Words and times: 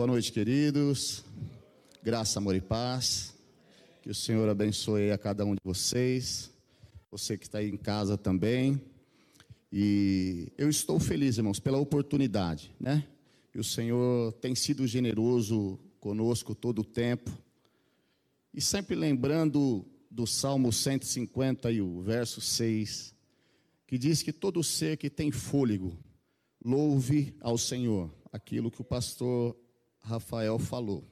Boa 0.00 0.06
noite, 0.06 0.32
queridos. 0.32 1.22
Graça, 2.02 2.38
amor 2.38 2.54
e 2.54 2.60
paz. 2.62 3.34
Que 4.00 4.08
o 4.08 4.14
Senhor 4.14 4.48
abençoe 4.48 5.10
a 5.10 5.18
cada 5.18 5.44
um 5.44 5.52
de 5.52 5.60
vocês. 5.62 6.50
Você 7.10 7.36
que 7.36 7.44
está 7.44 7.58
aí 7.58 7.68
em 7.68 7.76
casa 7.76 8.16
também. 8.16 8.80
E 9.70 10.50
eu 10.56 10.70
estou 10.70 10.98
feliz, 10.98 11.36
irmãos, 11.36 11.60
pela 11.60 11.76
oportunidade, 11.76 12.74
né? 12.80 13.06
E 13.54 13.58
o 13.58 13.62
Senhor 13.62 14.32
tem 14.40 14.54
sido 14.54 14.86
generoso 14.86 15.78
conosco 16.00 16.54
todo 16.54 16.78
o 16.78 16.84
tempo. 16.84 17.30
E 18.54 18.60
sempre 18.62 18.96
lembrando 18.96 19.84
do 20.10 20.26
Salmo 20.26 20.72
150 20.72 21.70
e 21.72 21.82
o 21.82 22.00
verso 22.00 22.40
6, 22.40 23.14
que 23.86 23.98
diz 23.98 24.22
que 24.22 24.32
todo 24.32 24.64
ser 24.64 24.96
que 24.96 25.10
tem 25.10 25.30
fôlego, 25.30 25.94
louve 26.64 27.36
ao 27.38 27.58
Senhor, 27.58 28.10
aquilo 28.32 28.70
que 28.70 28.80
o 28.80 28.84
pastor 28.84 29.54
Rafael 30.00 30.58
falou. 30.58 31.04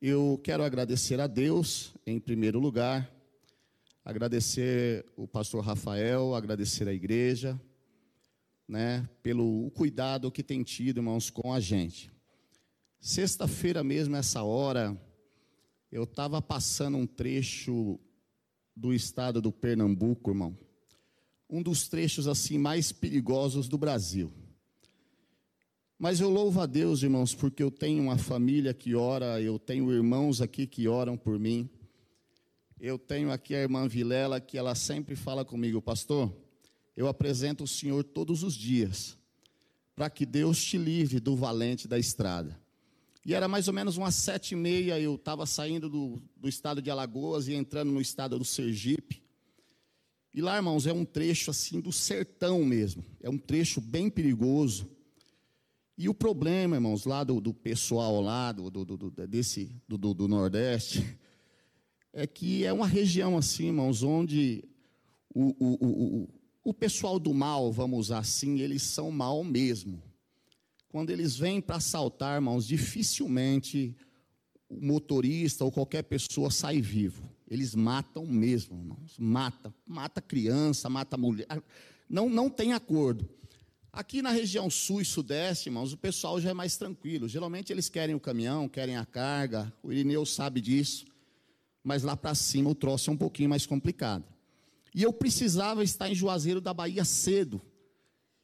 Eu 0.00 0.40
quero 0.44 0.62
agradecer 0.62 1.20
a 1.20 1.26
Deus, 1.26 1.92
em 2.06 2.20
primeiro 2.20 2.58
lugar, 2.58 3.12
agradecer 4.04 5.04
o 5.16 5.26
pastor 5.26 5.64
Rafael, 5.64 6.34
agradecer 6.34 6.88
a 6.88 6.92
igreja, 6.92 7.60
né, 8.66 9.08
pelo 9.22 9.70
cuidado 9.72 10.30
que 10.30 10.42
tem 10.42 10.62
tido, 10.62 10.98
irmãos, 10.98 11.30
com 11.30 11.52
a 11.52 11.60
gente. 11.60 12.10
Sexta-feira 13.00 13.82
mesmo, 13.82 14.14
essa 14.16 14.42
hora, 14.42 14.96
eu 15.90 16.04
estava 16.04 16.40
passando 16.42 16.98
um 16.98 17.06
trecho 17.06 17.98
do 18.76 18.92
estado 18.92 19.40
do 19.40 19.50
Pernambuco, 19.50 20.30
irmão. 20.30 20.56
Um 21.50 21.62
dos 21.62 21.88
trechos 21.88 22.28
assim 22.28 22.58
mais 22.58 22.92
perigosos 22.92 23.68
do 23.68 23.78
Brasil. 23.78 24.32
Mas 25.98 26.20
eu 26.20 26.30
louvo 26.30 26.60
a 26.60 26.66
Deus, 26.66 27.02
irmãos, 27.02 27.34
porque 27.34 27.60
eu 27.60 27.72
tenho 27.72 28.04
uma 28.04 28.16
família 28.16 28.72
que 28.72 28.94
ora, 28.94 29.40
eu 29.42 29.58
tenho 29.58 29.90
irmãos 29.90 30.40
aqui 30.40 30.64
que 30.64 30.86
oram 30.86 31.16
por 31.16 31.40
mim. 31.40 31.68
Eu 32.78 32.96
tenho 32.96 33.32
aqui 33.32 33.52
a 33.52 33.62
irmã 33.62 33.88
Vilela, 33.88 34.40
que 34.40 34.56
ela 34.56 34.76
sempre 34.76 35.16
fala 35.16 35.44
comigo, 35.44 35.82
pastor, 35.82 36.32
eu 36.96 37.08
apresento 37.08 37.64
o 37.64 37.68
Senhor 37.68 38.04
todos 38.04 38.44
os 38.44 38.54
dias, 38.54 39.18
para 39.96 40.08
que 40.08 40.24
Deus 40.24 40.62
te 40.62 40.78
livre 40.78 41.18
do 41.18 41.34
valente 41.34 41.88
da 41.88 41.98
estrada. 41.98 42.56
E 43.26 43.34
era 43.34 43.48
mais 43.48 43.66
ou 43.66 43.74
menos 43.74 43.96
umas 43.96 44.14
sete 44.14 44.52
e 44.52 44.56
meia, 44.56 45.00
eu 45.00 45.16
estava 45.16 45.46
saindo 45.46 45.90
do, 45.90 46.22
do 46.36 46.48
estado 46.48 46.80
de 46.80 46.90
Alagoas 46.90 47.48
e 47.48 47.54
entrando 47.54 47.90
no 47.90 48.00
estado 48.00 48.38
do 48.38 48.44
Sergipe. 48.44 49.20
E 50.32 50.40
lá, 50.40 50.54
irmãos, 50.54 50.86
é 50.86 50.92
um 50.92 51.04
trecho 51.04 51.50
assim 51.50 51.80
do 51.80 51.92
sertão 51.92 52.64
mesmo. 52.64 53.04
É 53.20 53.28
um 53.28 53.36
trecho 53.36 53.80
bem 53.80 54.08
perigoso. 54.08 54.88
E 55.98 56.08
o 56.08 56.14
problema, 56.14 56.76
irmãos, 56.76 57.04
lá 57.04 57.24
do, 57.24 57.40
do 57.40 57.52
pessoal 57.52 58.20
lá, 58.20 58.52
do, 58.52 58.70
do, 58.70 58.84
do 58.84 59.10
desse, 59.26 59.74
do, 59.88 60.28
Nordeste, 60.28 61.18
é 62.12 62.24
que 62.24 62.64
é 62.64 62.72
uma 62.72 62.86
região 62.86 63.36
assim, 63.36 63.66
irmãos, 63.66 64.04
onde 64.04 64.62
o, 65.34 65.56
o, 65.58 66.22
o, 66.22 66.28
o 66.62 66.72
pessoal 66.72 67.18
do 67.18 67.34
mal, 67.34 67.72
vamos 67.72 67.98
usar 67.98 68.18
assim, 68.18 68.60
eles 68.60 68.82
são 68.82 69.10
mal 69.10 69.42
mesmo. 69.42 70.00
Quando 70.88 71.10
eles 71.10 71.36
vêm 71.36 71.60
para 71.60 71.76
assaltar, 71.76 72.36
irmãos, 72.36 72.64
dificilmente 72.64 73.92
o 74.68 74.80
motorista 74.80 75.64
ou 75.64 75.72
qualquer 75.72 76.04
pessoa 76.04 76.48
sai 76.48 76.80
vivo. 76.80 77.28
Eles 77.50 77.74
matam 77.74 78.24
mesmo, 78.24 78.78
irmãos. 78.78 79.18
Mata, 79.18 79.74
mata 79.84 80.20
criança, 80.20 80.88
mata 80.88 81.16
mulher. 81.16 81.46
Não, 82.08 82.28
não 82.28 82.48
tem 82.48 82.72
acordo. 82.72 83.28
Aqui 83.92 84.20
na 84.20 84.30
região 84.30 84.68
sul 84.68 85.00
e 85.00 85.04
sudeste, 85.04 85.68
irmãos, 85.68 85.92
o 85.92 85.96
pessoal 85.96 86.40
já 86.40 86.50
é 86.50 86.54
mais 86.54 86.76
tranquilo. 86.76 87.26
Geralmente 87.26 87.72
eles 87.72 87.88
querem 87.88 88.14
o 88.14 88.20
caminhão, 88.20 88.68
querem 88.68 88.96
a 88.96 89.04
carga. 89.04 89.72
O 89.82 89.90
Irineu 89.90 90.24
sabe 90.26 90.60
disso. 90.60 91.06
Mas 91.82 92.02
lá 92.02 92.16
para 92.16 92.34
cima 92.34 92.70
o 92.70 92.74
troço 92.74 93.10
é 93.10 93.12
um 93.12 93.16
pouquinho 93.16 93.48
mais 93.48 93.64
complicado. 93.64 94.24
E 94.94 95.02
eu 95.02 95.12
precisava 95.12 95.82
estar 95.82 96.10
em 96.10 96.14
Juazeiro 96.14 96.60
da 96.60 96.74
Bahia 96.74 97.04
cedo. 97.04 97.62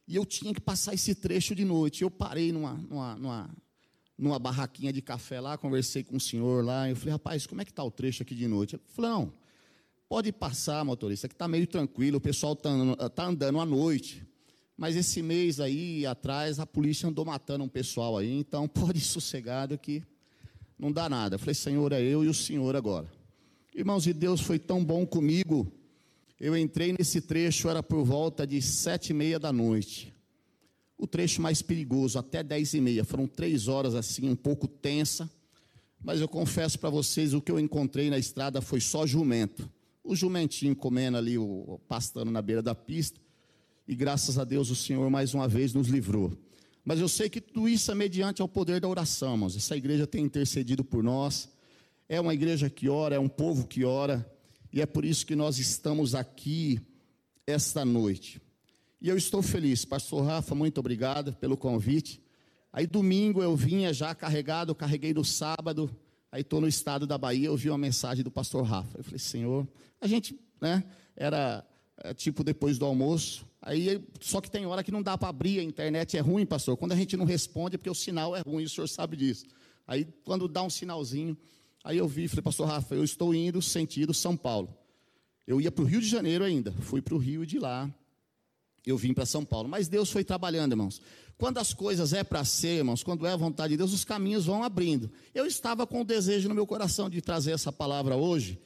E 0.07 0.15
eu 0.15 0.25
tinha 0.25 0.53
que 0.53 0.61
passar 0.61 0.93
esse 0.93 1.13
trecho 1.15 1.53
de 1.55 1.63
noite. 1.63 2.03
Eu 2.03 2.11
parei 2.11 2.51
numa, 2.51 2.73
numa, 2.73 3.15
numa, 3.15 3.55
numa 4.17 4.39
barraquinha 4.39 4.91
de 4.91 5.01
café 5.01 5.39
lá, 5.39 5.57
conversei 5.57 6.03
com 6.03 6.17
o 6.17 6.19
senhor 6.19 6.63
lá. 6.63 6.89
Eu 6.89 6.95
falei, 6.95 7.13
rapaz, 7.13 7.45
como 7.45 7.61
é 7.61 7.65
que 7.65 7.71
está 7.71 7.83
o 7.83 7.91
trecho 7.91 8.23
aqui 8.23 8.35
de 8.35 8.47
noite? 8.47 8.75
Ele 8.75 8.83
falou, 8.87 9.11
não, 9.11 9.33
pode 10.07 10.31
passar, 10.31 10.83
motorista, 10.83 11.27
que 11.27 11.33
está 11.33 11.47
meio 11.47 11.67
tranquilo, 11.67 12.17
o 12.17 12.21
pessoal 12.21 12.53
está 12.53 13.09
tá 13.09 13.25
andando 13.25 13.59
à 13.59 13.65
noite. 13.65 14.25
Mas 14.77 14.95
esse 14.95 15.21
mês 15.21 15.59
aí 15.59 16.05
atrás 16.05 16.59
a 16.59 16.65
polícia 16.65 17.07
andou 17.07 17.25
matando 17.25 17.63
um 17.63 17.69
pessoal 17.69 18.17
aí, 18.17 18.31
então 18.31 18.67
pode 18.69 18.99
ir 18.99 19.01
sossegado 19.01 19.77
que 19.77 20.03
não 20.77 20.91
dá 20.91 21.07
nada. 21.07 21.35
Eu 21.35 21.39
falei, 21.39 21.55
Senhor, 21.55 21.91
é 21.91 22.01
eu 22.01 22.23
e 22.23 22.27
o 22.27 22.33
Senhor 22.33 22.75
agora. 22.75 23.09
Irmãos, 23.73 24.07
e 24.07 24.13
Deus 24.13 24.41
foi 24.41 24.59
tão 24.59 24.83
bom 24.83 25.05
comigo 25.05 25.71
eu 26.39 26.55
entrei 26.57 26.93
nesse 26.97 27.21
trecho, 27.21 27.69
era 27.69 27.81
por 27.81 28.03
volta 28.03 28.45
de 28.45 28.61
sete 28.61 29.11
e 29.11 29.13
meia 29.13 29.39
da 29.39 29.53
noite. 29.53 30.13
O 30.97 31.07
trecho 31.07 31.41
mais 31.41 31.61
perigoso, 31.61 32.19
até 32.19 32.43
dez 32.43 32.73
e 32.73 32.81
meia. 32.81 33.05
Foram 33.05 33.25
três 33.25 33.67
horas 33.69 33.95
assim, 33.95 34.29
um 34.29 34.35
pouco 34.35 34.67
tensa. 34.67 35.31
Mas 36.03 36.19
eu 36.19 36.27
confesso 36.27 36.77
para 36.77 36.89
vocês, 36.89 37.33
o 37.33 37.41
que 37.41 37.51
eu 37.51 37.59
encontrei 37.59 38.09
na 38.09 38.17
estrada 38.17 38.61
foi 38.61 38.81
só 38.81 39.07
jumento. 39.07 39.69
O 40.03 40.15
jumentinho 40.15 40.75
comendo 40.75 41.17
ali, 41.17 41.37
o, 41.37 41.79
pastando 41.87 42.29
na 42.29 42.41
beira 42.41 42.61
da 42.61 42.75
pista. 42.75 43.19
E 43.87 43.95
graças 43.95 44.39
a 44.39 44.43
Deus 44.43 44.69
o 44.69 44.75
Senhor 44.75 45.09
mais 45.09 45.33
uma 45.33 45.47
vez 45.47 45.73
nos 45.73 45.87
livrou. 45.87 46.35
Mas 46.83 46.99
eu 46.99 47.07
sei 47.07 47.29
que 47.29 47.39
tudo 47.39 47.69
isso 47.69 47.91
é 47.91 47.95
mediante 47.95 48.41
ao 48.41 48.47
poder 48.47 48.79
da 48.79 48.87
oração, 48.87 49.33
irmãos. 49.33 49.55
Essa 49.55 49.75
igreja 49.77 50.07
tem 50.07 50.23
intercedido 50.23 50.83
por 50.83 51.03
nós. 51.03 51.49
É 52.07 52.19
uma 52.19 52.33
igreja 52.33 52.69
que 52.69 52.89
ora, 52.89 53.15
é 53.15 53.19
um 53.19 53.27
povo 53.27 53.67
que 53.67 53.83
ora. 53.83 54.25
E 54.71 54.81
é 54.81 54.85
por 54.85 55.05
isso 55.05 55.25
que 55.25 55.35
nós 55.35 55.59
estamos 55.59 56.13
aqui 56.15 56.79
esta 57.45 57.85
noite. 57.85 58.41
E 59.01 59.07
eu 59.07 59.17
estou 59.17 59.41
feliz. 59.41 59.85
Pastor 59.85 60.23
Rafa, 60.23 60.55
muito 60.55 60.79
obrigado 60.79 61.33
pelo 61.33 61.55
convite. 61.55 62.21
Aí 62.73 62.85
domingo 62.85 63.41
eu 63.41 63.55
vinha 63.55 63.93
já 63.93 64.13
carregado, 64.13 64.75
carreguei 64.75 65.13
no 65.13 65.23
sábado. 65.23 65.89
Aí 66.31 66.41
estou 66.41 66.59
no 66.59 66.67
estado 66.67 67.07
da 67.07 67.17
Bahia, 67.17 67.47
eu 67.47 67.55
vi 67.55 67.69
uma 67.69 67.77
mensagem 67.77 68.23
do 68.23 68.29
pastor 68.29 68.63
Rafa. 68.63 68.97
Eu 68.97 69.03
falei, 69.03 69.19
Senhor, 69.19 69.67
a 70.01 70.07
gente, 70.07 70.37
né, 70.59 70.83
era 71.15 71.65
é, 72.03 72.13
tipo 72.13 72.43
depois 72.43 72.77
do 72.77 72.85
almoço. 72.85 73.45
Aí, 73.65 74.01
só 74.21 74.39
que 74.39 74.49
tem 74.49 74.65
hora 74.65 74.81
que 74.81 74.91
não 74.91 75.01
dá 75.01 75.17
para 75.17 75.27
abrir, 75.27 75.59
a 75.59 75.63
internet 75.63 76.15
é 76.15 76.21
ruim, 76.21 76.45
pastor. 76.45 76.77
Quando 76.77 76.93
a 76.93 76.95
gente 76.95 77.17
não 77.17 77.25
responde 77.25 77.75
é 77.75 77.77
porque 77.77 77.89
o 77.89 77.95
sinal 77.95 78.33
é 78.33 78.39
ruim, 78.39 78.63
o 78.63 78.69
senhor 78.69 78.87
sabe 78.87 79.17
disso. 79.17 79.45
Aí, 79.85 80.07
quando 80.23 80.47
dá 80.47 80.63
um 80.63 80.69
sinalzinho, 80.69 81.37
Aí 81.85 81.99
eu 81.99 82.07
vi, 82.07 82.27
falei, 82.27 82.41
pastor 82.41 82.67
Rafa, 82.67 82.95
eu 82.95 83.03
estou 83.03 83.33
indo 83.33 83.61
sentido 83.61 84.11
São 84.11 84.35
Paulo. 84.35 84.75
Eu 85.45 85.61
ia 85.61 85.71
para 85.71 85.83
o 85.83 85.85
Rio 85.85 86.01
de 86.01 86.07
Janeiro 86.07 86.43
ainda, 86.43 86.71
fui 86.71 86.99
para 86.99 87.13
o 87.13 87.17
Rio 87.19 87.43
e 87.43 87.45
de 87.45 87.59
lá 87.59 87.93
eu 88.83 88.97
vim 88.97 89.13
para 89.13 89.25
São 89.25 89.45
Paulo. 89.45 89.69
Mas 89.69 89.87
Deus 89.87 90.09
foi 90.09 90.23
trabalhando, 90.23 90.73
irmãos. 90.73 90.99
Quando 91.37 91.59
as 91.59 91.73
coisas 91.73 92.11
é 92.11 92.23
para 92.23 92.43
ser, 92.43 92.77
irmãos, 92.77 93.03
quando 93.03 93.25
é 93.27 93.31
a 93.31 93.35
vontade 93.35 93.71
de 93.71 93.77
Deus, 93.77 93.93
os 93.93 94.03
caminhos 94.03 94.45
vão 94.45 94.63
abrindo. 94.63 95.11
Eu 95.33 95.45
estava 95.45 95.85
com 95.85 96.01
o 96.01 96.03
desejo 96.03 96.49
no 96.49 96.55
meu 96.55 96.65
coração 96.65 97.07
de 97.07 97.21
trazer 97.21 97.51
essa 97.51 97.71
palavra 97.71 98.15
hoje, 98.15 98.59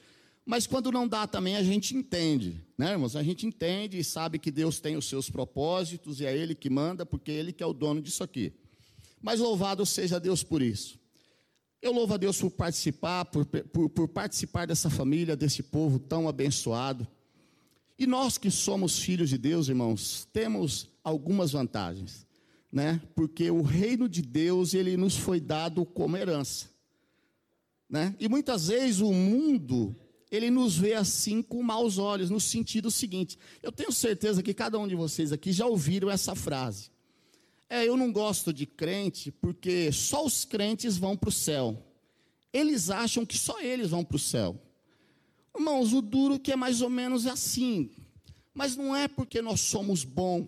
mas 0.50 0.66
quando 0.66 0.92
não 0.92 1.08
dá 1.08 1.28
também 1.28 1.56
a 1.56 1.62
gente 1.62 1.96
entende, 1.96 2.60
né, 2.76 2.94
irmãos? 2.94 3.16
A 3.16 3.22
gente 3.22 3.46
entende 3.46 4.00
e 4.00 4.04
sabe 4.04 4.40
que 4.40 4.50
Deus 4.50 4.80
tem 4.80 4.98
os 4.98 5.08
seus 5.08 5.30
propósitos 5.30 6.20
e 6.20 6.26
é 6.26 6.36
Ele 6.36 6.56
que 6.56 6.72
manda, 6.72 7.06
porque 7.06 7.30
Ele 7.30 7.54
que 7.54 7.62
é 7.62 7.66
o 7.68 7.72
dono 7.72 8.02
disso 8.02 8.24
aqui. 8.24 8.52
Mas 9.22 9.40
louvado 9.40 9.86
seja 9.86 10.20
Deus 10.20 10.42
por 10.42 10.64
isso. 10.64 11.00
Eu 11.80 11.92
louvo 11.92 12.16
a 12.16 12.18
Deus 12.18 12.42
por 12.42 12.50
participar, 12.50 13.26
por, 13.26 13.46
por, 13.46 13.90
por, 13.90 14.08
participar 14.08 14.66
dessa 14.66 14.90
família, 14.90 15.36
desse 15.36 15.62
povo 15.62 16.00
tão 16.00 16.28
abençoado. 16.28 17.08
E 17.96 18.08
nós 18.08 18.40
que 18.40 18.50
somos 18.50 18.98
filhos 18.98 19.30
de 19.30 19.38
Deus, 19.38 19.70
irmãos, 19.70 20.28
temos 20.34 20.90
algumas 21.04 21.52
vantagens, 21.52 22.26
né? 22.72 23.00
Porque 23.14 23.52
o 23.52 23.62
reino 23.62 24.10
de 24.10 24.24
Deus, 24.24 24.74
ele 24.74 24.98
nos 24.98 25.16
foi 25.16 25.40
dado 25.40 25.86
como 25.86 26.18
herança, 26.18 26.72
né? 27.88 28.16
E 28.20 28.28
muitas 28.28 28.70
vezes 28.70 29.00
o 29.00 29.14
mundo, 29.14 29.96
ele 30.32 30.52
nos 30.52 30.78
vê 30.78 30.94
assim 30.94 31.42
com 31.42 31.64
maus 31.64 31.98
olhos, 31.98 32.30
no 32.30 32.40
sentido 32.40 32.92
seguinte. 32.92 33.38
Eu 33.64 33.72
tenho 33.72 33.92
certeza 33.92 34.44
que 34.44 34.54
cada 34.54 34.78
um 34.78 34.88
de 34.88 34.96
vocês 34.96 35.32
aqui 35.32 35.52
já 35.52 35.66
ouviram 35.66 36.10
essa 36.10 36.36
frase. 36.36 36.92
É, 37.70 37.88
eu 37.88 37.96
não 37.96 38.12
gosto 38.12 38.52
de 38.52 38.66
crente 38.66 39.32
porque 39.32 39.92
só 39.92 40.26
os 40.26 40.46
crentes 40.46 40.98
vão 40.98 41.16
para 41.16 41.30
o 41.30 41.32
céu. 41.32 41.84
Eles 42.52 42.90
acham 42.90 43.26
que 43.26 43.38
só 43.38 43.60
eles 43.60 43.90
vão 43.90 44.04
para 44.04 44.16
o 44.16 44.20
céu. 44.20 44.60
Irmãos, 45.56 45.94
o 45.94 46.02
duro 46.02 46.40
que 46.40 46.52
é 46.52 46.56
mais 46.56 46.82
ou 46.82 46.90
menos 46.90 47.28
assim. 47.28 47.92
Mas 48.54 48.76
não 48.76 48.96
é 48.96 49.08
porque 49.08 49.42
nós 49.42 49.62
somos 49.62 50.04
bons. 50.04 50.48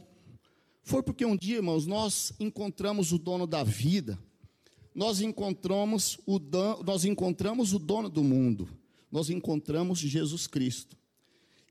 Foi 0.84 1.04
porque 1.04 1.26
um 1.26 1.36
dia, 1.36 1.58
irmãos, 1.58 1.86
nós 1.86 2.34
encontramos 2.40 3.12
o 3.12 3.20
dono 3.20 3.46
da 3.46 3.64
vida. 3.64 4.18
Nós 4.94 5.22
encontramos 5.22 6.20
o, 6.26 6.38
dono, 6.38 6.84
nós 6.84 7.06
encontramos 7.06 7.74
o 7.74 7.80
dono 7.80 8.10
do 8.10 8.24
mundo. 8.24 8.68
Nós 9.12 9.30
encontramos 9.30 10.00
Jesus 10.00 10.48
Cristo. 10.48 10.96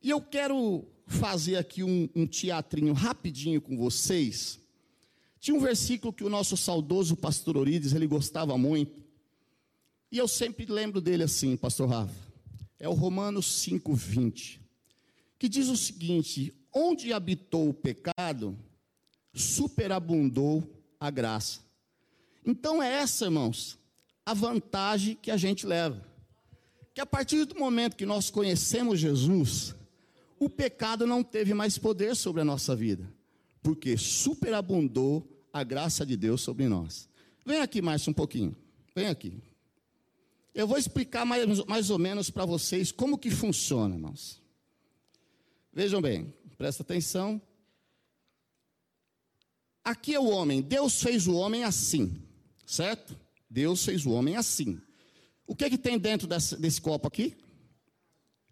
E 0.03 0.11
eu 0.11 0.21
quero 0.21 0.85
fazer 1.07 1.57
aqui 1.57 1.83
um, 1.83 2.09
um 2.15 2.27
teatrinho 2.27 2.93
rapidinho 2.93 3.61
com 3.61 3.77
vocês 3.77 4.61
Tinha 5.41 5.57
um 5.57 5.61
versículo 5.61 6.13
que 6.13 6.23
o 6.23 6.29
nosso 6.29 6.57
saudoso 6.57 7.17
pastor 7.17 7.57
Orides, 7.57 7.95
ele 7.95 8.07
gostava 8.07 8.57
muito. 8.59 9.01
E 10.13 10.19
eu 10.19 10.29
sempre 10.29 10.67
lembro 10.67 11.01
dele 11.01 11.23
assim, 11.23 11.57
pastor 11.57 11.89
Rafa. 11.89 12.15
É 12.79 12.89
o 12.89 12.93
Romanos 12.93 13.47
5:20, 13.65 14.61
que 15.39 15.49
diz 15.49 15.69
o 15.69 15.77
seguinte: 15.77 16.55
onde 16.75 17.13
habitou 17.13 17.71
o 17.71 17.75
pecado, 17.75 18.59
superabundou 19.33 20.63
a 20.99 21.11
graça. 21.11 21.61
Então 22.45 22.83
é 22.83 22.93
essa, 22.93 23.27
irmãos, 23.27 23.79
a 24.25 24.35
vantagem 24.35 25.15
que 25.15 25.31
a 25.31 25.37
gente 25.37 25.67
leva. 25.67 26.10
Que 26.95 27.01
a 27.01 27.07
partir 27.07 27.45
do 27.45 27.55
momento 27.55 27.97
que 27.97 28.07
nós 28.07 28.31
conhecemos 28.31 28.99
Jesus, 28.99 29.75
o 30.39 30.49
pecado 30.49 31.07
não 31.07 31.23
teve 31.23 31.55
mais 31.55 31.79
poder 31.79 32.17
sobre 32.17 32.41
a 32.41 32.45
nossa 32.45 32.75
vida, 32.75 33.13
porque 33.63 33.97
superabundou 33.97 35.27
a 35.53 35.63
graça 35.63 36.05
de 36.05 36.17
Deus 36.17 36.41
sobre 36.41 36.69
nós. 36.69 37.09
Vem 37.45 37.61
aqui 37.61 37.81
mais 37.83 38.07
um 38.09 38.13
pouquinho. 38.13 38.57
Vem 38.95 39.07
aqui. 39.07 39.41
Eu 40.55 40.67
vou 40.67 40.79
explicar 40.79 41.25
mais, 41.25 41.65
mais 41.67 41.91
ou 41.91 41.99
menos 41.99 42.31
para 42.31 42.45
vocês 42.45 42.91
como 42.91 43.19
que 43.19 43.31
funciona, 43.31 43.95
irmãos. 43.95 44.43
Vejam 45.73 46.03
bem, 46.03 46.35
presta 46.59 46.83
atenção. 46.83 47.41
Aqui 49.85 50.15
é 50.15 50.21
o 50.21 50.29
homem. 50.29 50.61
Deus 50.61 51.01
fez 51.03 51.27
o 51.27 51.35
homem 51.35 51.65
assim, 51.65 52.21
certo? 52.67 53.17
Deus 53.49 53.85
fez 53.85 54.05
o 54.05 54.11
homem 54.11 54.37
assim. 54.37 54.81
O 55.51 55.57
que, 55.57 55.65
é 55.65 55.69
que 55.71 55.77
tem 55.77 55.99
dentro 55.99 56.29
desse, 56.29 56.57
desse 56.57 56.81
copo 56.81 57.09
aqui? 57.09 57.37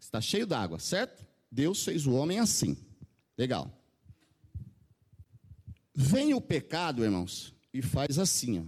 Está 0.00 0.20
cheio 0.20 0.44
d'água, 0.44 0.80
certo? 0.80 1.24
Deus 1.48 1.84
fez 1.84 2.08
o 2.08 2.12
homem 2.12 2.40
assim. 2.40 2.76
Legal. 3.36 3.70
Vem 5.94 6.34
o 6.34 6.40
pecado, 6.40 7.04
irmãos, 7.04 7.54
e 7.72 7.80
faz 7.80 8.18
assim, 8.18 8.58
ó. 8.58 8.64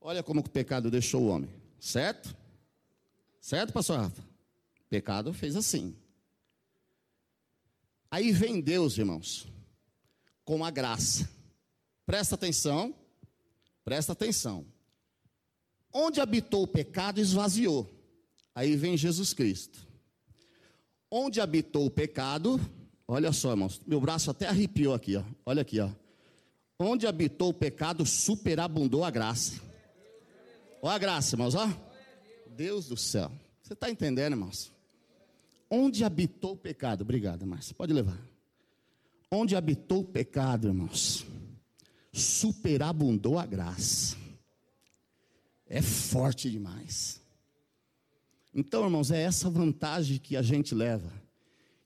Olha 0.00 0.24
como 0.24 0.40
o 0.40 0.50
pecado 0.50 0.90
deixou 0.90 1.22
o 1.22 1.28
homem, 1.28 1.48
certo? 1.78 2.36
Certo, 3.40 3.72
pastor 3.72 4.00
Rafa? 4.00 4.22
O 4.22 4.84
pecado 4.90 5.32
fez 5.32 5.54
assim. 5.54 5.96
Aí 8.10 8.32
vem 8.32 8.60
Deus, 8.60 8.98
irmãos, 8.98 9.46
com 10.44 10.64
a 10.64 10.70
graça. 10.72 11.30
Presta 12.04 12.34
atenção, 12.34 12.92
presta 13.84 14.12
atenção. 14.12 14.66
Onde 15.92 16.20
habitou 16.20 16.62
o 16.64 16.66
pecado, 16.66 17.20
esvaziou. 17.20 17.88
Aí 18.54 18.76
vem 18.76 18.96
Jesus 18.96 19.32
Cristo. 19.32 19.86
Onde 21.10 21.40
habitou 21.40 21.86
o 21.86 21.90
pecado, 21.90 22.60
olha 23.06 23.32
só, 23.32 23.50
irmãos, 23.50 23.80
meu 23.86 24.00
braço 24.00 24.30
até 24.30 24.48
arrepiou 24.48 24.94
aqui, 24.94 25.16
ó. 25.16 25.22
Olha 25.46 25.62
aqui, 25.62 25.78
ó. 25.78 25.90
Onde 26.78 27.06
habitou 27.06 27.50
o 27.50 27.54
pecado, 27.54 28.04
superabundou 28.04 29.04
a 29.04 29.10
graça. 29.10 29.60
Olha 30.82 30.96
a 30.96 30.98
graça, 30.98 31.36
irmãos, 31.36 31.54
ó. 31.54 31.68
Deus 32.48 32.88
do 32.88 32.96
céu. 32.96 33.30
Você 33.62 33.74
está 33.74 33.88
entendendo, 33.90 34.32
irmãos? 34.32 34.72
Onde 35.70 36.04
habitou 36.04 36.52
o 36.52 36.56
pecado? 36.56 37.02
Obrigado, 37.02 37.46
Márcia. 37.46 37.74
Pode 37.74 37.92
levar. 37.92 38.18
Onde 39.30 39.56
habitou 39.56 40.00
o 40.00 40.04
pecado, 40.04 40.68
irmãos? 40.68 41.24
Superabundou 42.14 43.38
a 43.38 43.44
graça. 43.44 44.16
É 45.66 45.82
forte 45.82 46.50
demais. 46.50 47.20
Então, 48.54 48.84
irmãos, 48.84 49.10
é 49.10 49.20
essa 49.20 49.50
vantagem 49.50 50.18
que 50.18 50.36
a 50.36 50.42
gente 50.42 50.74
leva 50.74 51.12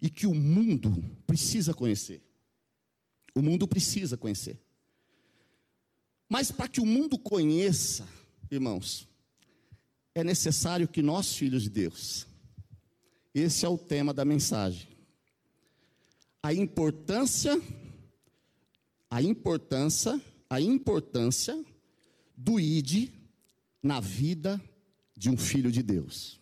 e 0.00 0.10
que 0.10 0.26
o 0.26 0.34
mundo 0.34 1.02
precisa 1.26 1.72
conhecer. 1.72 2.22
O 3.34 3.40
mundo 3.40 3.66
precisa 3.66 4.16
conhecer. 4.16 4.60
Mas 6.28 6.50
para 6.50 6.68
que 6.68 6.80
o 6.80 6.86
mundo 6.86 7.18
conheça, 7.18 8.06
irmãos, 8.50 9.08
é 10.14 10.22
necessário 10.22 10.86
que 10.86 11.00
nós, 11.00 11.34
filhos 11.34 11.62
de 11.62 11.70
Deus, 11.70 12.26
esse 13.34 13.64
é 13.64 13.68
o 13.68 13.78
tema 13.78 14.12
da 14.12 14.24
mensagem. 14.24 14.88
A 16.42 16.52
importância, 16.52 17.60
a 19.10 19.22
importância, 19.22 20.20
a 20.48 20.60
importância 20.60 21.58
do 22.36 22.60
ID 22.60 23.10
na 23.82 24.00
vida 24.00 24.60
de 25.16 25.30
um 25.30 25.36
filho 25.36 25.72
de 25.72 25.82
Deus. 25.82 26.38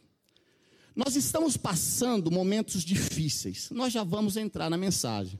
Nós 0.94 1.14
estamos 1.14 1.56
passando 1.56 2.30
momentos 2.30 2.82
difíceis. 2.82 3.70
Nós 3.70 3.92
já 3.92 4.02
vamos 4.02 4.36
entrar 4.36 4.70
na 4.70 4.76
mensagem. 4.76 5.38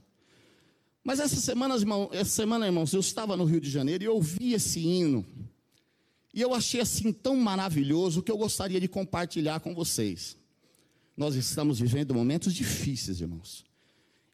Mas 1.03 1.19
essa 1.19 1.37
semana, 1.37 1.75
irmão, 1.75 2.09
essa 2.11 2.29
semana, 2.29 2.65
irmãos, 2.65 2.93
eu 2.93 2.99
estava 2.99 3.35
no 3.35 3.45
Rio 3.45 3.61
de 3.61 3.69
Janeiro 3.69 4.03
e 4.03 4.07
ouvi 4.07 4.53
esse 4.53 4.79
hino. 4.79 5.25
E 6.33 6.41
eu 6.41 6.53
achei 6.53 6.79
assim 6.79 7.11
tão 7.11 7.35
maravilhoso 7.35 8.21
que 8.21 8.31
eu 8.31 8.37
gostaria 8.37 8.79
de 8.79 8.87
compartilhar 8.87 9.59
com 9.59 9.73
vocês. 9.73 10.37
Nós 11.15 11.33
estamos 11.33 11.79
vivendo 11.79 12.13
momentos 12.13 12.53
difíceis, 12.53 13.19
irmãos. 13.19 13.65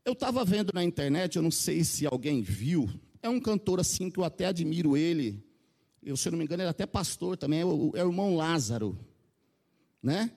Eu 0.06 0.14
estava 0.14 0.44
vendo 0.44 0.72
na 0.74 0.84
internet, 0.84 1.36
eu 1.36 1.42
não 1.42 1.52
sei 1.52 1.84
se 1.84 2.06
alguém 2.06 2.42
viu, 2.42 2.90
é 3.22 3.30
um 3.30 3.40
cantor 3.40 3.80
assim 3.80 4.10
que 4.10 4.20
eu 4.20 4.24
até 4.26 4.48
admiro 4.48 4.98
ele. 4.98 5.42
Eu, 6.02 6.18
se 6.18 6.28
eu 6.28 6.32
não 6.32 6.40
me 6.40 6.44
engano, 6.44 6.62
ele 6.62 6.68
é 6.68 6.72
até 6.72 6.86
pastor 6.86 7.38
também, 7.38 7.62
é 7.62 7.66
o, 7.66 7.92
é 7.96 8.04
o 8.04 8.10
irmão 8.10 8.36
Lázaro, 8.36 9.00
né? 10.02 10.30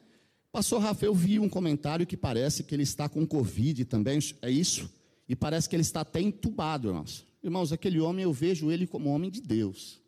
Pastor 0.52 0.80
Rafael, 0.80 1.10
eu 1.10 1.14
vi 1.14 1.40
um 1.40 1.48
comentário 1.48 2.06
que 2.06 2.16
parece 2.16 2.62
que 2.62 2.74
ele 2.74 2.84
está 2.84 3.08
com 3.08 3.26
Covid 3.26 3.84
também, 3.84 4.20
é 4.40 4.50
isso? 4.50 4.88
E 5.28 5.34
parece 5.34 5.68
que 5.68 5.74
ele 5.74 5.82
está 5.82 6.02
até 6.02 6.20
entubado, 6.20 6.88
irmãos. 6.88 7.26
Irmãos, 7.42 7.72
aquele 7.72 8.00
homem, 8.00 8.22
eu 8.22 8.32
vejo 8.32 8.70
ele 8.70 8.86
como 8.86 9.10
homem 9.10 9.28
de 9.28 9.40
Deus. 9.40 10.00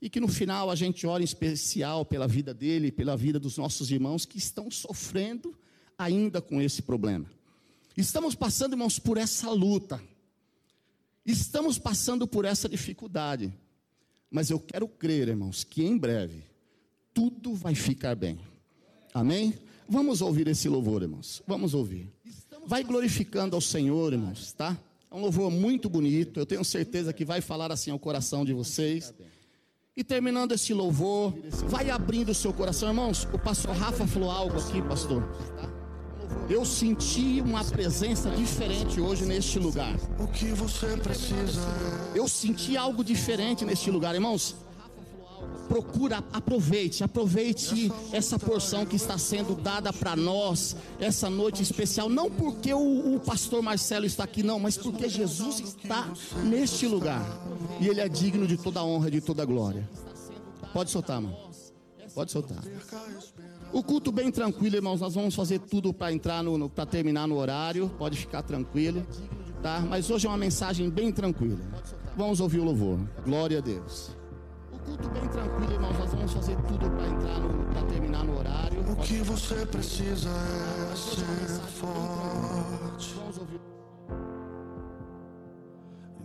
E 0.00 0.08
que 0.08 0.20
no 0.20 0.28
final 0.28 0.70
a 0.70 0.74
gente 0.76 1.06
ora 1.06 1.22
em 1.22 1.24
especial 1.24 2.04
pela 2.04 2.28
vida 2.28 2.54
dele, 2.54 2.92
pela 2.92 3.16
vida 3.16 3.38
dos 3.38 3.58
nossos 3.58 3.90
irmãos 3.90 4.24
que 4.24 4.38
estão 4.38 4.70
sofrendo 4.70 5.54
ainda 5.98 6.40
com 6.40 6.62
esse 6.62 6.82
problema. 6.82 7.26
Estamos 7.96 8.34
passando, 8.34 8.72
irmãos, 8.72 8.98
por 8.98 9.18
essa 9.18 9.50
luta. 9.50 10.02
Estamos 11.24 11.78
passando 11.78 12.26
por 12.26 12.44
essa 12.44 12.68
dificuldade. 12.68 13.52
Mas 14.30 14.50
eu 14.50 14.58
quero 14.58 14.88
crer, 14.88 15.28
irmãos, 15.28 15.62
que 15.62 15.84
em 15.84 15.96
breve 15.96 16.42
tudo 17.12 17.54
vai 17.54 17.74
ficar 17.74 18.16
bem. 18.16 18.38
Amém? 19.12 19.54
Vamos 19.86 20.22
ouvir 20.22 20.48
esse 20.48 20.68
louvor, 20.68 21.02
irmãos. 21.02 21.42
Vamos 21.46 21.74
ouvir. 21.74 22.10
Vai 22.66 22.82
glorificando 22.82 23.54
ao 23.54 23.60
Senhor, 23.60 24.12
irmãos, 24.12 24.52
tá? 24.52 24.78
É 25.10 25.14
um 25.14 25.20
louvor 25.20 25.50
muito 25.50 25.90
bonito. 25.90 26.40
Eu 26.40 26.46
tenho 26.46 26.64
certeza 26.64 27.12
que 27.12 27.24
vai 27.24 27.42
falar 27.42 27.70
assim 27.70 27.90
ao 27.90 27.98
coração 27.98 28.44
de 28.44 28.54
vocês. 28.54 29.12
E 29.94 30.02
terminando 30.02 30.52
esse 30.52 30.72
louvor, 30.72 31.34
vai 31.68 31.90
abrindo 31.90 32.30
o 32.30 32.34
seu 32.34 32.54
coração, 32.54 32.88
irmãos. 32.88 33.28
O 33.34 33.38
pastor 33.38 33.76
Rafa 33.76 34.06
falou 34.06 34.30
algo 34.30 34.58
aqui, 34.58 34.80
pastor 34.80 35.22
eu 36.48 36.64
senti 36.64 37.40
uma 37.40 37.64
presença 37.64 38.30
diferente 38.30 39.00
hoje 39.00 39.24
neste 39.24 39.58
lugar. 39.58 39.94
O 40.18 40.26
que 40.26 40.46
você 40.46 40.96
precisa? 40.96 41.60
Eu 42.14 42.28
senti 42.28 42.76
algo 42.76 43.02
diferente 43.02 43.64
neste 43.64 43.90
lugar, 43.90 44.14
irmãos. 44.14 44.56
Procura, 45.68 46.22
aproveite, 46.32 47.02
aproveite 47.02 47.90
essa 48.12 48.38
porção 48.38 48.84
que 48.84 48.96
está 48.96 49.16
sendo 49.16 49.54
dada 49.54 49.92
para 49.92 50.14
nós, 50.14 50.76
essa 51.00 51.30
noite 51.30 51.62
especial, 51.62 52.08
não 52.08 52.30
porque 52.30 52.74
o, 52.74 53.14
o 53.14 53.20
pastor 53.20 53.62
Marcelo 53.62 54.04
está 54.04 54.24
aqui, 54.24 54.42
não, 54.42 54.60
mas 54.60 54.76
porque 54.76 55.08
Jesus 55.08 55.60
está 55.60 56.12
neste 56.44 56.86
lugar 56.86 57.22
e 57.80 57.88
ele 57.88 58.00
é 58.00 58.08
digno 58.08 58.46
de 58.46 58.58
toda 58.58 58.84
honra 58.84 59.08
e 59.08 59.12
de 59.12 59.20
toda 59.22 59.44
glória. 59.44 59.88
Pode 60.72 60.90
soltar, 60.90 61.20
mano. 61.20 61.36
Pode 62.14 62.30
soltar. 62.30 62.62
O 63.72 63.82
culto 63.82 64.12
bem 64.12 64.30
tranquilo, 64.30 64.76
irmãos. 64.76 65.00
Nós 65.00 65.14
vamos 65.14 65.34
fazer 65.34 65.58
tudo 65.58 65.94
para 65.94 66.12
entrar 66.12 66.42
no, 66.42 66.58
no 66.58 66.68
para 66.68 66.84
terminar 66.84 67.26
no 67.26 67.36
horário. 67.36 67.88
Pode 67.98 68.18
ficar 68.18 68.42
tranquilo, 68.42 69.06
tá? 69.62 69.80
Mas 69.80 70.10
hoje 70.10 70.26
é 70.26 70.30
uma 70.30 70.36
mensagem 70.36 70.90
bem 70.90 71.10
tranquila. 71.10 71.58
Vamos 72.16 72.40
ouvir 72.40 72.58
o 72.58 72.64
louvor. 72.64 72.98
Glória 73.24 73.58
a 73.58 73.60
Deus. 73.62 74.10
O 74.70 74.78
culto 74.78 75.08
bem 75.08 75.26
tranquilo, 75.28 75.72
irmãos. 75.72 75.98
Nós 75.98 76.10
vamos 76.10 76.32
fazer 76.32 76.56
tudo 76.68 76.90
para 76.90 77.06
entrar 77.06 77.40
no 77.40 77.64
para 77.72 77.82
terminar 77.84 78.24
no 78.24 78.38
horário. 78.38 78.80
O 78.92 78.96
que 78.96 79.16
você 79.22 79.64
precisa 79.64 80.28
é 80.28 80.96
ser 80.96 81.60
forte. 81.80 83.14
Vamos 83.16 83.38
ouvir. 83.38 83.60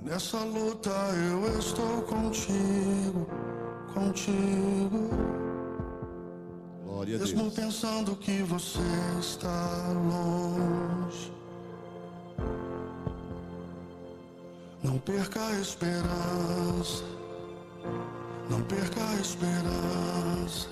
Nessa 0.04 0.44
luta 0.44 0.89
eu 0.89 1.60
estou 1.60 2.01
contigo, 2.04 3.27
contigo. 3.94 5.47
Glória 6.98 7.18
a 7.18 7.20
Mesmo 7.20 7.42
Deus. 7.44 7.54
pensando 7.54 8.16
que 8.16 8.42
você 8.42 8.80
está 9.20 9.94
longe. 9.94 11.32
Não 14.84 14.98
perca 14.98 15.46
a 15.46 15.60
esperança. 15.60 17.04
Não 18.50 18.63
perca 18.63 19.00
a 19.10 19.13
esperança. 19.22 20.70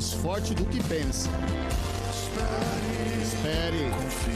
Mais 0.00 0.14
forte 0.14 0.54
do 0.54 0.64
que 0.64 0.82
pensa. 0.84 1.28
Espere, 2.08 3.22
Espere, 3.22 3.90
confie. 3.90 4.32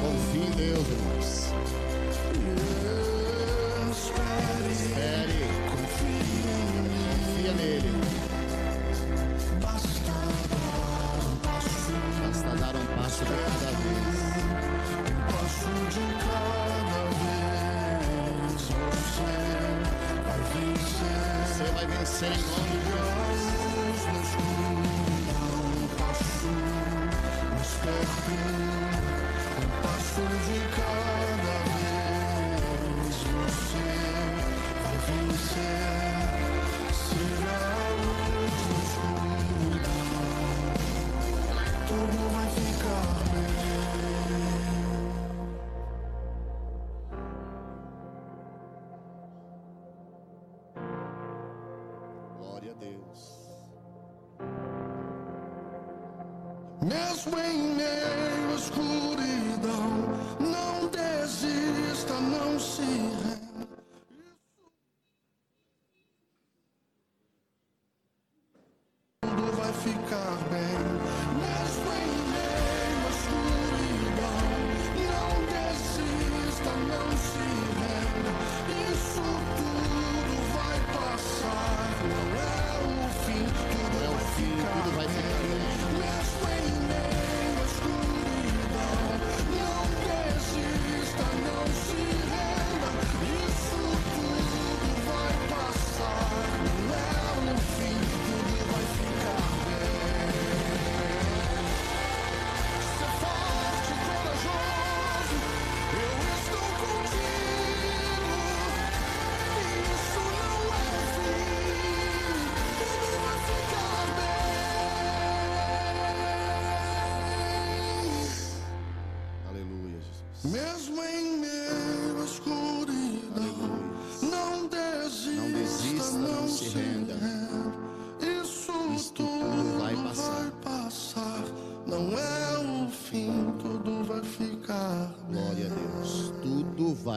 confie 0.00 0.40
em 0.40 0.50
Deus, 0.56 0.88
irmãos. 0.88 1.52
Espere, 3.92 4.72
Espere, 4.72 5.44
confia 5.70 7.52
nele. 7.52 7.92
basta 9.60 10.12
dar 12.56 12.74
um 12.74 12.86
passo, 12.96 13.24
de 13.24 13.30
cada 13.30 13.70
vez. 13.70 14.18
um 15.06 15.14
passo 15.30 15.70
de 15.90 16.00
cada 16.26 17.02
vez. 17.20 18.62
Você 18.66 19.30
vai 20.26 20.40
vencer. 20.50 21.22
Você 21.46 21.66
vai 21.72 21.86
vencer 21.86 22.32
em 22.32 22.34
vai 70.10 70.49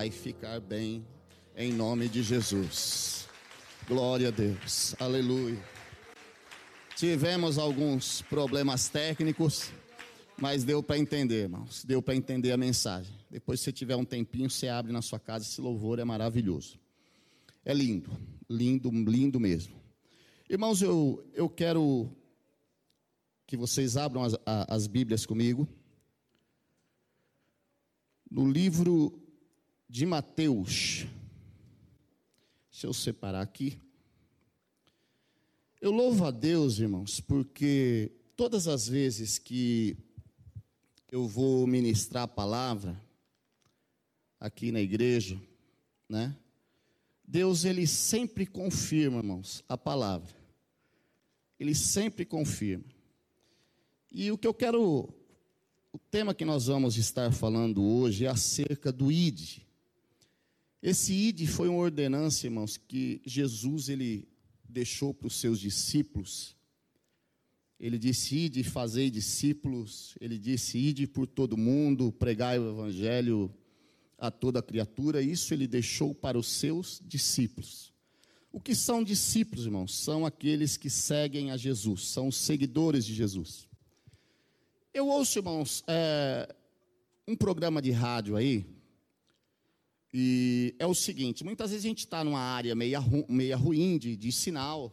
vai 0.03 0.12
ficar 0.12 0.60
bem 0.60 1.07
em 1.55 1.72
nome 1.72 2.10
de 2.10 2.22
Jesus. 2.22 3.25
Glória 3.88 4.27
a 4.27 4.31
Deus. 4.31 4.93
Aleluia. 5.00 5.57
Tivemos 6.98 7.57
alguns 7.57 8.22
problemas 8.24 8.89
técnicos, 8.89 9.72
mas 10.38 10.65
deu 10.65 10.83
para 10.83 10.98
entender, 10.98 11.43
irmãos. 11.43 11.86
Deu 11.86 12.01
para 12.01 12.17
entender 12.17 12.51
a 12.51 12.57
mensagem. 12.57 13.15
Depois, 13.31 13.62
se 13.62 13.72
tiver 13.72 13.95
um 13.95 14.03
tempinho, 14.03 14.50
você 14.50 14.67
abre 14.67 14.91
na 14.91 15.01
sua 15.01 15.22
casa. 15.22 15.45
Esse 15.45 15.62
louvor 15.62 16.00
é 16.00 16.03
maravilhoso. 16.03 16.77
É 17.63 17.74
lindo, 17.74 18.12
lindo, 18.50 18.91
lindo 18.91 19.39
mesmo. 19.39 19.74
Irmãos, 20.50 20.81
eu, 20.81 21.25
eu 21.33 21.48
quero 21.48 22.12
que 23.48 23.55
vocês 23.55 23.95
abram 23.95 24.22
as, 24.22 24.36
as 24.45 24.86
Bíblias 24.86 25.25
comigo 25.25 25.65
no 28.29 28.51
livro 28.51 29.23
de 29.93 30.07
Mateus. 30.07 31.05
Deixa 32.71 32.88
eu 32.88 32.93
separar 32.95 33.41
aqui. 33.41 33.77
Eu 35.79 35.91
louvo 35.91 36.25
a 36.25 36.31
Deus, 36.31 36.79
irmãos, 36.79 37.19
porque 37.19 38.12
todas 38.35 38.67
as 38.67 38.88
vezes 38.88 39.38
que 39.38 39.95
eu 41.12 41.27
vou 41.27 41.67
ministrar 41.67 42.23
a 42.23 42.27
palavra 42.27 43.00
aqui 44.39 44.71
na 44.71 44.81
igreja, 44.81 45.39
né? 46.09 46.35
Deus 47.23 47.63
ele 47.63 47.85
sempre 47.85 48.47
confirma, 48.47 49.19
irmãos, 49.19 49.63
a 49.69 49.77
palavra. 49.77 50.35
Ele 51.59 51.75
sempre 51.75 52.25
confirma. 52.25 52.85
E 54.12 54.31
o 54.31 54.39
que 54.39 54.47
eu 54.47 54.55
quero 54.55 55.13
o 55.91 56.00
tema 56.09 56.33
que 56.33 56.45
nós 56.45 56.65
vamos 56.65 56.97
estar 56.97 57.31
falando 57.31 57.83
hoje 57.83 58.25
é 58.25 58.29
acerca 58.29 58.91
do 58.91 59.12
ID. 59.12 59.62
Esse 60.83 61.13
ID 61.13 61.47
foi 61.47 61.69
uma 61.69 61.79
ordenança, 61.79 62.45
irmãos, 62.45 62.75
que 62.75 63.21
Jesus 63.25 63.87
ele 63.87 64.27
deixou 64.67 65.13
para 65.13 65.27
os 65.27 65.39
seus 65.39 65.57
discípulos. 65.57 66.57
Ele 67.79 67.97
disse: 67.97 68.35
Ide, 68.35 68.65
fazei 68.65 69.09
discípulos. 69.09 70.13
Ele 70.19 70.37
disse: 70.37 70.77
Ide 70.77 71.07
por 71.07 71.25
todo 71.25 71.55
mundo, 71.55 72.11
pregai 72.11 72.59
o 72.59 72.69
evangelho 72.69 73.49
a 74.17 74.29
toda 74.29 74.61
criatura. 74.61 75.21
Isso 75.21 75.53
ele 75.53 75.67
deixou 75.67 76.13
para 76.13 76.37
os 76.37 76.47
seus 76.47 77.01
discípulos. 77.05 77.93
O 78.51 78.59
que 78.59 78.75
são 78.75 79.01
discípulos, 79.01 79.65
irmãos? 79.65 79.95
São 79.95 80.25
aqueles 80.25 80.75
que 80.75 80.89
seguem 80.89 81.49
a 81.49 81.55
Jesus, 81.55 82.07
são 82.07 82.27
os 82.27 82.35
seguidores 82.35 83.05
de 83.05 83.15
Jesus. 83.15 83.69
Eu 84.93 85.07
ouço, 85.07 85.39
irmãos, 85.39 85.81
é, 85.87 86.53
um 87.25 87.37
programa 87.37 87.81
de 87.81 87.91
rádio 87.91 88.35
aí, 88.35 88.65
e 90.13 90.75
é 90.77 90.86
o 90.86 90.93
seguinte: 90.93 91.43
muitas 91.43 91.72
vezes 91.72 91.86
a 91.86 91.89
gente 91.89 92.00
está 92.00 92.24
numa 92.24 92.39
área 92.39 92.75
meia, 92.75 93.00
ru, 93.00 93.25
meia 93.27 93.58
ruim 93.58 93.98
de, 93.98 94.15
de 94.15 94.32
sinal, 94.32 94.91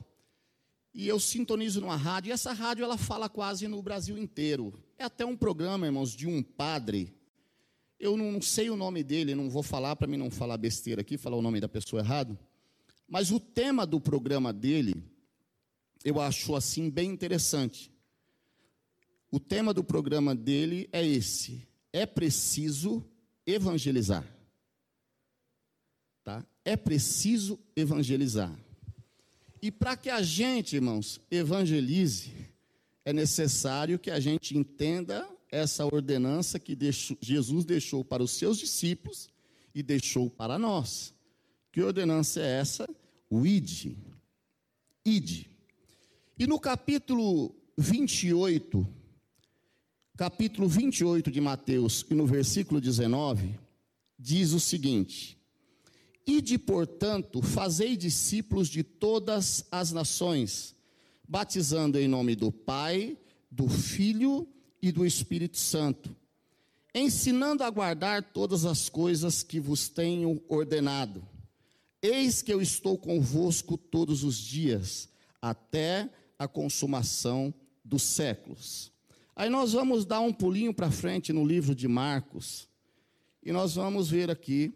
e 0.94 1.06
eu 1.06 1.20
sintonizo 1.20 1.80
numa 1.80 1.96
rádio, 1.96 2.30
e 2.30 2.32
essa 2.32 2.52
rádio 2.52 2.84
ela 2.84 2.96
fala 2.96 3.28
quase 3.28 3.68
no 3.68 3.82
Brasil 3.82 4.16
inteiro. 4.16 4.72
É 4.98 5.04
até 5.04 5.26
um 5.26 5.36
programa, 5.36 5.86
irmãos, 5.86 6.12
de 6.12 6.26
um 6.26 6.42
padre. 6.42 7.14
Eu 7.98 8.16
não 8.16 8.40
sei 8.40 8.70
o 8.70 8.76
nome 8.76 9.04
dele, 9.04 9.34
não 9.34 9.50
vou 9.50 9.62
falar 9.62 9.94
para 9.94 10.06
mim 10.06 10.16
não 10.16 10.30
falar 10.30 10.56
besteira 10.56 11.02
aqui, 11.02 11.18
falar 11.18 11.36
o 11.36 11.42
nome 11.42 11.60
da 11.60 11.68
pessoa 11.68 12.00
errado. 12.00 12.38
Mas 13.06 13.30
o 13.30 13.38
tema 13.38 13.86
do 13.86 14.00
programa 14.00 14.54
dele, 14.54 15.04
eu 16.02 16.18
acho 16.18 16.56
assim 16.56 16.88
bem 16.88 17.10
interessante. 17.10 17.92
O 19.30 19.38
tema 19.38 19.74
do 19.74 19.84
programa 19.84 20.34
dele 20.34 20.88
é 20.92 21.06
esse: 21.06 21.68
é 21.92 22.06
preciso 22.06 23.04
evangelizar. 23.46 24.24
É 26.64 26.76
preciso 26.76 27.58
evangelizar. 27.74 28.54
E 29.62 29.70
para 29.70 29.96
que 29.96 30.08
a 30.08 30.22
gente, 30.22 30.76
irmãos, 30.76 31.20
evangelize, 31.30 32.32
é 33.04 33.12
necessário 33.12 33.98
que 33.98 34.10
a 34.10 34.20
gente 34.20 34.56
entenda 34.56 35.28
essa 35.50 35.84
ordenança 35.84 36.58
que 36.58 36.76
Jesus 37.20 37.64
deixou 37.64 38.04
para 38.04 38.22
os 38.22 38.30
seus 38.30 38.58
discípulos 38.58 39.28
e 39.74 39.82
deixou 39.82 40.30
para 40.30 40.58
nós. 40.58 41.12
Que 41.72 41.82
ordenança 41.82 42.40
é 42.40 42.60
essa? 42.60 42.88
O 43.28 43.46
ide. 43.46 43.96
Ide. 45.04 45.50
E 46.38 46.46
no 46.46 46.58
capítulo 46.58 47.54
28, 47.76 48.86
capítulo 50.16 50.68
28 50.68 51.30
de 51.30 51.40
Mateus, 51.40 52.04
e 52.10 52.14
no 52.14 52.26
versículo 52.26 52.80
19, 52.80 53.58
diz 54.18 54.52
o 54.52 54.60
seguinte: 54.60 55.39
Ide, 56.26 56.58
portanto, 56.58 57.42
fazei 57.42 57.96
discípulos 57.96 58.68
de 58.68 58.82
todas 58.82 59.64
as 59.70 59.90
nações, 59.90 60.74
batizando 61.28 61.98
em 61.98 62.06
nome 62.06 62.36
do 62.36 62.52
Pai, 62.52 63.16
do 63.50 63.68
Filho 63.68 64.46
e 64.80 64.92
do 64.92 65.04
Espírito 65.04 65.58
Santo, 65.58 66.14
ensinando 66.94 67.64
a 67.64 67.70
guardar 67.70 68.22
todas 68.22 68.64
as 68.64 68.88
coisas 68.88 69.42
que 69.42 69.58
vos 69.58 69.88
tenho 69.88 70.42
ordenado. 70.48 71.26
Eis 72.02 72.42
que 72.42 72.52
eu 72.52 72.60
estou 72.60 72.96
convosco 72.96 73.76
todos 73.76 74.24
os 74.24 74.38
dias, 74.38 75.08
até 75.42 76.08
a 76.38 76.48
consumação 76.48 77.52
dos 77.84 78.02
séculos. 78.02 78.90
Aí 79.34 79.50
nós 79.50 79.72
vamos 79.72 80.04
dar 80.04 80.20
um 80.20 80.32
pulinho 80.32 80.72
para 80.72 80.90
frente 80.90 81.32
no 81.32 81.44
livro 81.44 81.74
de 81.74 81.88
Marcos, 81.88 82.68
e 83.42 83.52
nós 83.52 83.74
vamos 83.74 84.08
ver 84.08 84.30
aqui 84.30 84.74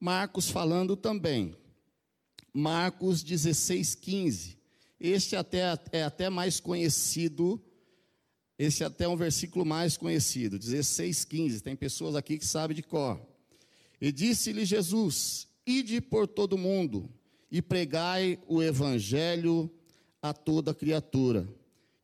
Marcos 0.00 0.48
falando 0.48 0.96
também. 0.96 1.54
Marcos 2.54 3.22
16, 3.22 3.94
15. 3.94 4.58
Este 4.98 5.36
até, 5.36 5.78
é 5.92 6.02
até 6.02 6.30
mais 6.30 6.58
conhecido, 6.58 7.62
esse 8.58 8.82
até 8.82 9.04
é 9.04 9.08
um 9.08 9.16
versículo 9.16 9.64
mais 9.64 9.96
conhecido, 9.96 10.58
16, 10.58 11.24
15. 11.24 11.62
Tem 11.62 11.76
pessoas 11.76 12.16
aqui 12.16 12.38
que 12.38 12.46
sabem 12.46 12.74
de 12.74 12.82
cor. 12.82 13.20
E 14.00 14.10
disse-lhe 14.10 14.64
Jesus: 14.64 15.46
Ide 15.66 16.00
por 16.00 16.26
todo 16.26 16.58
mundo 16.58 17.08
e 17.50 17.60
pregai 17.60 18.38
o 18.46 18.62
evangelho 18.62 19.70
a 20.22 20.32
toda 20.32 20.74
criatura. 20.74 21.48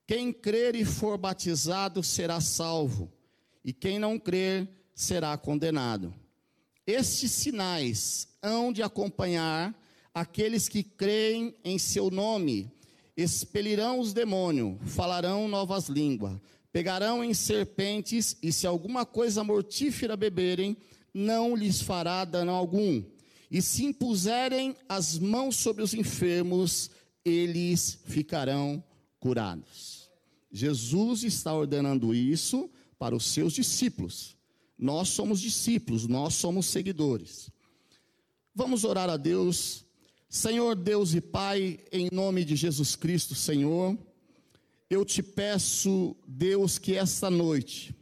Quem 0.06 0.32
crer 0.32 0.74
e 0.74 0.84
for 0.84 1.18
batizado 1.18 2.02
será 2.02 2.40
salvo, 2.40 3.12
e 3.64 3.72
quem 3.72 3.98
não 3.98 4.18
crer 4.18 4.68
será 4.94 5.36
condenado. 5.36 6.14
Estes 6.86 7.32
sinais 7.32 8.28
hão 8.40 8.72
de 8.72 8.82
acompanhar 8.82 9.74
aqueles 10.14 10.68
que 10.68 10.84
creem 10.84 11.54
em 11.64 11.78
seu 11.78 12.10
nome, 12.10 12.70
expelirão 13.16 13.98
os 13.98 14.12
demônios, 14.12 14.78
falarão 14.86 15.48
novas 15.48 15.88
línguas, 15.88 16.38
pegarão 16.72 17.24
em 17.24 17.34
serpentes, 17.34 18.36
e 18.40 18.52
se 18.52 18.66
alguma 18.66 19.04
coisa 19.04 19.42
mortífera 19.42 20.16
beberem, 20.16 20.76
não 21.12 21.56
lhes 21.56 21.80
fará 21.80 22.24
dano 22.24 22.52
algum. 22.52 23.02
E 23.50 23.60
se 23.60 23.84
impuserem 23.84 24.76
as 24.88 25.18
mãos 25.18 25.56
sobre 25.56 25.82
os 25.82 25.92
enfermos, 25.92 26.90
eles 27.24 27.98
ficarão 28.04 28.82
curados. 29.18 30.08
Jesus 30.52 31.24
está 31.24 31.52
ordenando 31.52 32.14
isso 32.14 32.70
para 32.98 33.16
os 33.16 33.24
seus 33.24 33.52
discípulos. 33.52 34.35
Nós 34.78 35.08
somos 35.08 35.40
discípulos, 35.40 36.06
nós 36.06 36.34
somos 36.34 36.66
seguidores. 36.66 37.50
Vamos 38.54 38.84
orar 38.84 39.08
a 39.08 39.16
Deus. 39.16 39.84
Senhor 40.28 40.74
Deus 40.74 41.14
e 41.14 41.20
Pai, 41.20 41.78
em 41.90 42.08
nome 42.12 42.44
de 42.44 42.56
Jesus 42.56 42.96
Cristo, 42.96 43.34
Senhor, 43.34 43.96
eu 44.90 45.04
te 45.04 45.22
peço, 45.22 46.16
Deus, 46.26 46.78
que 46.78 46.94
esta 46.94 47.30
noite, 47.30 47.94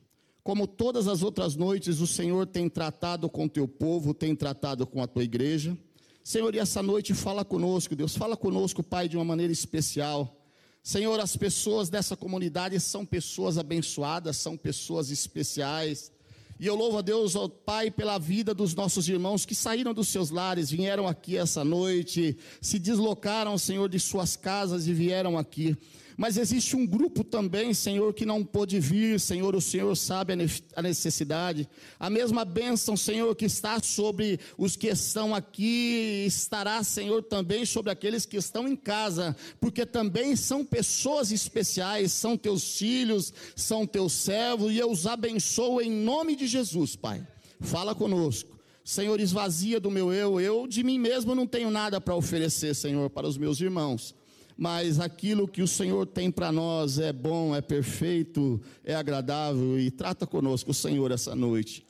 como 0.42 0.66
todas 0.66 1.06
as 1.06 1.22
outras 1.22 1.54
noites, 1.54 2.00
o 2.00 2.06
Senhor 2.06 2.46
tem 2.46 2.68
tratado 2.68 3.28
com 3.28 3.44
o 3.44 3.48
teu 3.48 3.68
povo, 3.68 4.12
tem 4.12 4.34
tratado 4.34 4.86
com 4.86 5.02
a 5.02 5.06
tua 5.06 5.24
igreja. 5.24 5.76
Senhor, 6.22 6.54
e 6.54 6.58
essa 6.58 6.82
noite 6.82 7.14
fala 7.14 7.44
conosco, 7.44 7.94
Deus, 7.94 8.16
fala 8.16 8.36
conosco, 8.36 8.82
Pai, 8.82 9.08
de 9.08 9.16
uma 9.16 9.24
maneira 9.24 9.52
especial. 9.52 10.40
Senhor, 10.82 11.18
as 11.20 11.36
pessoas 11.36 11.88
dessa 11.88 12.16
comunidade 12.16 12.78
são 12.80 13.06
pessoas 13.06 13.58
abençoadas, 13.58 14.36
são 14.36 14.56
pessoas 14.56 15.10
especiais. 15.10 16.12
E 16.58 16.66
eu 16.66 16.74
louvo 16.76 16.98
a 16.98 17.02
Deus, 17.02 17.34
ó 17.34 17.48
Pai, 17.48 17.90
pela 17.90 18.18
vida 18.18 18.54
dos 18.54 18.74
nossos 18.74 19.08
irmãos 19.08 19.44
que 19.44 19.54
saíram 19.54 19.92
dos 19.92 20.08
seus 20.08 20.30
lares, 20.30 20.70
vieram 20.70 21.08
aqui 21.08 21.36
essa 21.36 21.64
noite, 21.64 22.36
se 22.60 22.78
deslocaram, 22.78 23.58
Senhor, 23.58 23.88
de 23.88 23.98
suas 23.98 24.36
casas 24.36 24.86
e 24.86 24.92
vieram 24.92 25.36
aqui. 25.36 25.76
Mas 26.16 26.36
existe 26.36 26.76
um 26.76 26.86
grupo 26.86 27.24
também, 27.24 27.74
Senhor, 27.74 28.14
que 28.14 28.24
não 28.24 28.44
pôde 28.44 28.78
vir, 28.78 29.18
Senhor, 29.18 29.54
o 29.54 29.60
Senhor 29.60 29.94
sabe 29.96 30.32
a 30.76 30.82
necessidade. 30.82 31.68
A 31.98 32.08
mesma 32.08 32.44
bênção, 32.44 32.96
Senhor, 32.96 33.34
que 33.34 33.46
está 33.46 33.80
sobre 33.82 34.38
os 34.56 34.76
que 34.76 34.88
estão 34.88 35.34
aqui, 35.34 36.24
estará, 36.26 36.84
Senhor, 36.84 37.22
também 37.22 37.64
sobre 37.66 37.90
aqueles 37.90 38.24
que 38.24 38.36
estão 38.36 38.68
em 38.68 38.76
casa, 38.76 39.36
porque 39.60 39.84
também 39.84 40.36
são 40.36 40.64
pessoas 40.64 41.32
especiais, 41.32 42.12
são 42.12 42.36
teus 42.36 42.78
filhos, 42.78 43.32
são 43.56 43.86
teus 43.86 44.12
servos, 44.12 44.72
e 44.72 44.78
eu 44.78 44.90
os 44.90 45.06
abençoo 45.06 45.80
em 45.80 45.90
nome 45.90 46.36
de 46.36 46.46
Jesus, 46.46 46.94
Pai. 46.94 47.26
Fala 47.60 47.94
conosco. 47.94 48.54
Senhor, 48.84 49.18
esvazia 49.18 49.80
do 49.80 49.90
meu 49.90 50.12
eu, 50.12 50.38
eu 50.38 50.66
de 50.66 50.84
mim 50.84 50.98
mesmo 50.98 51.34
não 51.34 51.46
tenho 51.46 51.70
nada 51.70 52.00
para 52.00 52.14
oferecer, 52.14 52.74
Senhor, 52.74 53.08
para 53.08 53.26
os 53.26 53.38
meus 53.38 53.58
irmãos 53.60 54.14
mas 54.56 55.00
aquilo 55.00 55.48
que 55.48 55.62
o 55.62 55.68
Senhor 55.68 56.06
tem 56.06 56.30
para 56.30 56.52
nós 56.52 56.98
é 56.98 57.12
bom, 57.12 57.54
é 57.54 57.60
perfeito, 57.60 58.60
é 58.84 58.94
agradável 58.94 59.78
e 59.78 59.90
trata 59.90 60.26
conosco 60.26 60.70
o 60.70 60.74
Senhor 60.74 61.10
essa 61.10 61.34
noite, 61.34 61.84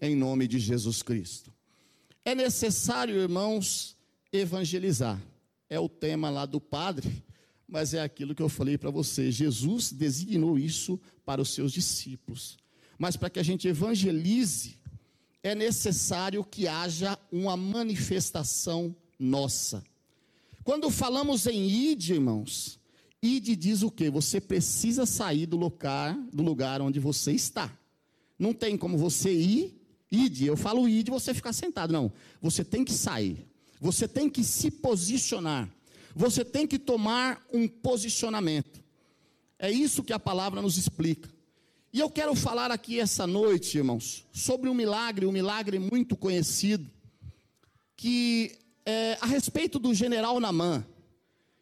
em 0.00 0.14
nome 0.14 0.46
de 0.46 0.58
Jesus 0.58 1.02
Cristo. 1.02 1.52
É 2.24 2.34
necessário, 2.34 3.16
irmãos, 3.16 3.96
evangelizar. 4.32 5.20
É 5.68 5.78
o 5.80 5.88
tema 5.88 6.28
lá 6.30 6.44
do 6.44 6.60
padre, 6.60 7.24
mas 7.66 7.94
é 7.94 8.02
aquilo 8.02 8.34
que 8.34 8.42
eu 8.42 8.48
falei 8.48 8.76
para 8.76 8.90
você. 8.90 9.30
Jesus 9.30 9.92
designou 9.92 10.58
isso 10.58 11.00
para 11.24 11.40
os 11.40 11.50
seus 11.54 11.72
discípulos. 11.72 12.58
Mas 12.98 13.16
para 13.16 13.30
que 13.30 13.38
a 13.38 13.42
gente 13.42 13.66
evangelize, 13.66 14.78
é 15.42 15.54
necessário 15.54 16.44
que 16.44 16.68
haja 16.68 17.18
uma 17.32 17.56
manifestação 17.56 18.94
nossa. 19.18 19.82
Quando 20.70 20.88
falamos 20.88 21.48
em 21.48 21.68
id, 21.68 22.10
irmãos, 22.10 22.78
id 23.20 23.56
diz 23.56 23.82
o 23.82 23.90
quê? 23.90 24.08
Você 24.08 24.40
precisa 24.40 25.04
sair 25.04 25.44
do 25.44 25.56
lugar, 25.56 26.16
do 26.32 26.44
lugar 26.44 26.80
onde 26.80 27.00
você 27.00 27.32
está. 27.32 27.76
Não 28.38 28.54
tem 28.54 28.78
como 28.78 28.96
você 28.96 29.32
ir, 29.32 29.82
id, 30.12 30.42
eu 30.42 30.56
falo 30.56 30.88
id, 30.88 31.08
você 31.08 31.34
ficar 31.34 31.52
sentado. 31.52 31.92
Não, 31.92 32.12
você 32.40 32.62
tem 32.62 32.84
que 32.84 32.92
sair. 32.92 33.44
Você 33.80 34.06
tem 34.06 34.30
que 34.30 34.44
se 34.44 34.70
posicionar. 34.70 35.68
Você 36.14 36.44
tem 36.44 36.68
que 36.68 36.78
tomar 36.78 37.44
um 37.52 37.66
posicionamento. 37.66 38.80
É 39.58 39.72
isso 39.72 40.04
que 40.04 40.12
a 40.12 40.20
palavra 40.20 40.62
nos 40.62 40.78
explica. 40.78 41.28
E 41.92 41.98
eu 41.98 42.08
quero 42.08 42.32
falar 42.36 42.70
aqui 42.70 43.00
essa 43.00 43.26
noite, 43.26 43.76
irmãos, 43.76 44.24
sobre 44.32 44.70
um 44.70 44.74
milagre, 44.74 45.26
um 45.26 45.32
milagre 45.32 45.80
muito 45.80 46.14
conhecido, 46.14 46.88
que 47.96 48.59
é, 48.84 49.18
a 49.20 49.26
respeito 49.26 49.78
do 49.78 49.94
general 49.94 50.40
Namã. 50.40 50.84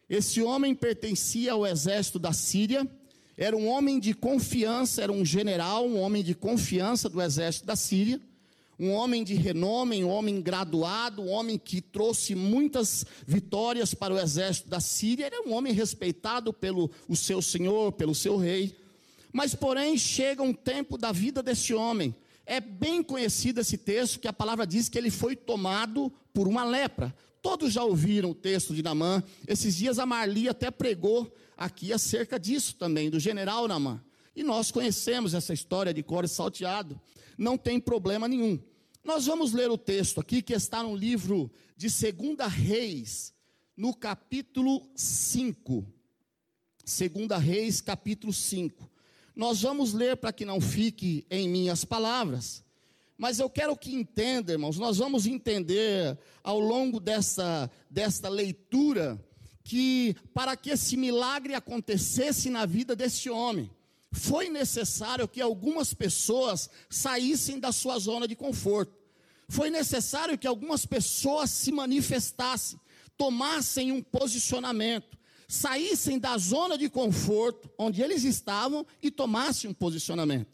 Esse 0.09 0.42
homem 0.42 0.74
pertencia 0.74 1.52
ao 1.52 1.66
exército 1.66 2.18
da 2.18 2.33
Síria, 2.33 2.88
era 3.37 3.57
um 3.57 3.68
homem 3.68 4.00
de 4.00 4.14
confiança, 4.14 5.02
era 5.02 5.12
um 5.12 5.24
general, 5.24 5.87
um 5.87 6.00
homem 6.00 6.24
de 6.24 6.35
confiança 6.35 7.09
do 7.09 7.22
exército 7.22 7.66
da 7.66 7.76
Síria, 7.76 8.20
um 8.78 8.90
homem 8.90 9.22
de 9.22 9.35
renome, 9.35 10.04
um 10.04 10.09
homem 10.09 10.40
graduado, 10.40 11.22
um 11.22 11.28
homem 11.28 11.59
que 11.59 11.81
trouxe 11.81 12.35
muitas 12.35 13.04
vitórias 13.26 13.92
para 13.92 14.14
o 14.14 14.18
exército 14.18 14.68
da 14.68 14.81
Síria, 14.81 15.26
era 15.26 15.42
um 15.46 15.52
homem 15.52 15.72
respeitado 15.72 16.52
pelo 16.52 16.90
o 17.09 17.16
seu 17.16 17.42
senhor, 17.42 17.92
pelo 17.92 18.14
seu 18.14 18.37
rei. 18.37 18.76
Mas, 19.33 19.54
porém, 19.54 19.98
chega 19.98 20.42
um 20.42 20.54
tempo 20.54 20.96
da 20.96 21.12
vida 21.12 21.42
desse 21.42 21.74
homem, 21.74 22.14
é 22.49 22.61
bem 22.61 23.03
conhecido 23.03 23.61
esse 23.61 23.77
texto, 23.77 24.19
que 24.19 24.27
a 24.27 24.33
palavra 24.33 24.67
diz 24.67 24.89
que 24.89 24.97
ele 24.97 25.11
foi 25.11 25.37
tomado 25.37 26.11
por 26.33 26.49
uma 26.49 26.65
lepra. 26.65 27.15
Todos 27.43 27.75
já 27.75 27.85
ouviram 27.85 28.31
o 28.31 28.35
texto 28.35 28.75
de 28.75 28.83
Namã. 28.83 29.23
Esses 29.47 29.77
dias 29.77 29.99
a 29.99 30.07
Marli 30.07 30.49
até 30.49 30.71
pregou 30.71 31.31
aqui 31.59 31.93
acerca 31.93 32.41
disso 32.41 32.75
também, 32.77 33.11
do 33.11 33.21
general 33.21 33.69
Namã. 33.69 34.03
E 34.35 34.43
nós 34.43 34.71
conhecemos 34.71 35.35
essa 35.35 35.53
história 35.53 35.93
de 35.93 36.03
core 36.03 36.27
salteado. 36.27 36.99
Não 37.37 37.59
tem 37.59 37.79
problema 37.79 38.27
nenhum. 38.27 38.59
Nós 39.05 39.27
vamos 39.27 39.53
ler 39.53 39.71
o 39.71 39.77
texto 39.77 40.19
aqui 40.19 40.41
que 40.41 40.55
está 40.55 40.83
no 40.83 40.97
livro 40.97 41.53
de 41.77 41.89
2 41.89 42.51
Reis, 42.51 43.35
no 43.77 43.95
capítulo 43.95 44.91
5. 44.97 45.87
2 46.83 47.43
Reis, 47.43 47.83
capítulo 47.83 48.33
5. 48.33 48.88
Nós 49.38 49.62
vamos 49.62 49.92
ler 49.92 50.16
para 50.16 50.33
que 50.33 50.44
não 50.44 50.61
fique 50.61 51.24
em 51.31 51.48
minhas 51.48 51.85
palavras, 51.85 52.64
Mas 53.16 53.38
eu 53.40 53.48
quero 53.51 53.77
que 53.77 53.92
entenda, 53.92 54.53
irmãos, 54.53 54.79
nós 54.79 54.98
vamos 54.98 55.27
entender 55.27 56.16
ao 56.42 56.61
longo 56.61 57.01
dessa, 57.01 57.68
desta 57.90 58.29
leitura 58.29 59.20
que 59.64 60.14
para 60.33 60.57
que 60.57 60.70
esse 60.70 60.96
milagre 60.96 61.55
acontecesse 61.55 62.48
na 62.48 62.64
vida 62.64 62.94
desse 62.94 63.29
homem, 63.29 63.70
foi 64.12 64.48
necessário 64.48 65.27
que 65.27 65.40
algumas 65.40 65.92
pessoas 65.92 66.70
saíssem 66.88 67.59
da 67.59 67.72
sua 67.72 67.98
zona 67.98 68.27
de 68.29 68.37
conforto. 68.37 68.92
Foi 69.48 69.68
necessário 69.68 70.38
que 70.38 70.46
algumas 70.46 70.87
pessoas 70.87 71.51
se 71.51 71.72
manifestassem, 71.72 72.79
tomassem 73.16 73.90
um 73.90 74.01
posicionamento, 74.01 75.18
saíssem 75.49 76.19
da 76.19 76.37
zona 76.37 76.77
de 76.77 76.91
conforto 76.91 77.71
onde 77.79 78.03
eles 78.03 78.23
estavam 78.23 78.87
e 79.03 79.11
tomassem 79.11 79.71
um 79.71 79.75
posicionamento. 79.75 80.53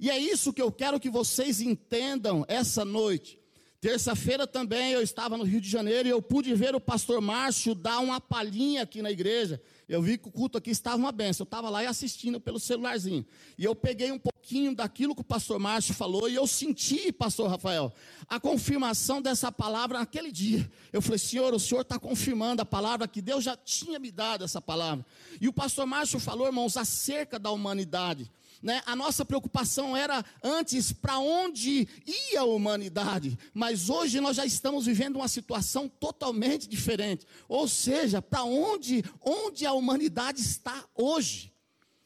E 0.00 0.08
é 0.08 0.18
isso 0.18 0.52
que 0.52 0.62
eu 0.62 0.72
quero 0.72 0.98
que 0.98 1.10
vocês 1.10 1.60
entendam 1.60 2.44
essa 2.48 2.82
noite. 2.84 3.38
Terça-feira 3.80 4.46
também 4.46 4.92
eu 4.92 5.02
estava 5.02 5.36
no 5.36 5.44
Rio 5.44 5.60
de 5.60 5.68
Janeiro 5.68 6.08
e 6.08 6.10
eu 6.10 6.22
pude 6.22 6.54
ver 6.54 6.74
o 6.74 6.80
pastor 6.80 7.20
Márcio 7.20 7.74
dar 7.74 7.98
uma 8.00 8.20
palhinha 8.20 8.82
aqui 8.82 9.02
na 9.02 9.10
igreja. 9.10 9.60
Eu 9.90 10.00
vi 10.00 10.16
que 10.16 10.28
o 10.28 10.30
culto 10.30 10.56
aqui 10.56 10.70
estava 10.70 10.96
uma 10.96 11.10
benção. 11.10 11.42
Eu 11.42 11.48
estava 11.48 11.68
lá 11.68 11.82
e 11.82 11.86
assistindo 11.86 12.40
pelo 12.40 12.60
celularzinho. 12.60 13.26
E 13.58 13.64
eu 13.64 13.74
peguei 13.74 14.12
um 14.12 14.18
pouquinho 14.20 14.72
daquilo 14.72 15.16
que 15.16 15.20
o 15.20 15.24
pastor 15.24 15.58
Márcio 15.58 15.92
falou 15.92 16.28
e 16.28 16.34
eu 16.36 16.46
senti, 16.46 17.10
pastor 17.10 17.50
Rafael, 17.50 17.92
a 18.28 18.38
confirmação 18.38 19.20
dessa 19.20 19.50
palavra 19.50 19.98
naquele 19.98 20.30
dia. 20.30 20.70
Eu 20.92 21.02
falei, 21.02 21.18
Senhor, 21.18 21.52
o 21.52 21.58
Senhor 21.58 21.80
está 21.80 21.98
confirmando 21.98 22.62
a 22.62 22.64
palavra 22.64 23.08
que 23.08 23.20
Deus 23.20 23.42
já 23.42 23.56
tinha 23.56 23.98
me 23.98 24.12
dado 24.12 24.44
essa 24.44 24.62
palavra. 24.62 25.04
E 25.40 25.48
o 25.48 25.52
pastor 25.52 25.86
Márcio 25.86 26.20
falou, 26.20 26.46
irmãos, 26.46 26.76
acerca 26.76 27.36
da 27.36 27.50
humanidade. 27.50 28.30
Né? 28.62 28.82
A 28.84 28.94
nossa 28.94 29.24
preocupação 29.24 29.96
era 29.96 30.24
antes 30.42 30.92
para 30.92 31.18
onde 31.18 31.88
ia 32.06 32.40
a 32.40 32.44
humanidade, 32.44 33.38
mas 33.54 33.88
hoje 33.88 34.20
nós 34.20 34.36
já 34.36 34.44
estamos 34.44 34.84
vivendo 34.84 35.16
uma 35.16 35.28
situação 35.28 35.88
totalmente 35.88 36.68
diferente. 36.68 37.26
Ou 37.48 37.66
seja, 37.66 38.20
para 38.20 38.44
onde, 38.44 39.02
onde 39.22 39.64
a 39.64 39.72
humanidade 39.72 40.40
está 40.40 40.84
hoje. 40.94 41.50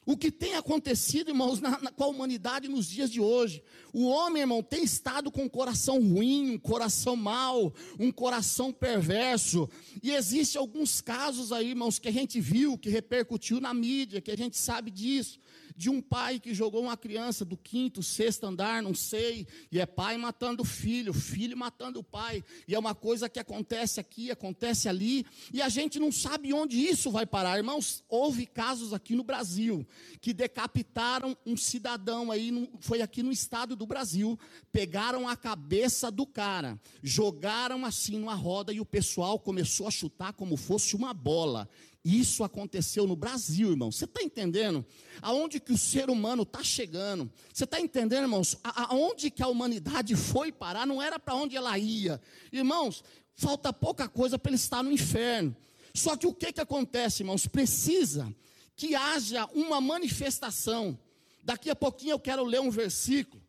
O 0.07 0.19
que 0.19 0.31
tem 0.31 0.55
acontecido, 0.55 1.31
irmãos, 1.31 1.61
na, 1.61 1.81
na, 1.81 1.91
com 1.91 2.05
a 2.05 2.09
humanidade 2.09 2.69
nos 2.69 2.87
dias 2.87 3.11
de 3.11 3.21
hoje? 3.21 3.63
O 3.91 4.07
homem, 4.07 4.43
irmão, 4.43 4.63
tem 4.63 4.85
estado 4.85 5.31
com 5.31 5.45
um 5.45 5.49
coração 5.49 5.99
ruim, 5.99 6.51
um 6.53 6.59
coração 6.59 7.17
mau, 7.17 7.73
um 7.99 8.13
coração 8.13 8.71
perverso. 8.71 9.69
E 10.03 10.13
existem 10.13 10.61
alguns 10.61 11.01
casos 11.01 11.53
aí, 11.53 11.71
irmãos, 11.71 11.99
que 11.99 12.09
a 12.09 12.13
gente 12.13 12.39
viu, 12.39 12.77
que 12.77 12.91
repercutiu 12.91 13.63
na 13.63 13.73
mídia, 13.73 14.21
que 14.21 14.31
a 14.31 14.37
gente 14.37 14.59
sabe 14.59 14.91
disso 14.91 15.41
de 15.77 15.91
um 15.91 16.01
pai 16.01 16.39
que 16.39 16.55
jogou 16.55 16.83
uma 16.83 16.97
criança 16.97 17.45
do 17.45 17.57
quinto, 17.57 18.03
sexto 18.03 18.45
andar, 18.45 18.83
não 18.83 18.95
sei, 18.95 19.47
e 19.71 19.81
é 19.81 19.87
pai 19.87 20.17
matando 20.17 20.65
filho, 20.65 21.13
filho 21.13 21.57
matando 21.57 22.01
o 22.01 22.05
pai, 22.05 22.45
e 22.69 22.75
é 22.75 22.79
uma 22.79 22.95
coisa 22.95 23.29
que 23.29 23.41
acontece 23.41 23.99
aqui, 23.99 24.31
acontece 24.31 24.89
ali, 24.89 25.27
e 25.53 25.61
a 25.61 25.69
gente 25.69 25.99
não 25.99 26.13
sabe 26.13 26.53
onde 26.53 26.77
isso 26.79 27.11
vai 27.11 27.27
parar. 27.27 27.59
Irmãos, 27.59 28.05
houve 28.09 28.47
casos 28.47 28.93
aqui 28.93 29.15
no 29.15 29.25
Brasil 29.25 29.87
que 30.21 30.33
decapitaram 30.33 31.37
um 31.45 31.57
cidadão 31.57 32.31
aí, 32.31 32.69
foi 32.81 33.03
aqui 33.03 33.23
no 33.23 33.33
estado 33.33 33.75
do 33.75 33.87
Brasil, 33.87 34.39
pegaram 34.71 35.29
a 35.29 35.37
cabeça 35.37 36.11
do 36.11 36.27
cara, 36.27 36.81
jogaram 37.03 37.85
assim 37.85 38.19
numa 38.19 38.35
roda 38.35 38.73
e 38.73 38.81
o 38.81 38.85
pessoal 38.85 39.39
começou 39.39 39.89
a 39.89 39.91
chutar 39.91 40.33
como 40.33 40.57
fosse 40.57 40.95
uma 40.95 41.13
bola. 41.13 41.69
Isso 42.05 42.45
aconteceu 42.45 43.07
no 43.07 43.17
Brasil, 43.17 43.71
irmão. 43.71 43.91
Você 43.91 44.05
está 44.05 44.23
entendendo? 44.23 44.85
Aonde 45.23 45.59
que 45.59 45.73
o 45.73 45.79
ser 45.79 46.11
humano 46.11 46.43
está 46.43 46.63
chegando? 46.63 47.33
Você 47.51 47.65
está 47.65 47.81
entendendo, 47.81 48.25
irmãos? 48.25 48.59
Aonde 48.63 49.31
que 49.31 49.43
a 49.43 49.49
humanidade 49.49 50.15
foi 50.15 50.53
parar? 50.53 50.87
Não 50.87 51.01
era 51.01 51.19
para 51.19 51.35
onde 51.35 51.57
ela 51.57 51.79
ia. 51.79 52.21
Irmãos, 52.53 53.03
falta 53.35 53.73
pouca 53.73 54.07
coisa 54.07 54.39
para 54.39 54.51
ele 54.51 54.57
estar 54.57 54.83
no 54.83 54.93
inferno. 54.93 55.57
Só 55.95 56.15
que 56.15 56.27
o 56.27 56.35
que, 56.35 56.53
que 56.53 56.61
acontece, 56.61 57.23
irmãos? 57.23 57.47
Precisa 57.47 58.35
que 58.77 58.95
haja 58.95 59.47
uma 59.55 59.81
manifestação. 59.81 60.99
Daqui 61.43 61.71
a 61.71 61.77
pouquinho 61.77 62.13
eu 62.13 62.21
quero 62.21 62.45
ler 62.45 62.61
um 62.61 62.71
versículo 62.71 63.43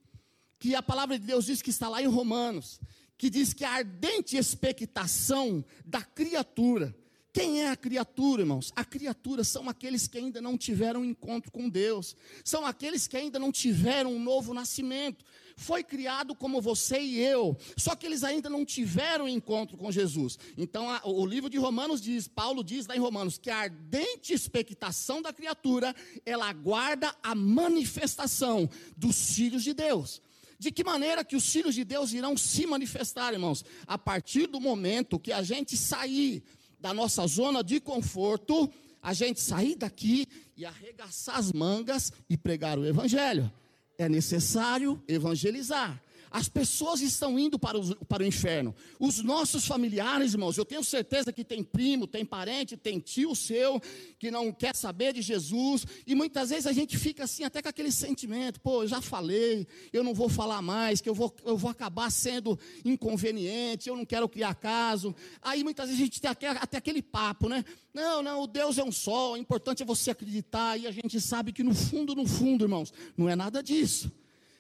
que 0.57 0.75
a 0.75 0.81
palavra 0.81 1.19
de 1.19 1.25
Deus 1.25 1.45
diz 1.45 1.61
que 1.61 1.69
está 1.69 1.89
lá 1.89 2.01
em 2.01 2.07
Romanos, 2.07 2.79
que 3.17 3.29
diz 3.29 3.53
que 3.53 3.65
a 3.65 3.71
ardente 3.71 4.37
expectação 4.37 5.63
da 5.85 6.01
criatura 6.01 6.95
quem 7.36 7.63
é 7.63 7.69
a 7.69 7.76
criatura, 7.76 8.43
irmãos? 8.43 8.71
A 8.78 8.86
criatura 8.86 9.43
são 9.43 9.67
aqueles 9.67 10.08
que 10.08 10.17
ainda 10.17 10.41
não 10.41 10.58
tiveram 10.58 11.02
um 11.02 11.06
encontro 11.06 11.52
com 11.52 11.67
Deus, 11.67 12.15
são 12.45 12.65
aqueles 12.65 13.08
que 13.08 13.17
ainda 13.17 13.38
não 13.38 13.52
tiveram 13.52 14.13
um 14.13 14.24
novo 14.24 14.54
nascimento. 14.54 15.26
Foi 15.58 15.84
criado 15.84 16.34
como 16.34 16.62
você 16.62 16.98
e 16.98 17.19
eu, 17.19 17.58
só 17.76 17.93
que 17.93 18.06
eles 18.06 18.24
ainda 18.24 18.50
não 18.50 18.63
tiveram 18.63 19.26
um 19.26 19.28
encontro 19.28 19.76
com 19.76 19.91
Jesus. 19.91 20.39
Então, 20.58 20.89
a, 20.89 21.02
o 21.04 21.26
livro 21.26 21.50
de 21.50 21.58
Romanos 21.58 22.00
diz, 22.00 22.26
Paulo 22.26 22.63
diz 22.63 22.88
lá 22.88 22.95
em 22.95 23.00
Romanos, 23.02 23.38
que 23.38 23.50
a 23.50 23.58
ardente 23.58 24.32
expectação 24.32 25.21
da 25.21 25.34
criatura, 25.34 25.93
ela 26.26 26.48
aguarda 26.48 27.13
a 27.21 27.36
manifestação 27.36 28.69
dos 28.95 29.36
filhos 29.36 29.62
de 29.62 29.74
Deus. 29.74 30.21
De 30.58 30.71
que 30.71 30.86
maneira 30.86 31.26
que 31.26 31.36
os 31.36 31.52
filhos 31.52 31.76
de 31.76 31.84
Deus 31.84 32.13
irão 32.13 32.38
se 32.38 32.65
manifestar, 32.65 33.34
irmãos? 33.34 33.65
A 33.86 33.98
partir 33.98 34.48
do 34.48 34.62
momento 34.62 35.19
que 35.19 35.34
a 35.34 35.43
gente 35.43 35.76
sair 35.76 36.41
da 36.79 36.93
nossa 36.93 37.25
zona 37.27 37.63
de 37.63 37.79
conforto, 37.79 38.69
a 39.01 39.13
gente 39.13 39.39
sair 39.39 39.75
daqui 39.75 40.27
e 40.57 40.65
arregaçar 40.65 41.38
as 41.38 41.51
mangas 41.51 42.11
e 42.29 42.38
pregar 42.38 42.77
o 42.79 42.85
Evangelho. 42.85 43.51
É 43.97 44.09
necessário 44.09 45.01
evangelizar. 45.07 46.01
As 46.36 46.50
pessoas 46.50 47.00
estão 47.00 47.39
indo 47.39 47.58
para 47.58 47.80
o, 47.80 47.95
para 48.08 48.21
o 48.21 48.26
inferno. 48.26 48.76
Os 49.00 49.24
nossos 49.24 49.65
familiares, 49.65 50.34
irmãos, 50.34 50.58
eu 50.58 50.65
tenho 50.65 50.84
certeza 50.84 51.32
que 51.32 51.45
tem 51.45 51.63
primo, 51.63 52.06
tem 52.06 52.26
parente, 52.26 52.76
tem 52.76 53.00
tio 53.00 53.34
seu 53.34 53.82
que 54.19 54.30
não 54.30 54.52
quer 54.52 54.76
saber 54.76 55.13
de 55.13 55.21
Jesus. 55.21 55.86
E 56.06 56.13
muitas 56.13 56.50
vezes 56.50 56.67
a 56.67 56.74
gente 56.74 56.98
fica 56.98 57.24
assim, 57.24 57.45
até 57.45 57.62
com 57.62 57.69
aquele 57.69 57.89
sentimento: 57.89 58.60
pô, 58.60 58.84
eu 58.84 58.88
já 58.89 59.02
falei, 59.02 59.65
eu 59.93 60.04
não 60.04 60.13
vou 60.13 60.28
falar 60.28 60.62
mais, 60.62 61.00
que 61.00 61.08
eu 61.08 61.15
vou, 61.15 61.34
eu 61.45 61.56
vou 61.56 61.71
acabar 61.71 62.12
sendo 62.12 62.60
inconveniente, 62.84 63.88
eu 63.88 63.95
não 63.95 64.06
quero 64.06 64.28
criar 64.28 64.56
caso. 64.56 65.15
Aí 65.41 65.63
muitas 65.63 65.86
vezes 65.86 66.02
a 66.02 66.04
gente 66.04 66.19
tem 66.19 66.30
até, 66.30 66.50
até 66.50 66.76
aquele 66.76 67.02
papo, 67.02 67.48
né? 67.48 67.63
Não, 67.93 68.21
não, 68.21 68.41
o 68.41 68.48
Deus 68.48 68.78
é 68.78 68.84
um 68.84 68.91
só, 68.91 69.32
o 69.32 69.38
importante 69.38 69.84
é 69.84 69.86
você 69.86 70.12
acreditar. 70.12 70.78
E 70.78 70.86
a 70.86 70.91
gente 70.91 71.21
sabe 71.21 71.54
que 71.54 71.63
no 71.63 71.74
fundo, 71.74 72.13
no 72.13 72.28
fundo, 72.28 72.65
irmãos, 72.65 72.91
não 73.15 73.30
é 73.30 73.38
nada 73.38 73.63
disso 73.63 74.12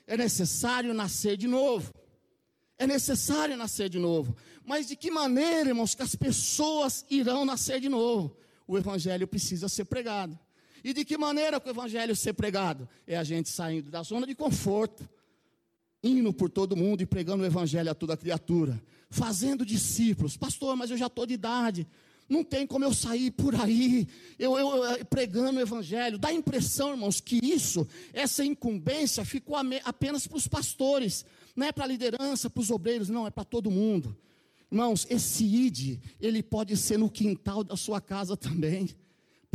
é 0.07 0.15
necessário 0.17 0.93
nascer 0.93 1.37
de 1.37 1.47
novo. 1.47 1.93
É 2.77 2.85
necessário 2.85 3.55
nascer 3.55 3.89
de 3.89 3.99
novo. 3.99 4.35
Mas 4.65 4.87
de 4.87 4.95
que 4.95 5.09
maneira, 5.09 5.69
irmãos, 5.69 5.95
que 5.95 6.03
as 6.03 6.15
pessoas 6.15 7.05
irão 7.09 7.45
nascer 7.45 7.79
de 7.79 7.89
novo? 7.89 8.35
O 8.67 8.77
evangelho 8.77 9.27
precisa 9.27 9.69
ser 9.69 9.85
pregado. 9.85 10.37
E 10.83 10.93
de 10.93 11.05
que 11.05 11.17
maneira 11.17 11.59
que 11.59 11.67
o 11.67 11.71
evangelho 11.71 12.15
ser 12.15 12.33
pregado? 12.33 12.87
É 13.07 13.17
a 13.17 13.23
gente 13.23 13.49
saindo 13.49 13.89
da 13.89 14.03
zona 14.03 14.27
de 14.27 14.35
conforto, 14.35 15.07
indo 16.03 16.31
por 16.33 16.49
todo 16.49 16.75
mundo 16.75 17.01
e 17.01 17.05
pregando 17.05 17.43
o 17.43 17.45
evangelho 17.45 17.89
a 17.89 17.95
toda 17.95 18.17
criatura, 18.17 18.79
fazendo 19.09 19.65
discípulos. 19.65 20.37
Pastor, 20.37 20.75
mas 20.75 20.91
eu 20.91 20.97
já 20.97 21.07
estou 21.07 21.25
de 21.25 21.33
idade. 21.33 21.87
Não 22.27 22.43
tem 22.43 22.65
como 22.65 22.83
eu 22.83 22.93
sair 22.93 23.29
por 23.31 23.53
aí, 23.53 24.07
eu, 24.39 24.57
eu, 24.57 24.83
eu, 24.83 25.05
pregando 25.05 25.59
o 25.59 25.61
evangelho. 25.61 26.17
Dá 26.17 26.29
a 26.29 26.33
impressão, 26.33 26.91
irmãos, 26.91 27.21
que 27.21 27.39
isso, 27.43 27.87
essa 28.13 28.43
incumbência, 28.43 29.23
ficou 29.23 29.55
apenas 29.83 30.25
para 30.25 30.37
os 30.37 30.47
pastores, 30.47 31.23
não 31.55 31.67
é 31.67 31.71
para 31.71 31.83
a 31.83 31.87
liderança, 31.87 32.49
para 32.49 32.61
os 32.61 32.71
obreiros, 32.71 33.09
não, 33.09 33.27
é 33.27 33.29
para 33.29 33.43
todo 33.43 33.69
mundo. 33.69 34.17
Irmãos, 34.71 35.05
esse 35.09 35.45
id, 35.45 35.99
ele 36.19 36.41
pode 36.41 36.75
ser 36.75 36.97
no 36.97 37.09
quintal 37.09 37.63
da 37.63 37.77
sua 37.77 38.01
casa 38.01 38.35
também. 38.35 38.89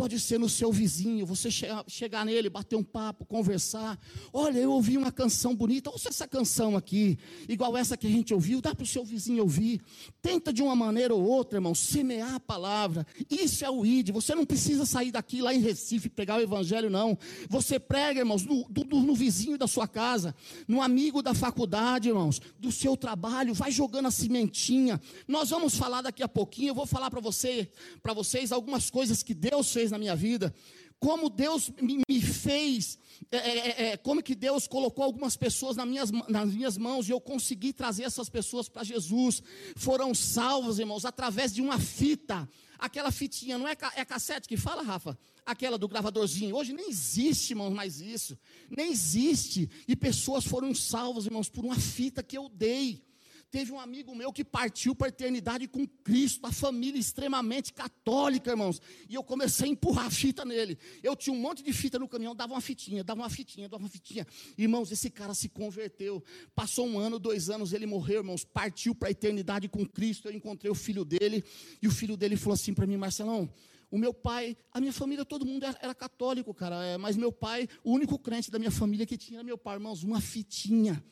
Pode 0.00 0.18
ser 0.18 0.38
no 0.38 0.48
seu 0.48 0.72
vizinho, 0.72 1.26
você 1.26 1.50
chegar 1.86 2.24
nele, 2.24 2.48
bater 2.48 2.74
um 2.74 2.82
papo, 2.82 3.26
conversar. 3.26 4.00
Olha, 4.32 4.58
eu 4.58 4.72
ouvi 4.72 4.96
uma 4.96 5.12
canção 5.12 5.54
bonita, 5.54 5.90
ouça 5.90 6.08
essa 6.08 6.26
canção 6.26 6.74
aqui, 6.74 7.18
igual 7.46 7.76
essa 7.76 7.98
que 7.98 8.06
a 8.06 8.10
gente 8.10 8.32
ouviu, 8.32 8.62
dá 8.62 8.74
para 8.74 8.82
o 8.82 8.86
seu 8.86 9.04
vizinho 9.04 9.42
ouvir. 9.42 9.78
Tenta 10.22 10.54
de 10.54 10.62
uma 10.62 10.74
maneira 10.74 11.14
ou 11.14 11.22
outra, 11.22 11.58
irmão, 11.58 11.74
semear 11.74 12.36
a 12.36 12.40
palavra. 12.40 13.06
Isso 13.28 13.62
é 13.62 13.68
o 13.68 13.84
ID. 13.84 14.08
Você 14.08 14.34
não 14.34 14.46
precisa 14.46 14.86
sair 14.86 15.12
daqui 15.12 15.42
lá 15.42 15.52
em 15.52 15.60
Recife 15.60 16.08
pregar 16.08 16.38
o 16.38 16.42
evangelho, 16.42 16.88
não. 16.88 17.18
Você 17.50 17.78
prega, 17.78 18.20
irmãos, 18.20 18.42
no, 18.42 18.66
no, 18.70 19.02
no 19.02 19.14
vizinho 19.14 19.58
da 19.58 19.66
sua 19.66 19.86
casa, 19.86 20.34
no 20.66 20.80
amigo 20.80 21.20
da 21.20 21.34
faculdade, 21.34 22.08
irmãos, 22.08 22.40
do 22.58 22.72
seu 22.72 22.96
trabalho, 22.96 23.52
vai 23.52 23.70
jogando 23.70 24.06
a 24.06 24.10
cimentinha. 24.10 24.98
Nós 25.28 25.50
vamos 25.50 25.76
falar 25.76 26.00
daqui 26.00 26.22
a 26.22 26.28
pouquinho, 26.28 26.70
eu 26.70 26.74
vou 26.74 26.86
falar 26.86 27.10
para 27.10 27.20
você, 27.20 27.70
para 28.02 28.14
vocês 28.14 28.50
algumas 28.50 28.88
coisas 28.88 29.22
que 29.22 29.34
Deus 29.34 29.70
fez 29.70 29.89
na 29.90 29.98
minha 29.98 30.16
vida. 30.16 30.54
como 31.00 31.30
Deus 31.30 31.72
me, 31.80 32.20
fez, 32.20 32.98
é, 33.32 33.36
é, 33.36 33.58
é, 33.58 33.88
é 33.92 33.96
como 33.96 34.22
que 34.22 34.34
Deus 34.34 34.68
colocou 34.68 35.02
algumas 35.02 35.34
pessoas 35.34 35.74
nas 35.74 35.88
minhas, 35.88 36.10
nas 36.28 36.52
minhas 36.52 36.76
mãos 36.76 37.08
e 37.08 37.10
eu 37.10 37.20
consegui 37.20 37.72
trazer 37.72 38.02
essas 38.02 38.28
pessoas 38.28 38.68
para 38.68 38.84
Jesus. 38.84 39.42
Foram 39.76 40.14
salvos, 40.14 40.78
irmãos, 40.78 41.06
através 41.06 41.54
de 41.54 41.62
uma 41.62 41.78
fita. 41.78 42.46
Aquela 42.78 43.10
fitinha, 43.10 43.58
não 43.58 43.66
é, 43.66 43.76
é 43.96 44.04
cassete 44.04 44.48
que 44.48 44.56
fala, 44.56 44.82
Rafa? 44.82 45.18
Aquela 45.44 45.78
do 45.78 45.88
gravadorzinho. 45.88 46.54
Hoje 46.54 46.72
nem 46.72 46.88
existe, 46.88 47.50
irmãos, 47.52 47.70
mais 47.70 48.00
isso. 48.00 48.38
Nem 48.70 48.90
existe. 48.90 49.68
E 49.88 49.96
pessoas 49.96 50.44
foram 50.44 50.74
salvas, 50.74 51.24
irmãos, 51.26 51.48
por 51.48 51.64
uma 51.64 51.76
fita 51.76 52.22
que 52.22 52.36
eu 52.36 52.48
dei. 52.48 53.02
Teve 53.50 53.72
um 53.72 53.80
amigo 53.80 54.14
meu 54.14 54.32
que 54.32 54.44
partiu 54.44 54.94
para 54.94 55.08
a 55.08 55.10
eternidade 55.10 55.66
com 55.66 55.84
Cristo, 55.84 56.46
a 56.46 56.52
família 56.52 57.00
extremamente 57.00 57.72
católica, 57.72 58.50
irmãos. 58.50 58.80
E 59.08 59.14
eu 59.16 59.24
comecei 59.24 59.68
a 59.68 59.72
empurrar 59.72 60.06
a 60.06 60.10
fita 60.10 60.44
nele. 60.44 60.78
Eu 61.02 61.16
tinha 61.16 61.34
um 61.34 61.40
monte 61.40 61.60
de 61.60 61.72
fita 61.72 61.98
no 61.98 62.06
caminhão, 62.06 62.34
dava 62.34 62.54
uma 62.54 62.60
fitinha, 62.60 63.02
dava 63.02 63.22
uma 63.22 63.28
fitinha, 63.28 63.68
dava 63.68 63.82
uma 63.82 63.88
fitinha. 63.88 64.24
Irmãos, 64.56 64.92
esse 64.92 65.10
cara 65.10 65.34
se 65.34 65.48
converteu. 65.48 66.22
Passou 66.54 66.86
um 66.86 66.96
ano, 66.96 67.18
dois 67.18 67.50
anos, 67.50 67.72
ele 67.72 67.86
morreu, 67.86 68.18
irmãos. 68.18 68.44
Partiu 68.44 68.94
para 68.94 69.08
a 69.08 69.10
eternidade 69.10 69.68
com 69.68 69.84
Cristo. 69.84 70.28
Eu 70.28 70.32
encontrei 70.32 70.70
o 70.70 70.74
filho 70.74 71.04
dele. 71.04 71.42
E 71.82 71.88
o 71.88 71.90
filho 71.90 72.16
dele 72.16 72.36
falou 72.36 72.54
assim 72.54 72.72
para 72.72 72.86
mim, 72.86 72.96
Marcelão. 72.96 73.52
O 73.90 73.98
meu 73.98 74.14
pai, 74.14 74.56
a 74.70 74.78
minha 74.78 74.92
família, 74.92 75.24
todo 75.24 75.44
mundo 75.44 75.64
era, 75.64 75.76
era 75.82 75.94
católico, 75.94 76.54
cara. 76.54 76.84
É, 76.84 76.96
mas 76.96 77.16
meu 77.16 77.32
pai, 77.32 77.68
o 77.82 77.90
único 77.90 78.16
crente 78.16 78.48
da 78.48 78.60
minha 78.60 78.70
família 78.70 79.04
que 79.04 79.18
tinha 79.18 79.38
era 79.38 79.44
meu 79.44 79.58
pai, 79.58 79.74
irmãos, 79.74 80.04
uma 80.04 80.20
fitinha. 80.20 81.02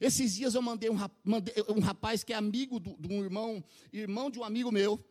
Esses 0.00 0.34
dias 0.34 0.54
eu 0.54 0.62
mandei 0.62 0.88
um, 0.88 0.96
mandei 1.22 1.54
um 1.68 1.80
rapaz 1.80 2.24
que 2.24 2.32
é 2.32 2.36
amigo 2.36 2.80
de 2.80 3.12
um 3.12 3.22
irmão, 3.22 3.62
irmão 3.92 4.30
de 4.30 4.38
um 4.38 4.44
amigo 4.44 4.72
meu. 4.72 5.04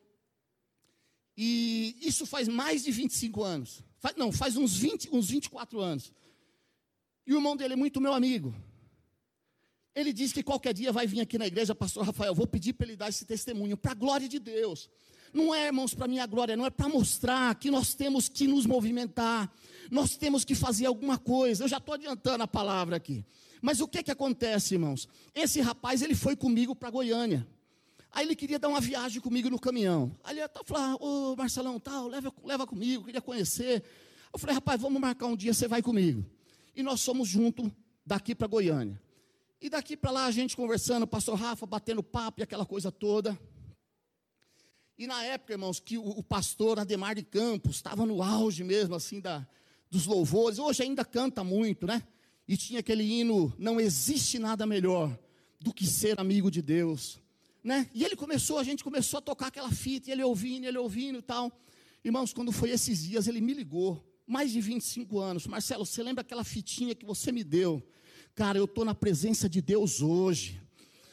E 1.38 1.95
isso 2.02 2.25
faz 2.25 2.47
mais 2.47 2.84
de 2.84 2.91
25 2.91 3.43
anos. 3.43 3.84
Faz, 3.99 4.15
não, 4.15 4.32
faz 4.32 4.58
uns, 4.58 4.75
20, 4.75 5.10
uns 5.12 5.30
24 5.30 5.80
anos. 5.80 6.12
E 7.25 7.34
o 7.34 7.38
irmão 7.38 7.56
dele 7.56 7.73
é 7.73 7.78
muito 7.78 8.02
meu 8.02 8.13
amigo. 8.13 8.54
Ele 9.93 10.12
disse 10.12 10.34
que 10.34 10.41
qualquer 10.41 10.73
dia 10.73 10.91
vai 10.91 11.06
vir 11.06 11.21
aqui 11.21 11.38
na 11.38 11.45
igreja, 11.45 11.75
pastor 11.75 12.06
Rafael, 12.06 12.34
vou 12.34 12.47
pedir 12.47 12.73
para 12.73 12.88
ele 12.88 12.95
dar 12.95 13.10
esse 13.10 13.25
testemunho, 13.25 13.78
para 13.78 13.91
a 13.91 13.95
glória 13.95 14.28
de 14.28 14.39
Deus. 14.39 14.89
Não 15.34 15.54
é, 15.54 15.68
irmãos, 15.68 15.94
para 15.94 16.08
minha 16.08 16.26
glória, 16.26 16.58
não 16.58 16.65
é 16.65 16.70
para 16.70 16.89
mostrar 16.89 17.54
que 17.56 17.70
nós 17.70 17.94
temos 17.94 18.28
que 18.28 18.48
nos 18.48 18.65
movimentar, 18.65 19.52
nós 19.92 20.15
temos 20.15 20.44
que 20.44 20.56
fazer 20.56 20.86
alguma 20.86 21.18
coisa. 21.18 21.63
Eu 21.63 21.68
já 21.68 21.78
estou 21.78 21.94
adiantando 21.94 22.44
a 22.44 22.48
palavra 22.48 22.96
aqui. 22.96 23.26
Mas 23.62 23.82
o 23.82 23.88
que 23.88 24.04
que 24.04 24.12
acontece, 24.12 24.76
irmãos? 24.76 25.08
Esse 25.36 25.60
rapaz, 25.62 26.02
ele 26.02 26.15
foi 26.15 26.36
comigo 26.36 26.76
para 26.76 26.89
Goiânia. 26.89 27.48
Aí 28.12 28.26
ele 28.26 28.36
queria 28.36 28.58
dar 28.58 28.70
uma 28.70 28.82
viagem 28.82 29.22
comigo 29.22 29.50
no 29.50 29.60
caminhão. 29.60 30.15
Aí 30.24 30.39
ele 30.39 30.50
falou, 30.65 30.98
ô 31.02 31.36
Marcelão, 31.36 31.80
tal, 31.80 32.08
leva, 32.08 32.34
leva 32.44 32.65
comigo, 32.65 33.06
queria 33.06 33.22
conhecer. 33.22 33.84
Eu 34.34 34.39
falei, 34.39 34.56
rapaz, 34.56 34.82
vamos 34.82 35.00
marcar 35.00 35.28
um 35.28 35.36
dia, 35.36 35.54
você 35.54 35.68
vai 35.68 35.82
comigo. 35.82 36.26
E 36.76 36.82
nós 36.82 37.02
somos 37.02 37.28
juntos 37.28 37.70
daqui 38.06 38.34
para 38.34 38.48
Goiânia. 38.48 39.00
E 39.62 39.70
daqui 39.70 39.98
para 39.98 40.12
lá 40.12 40.26
a 40.26 40.32
gente 40.32 40.56
conversando, 40.56 41.04
o 41.04 41.08
pastor 41.08 41.36
Rafa 41.36 41.65
batendo 41.65 42.02
papo 42.02 42.39
e 42.39 42.44
aquela 42.44 42.65
coisa 42.65 42.92
toda. 42.92 43.38
E 45.00 45.08
na 45.08 45.24
época, 45.24 45.54
irmãos, 45.54 45.80
que 45.80 45.98
o, 45.98 46.22
pastor 46.22 46.78
Ademar 46.78 47.16
de 47.16 47.24
Campos 47.24 47.78
estava 47.78 48.06
no 48.06 48.22
auge 48.22 48.64
mesmo, 48.64 48.94
assim, 48.94 49.20
da, 49.20 49.48
dos 49.90 50.06
louvores. 50.06 50.60
Hoje 50.60 50.84
ainda 50.84 51.04
canta 51.06 51.44
muito, 51.44 51.88
né? 51.88 52.04
e 52.50 52.58
tinha 52.58 52.80
aquele 52.80 53.04
hino: 53.04 53.54
Não 53.60 53.80
existe 53.80 54.40
nada 54.40 54.66
melhor 54.66 55.18
do 55.60 55.72
que 55.72 55.86
ser 55.86 56.20
amigo 56.20 56.50
de 56.50 56.64
Deus. 56.64 57.20
Né? 57.64 57.88
E 57.94 58.04
ele 58.04 58.16
começou, 58.16 58.58
a 58.58 58.64
gente 58.64 58.84
começou 58.84 59.20
a 59.20 59.22
tocar 59.22 59.48
aquela 59.48 59.72
fita, 59.72 60.10
e 60.10 60.12
ele 60.12 60.24
ouvindo, 60.24 60.66
ele 60.66 60.78
ouvindo 60.78 61.20
e 61.20 61.22
tal. 61.22 61.52
Irmãos, 62.04 62.34
quando 62.34 62.52
foi 62.52 62.72
esses 62.72 63.04
dias, 63.04 63.28
ele 63.28 63.40
me 63.40 63.54
ligou, 63.54 64.04
mais 64.26 64.52
de 64.52 64.60
25 64.60 65.20
anos. 65.20 65.46
Marcelo, 65.46 65.86
você 65.86 66.02
lembra 66.02 66.22
aquela 66.22 66.44
fitinha 66.44 66.96
que 66.96 67.06
você 67.06 67.32
me 67.32 67.44
deu? 67.44 67.84
Cara, 68.34 68.58
eu 68.58 68.66
estou 68.66 68.84
na 68.84 68.96
presença 68.96 69.48
de 69.48 69.62
Deus 69.62 70.02
hoje 70.02 70.60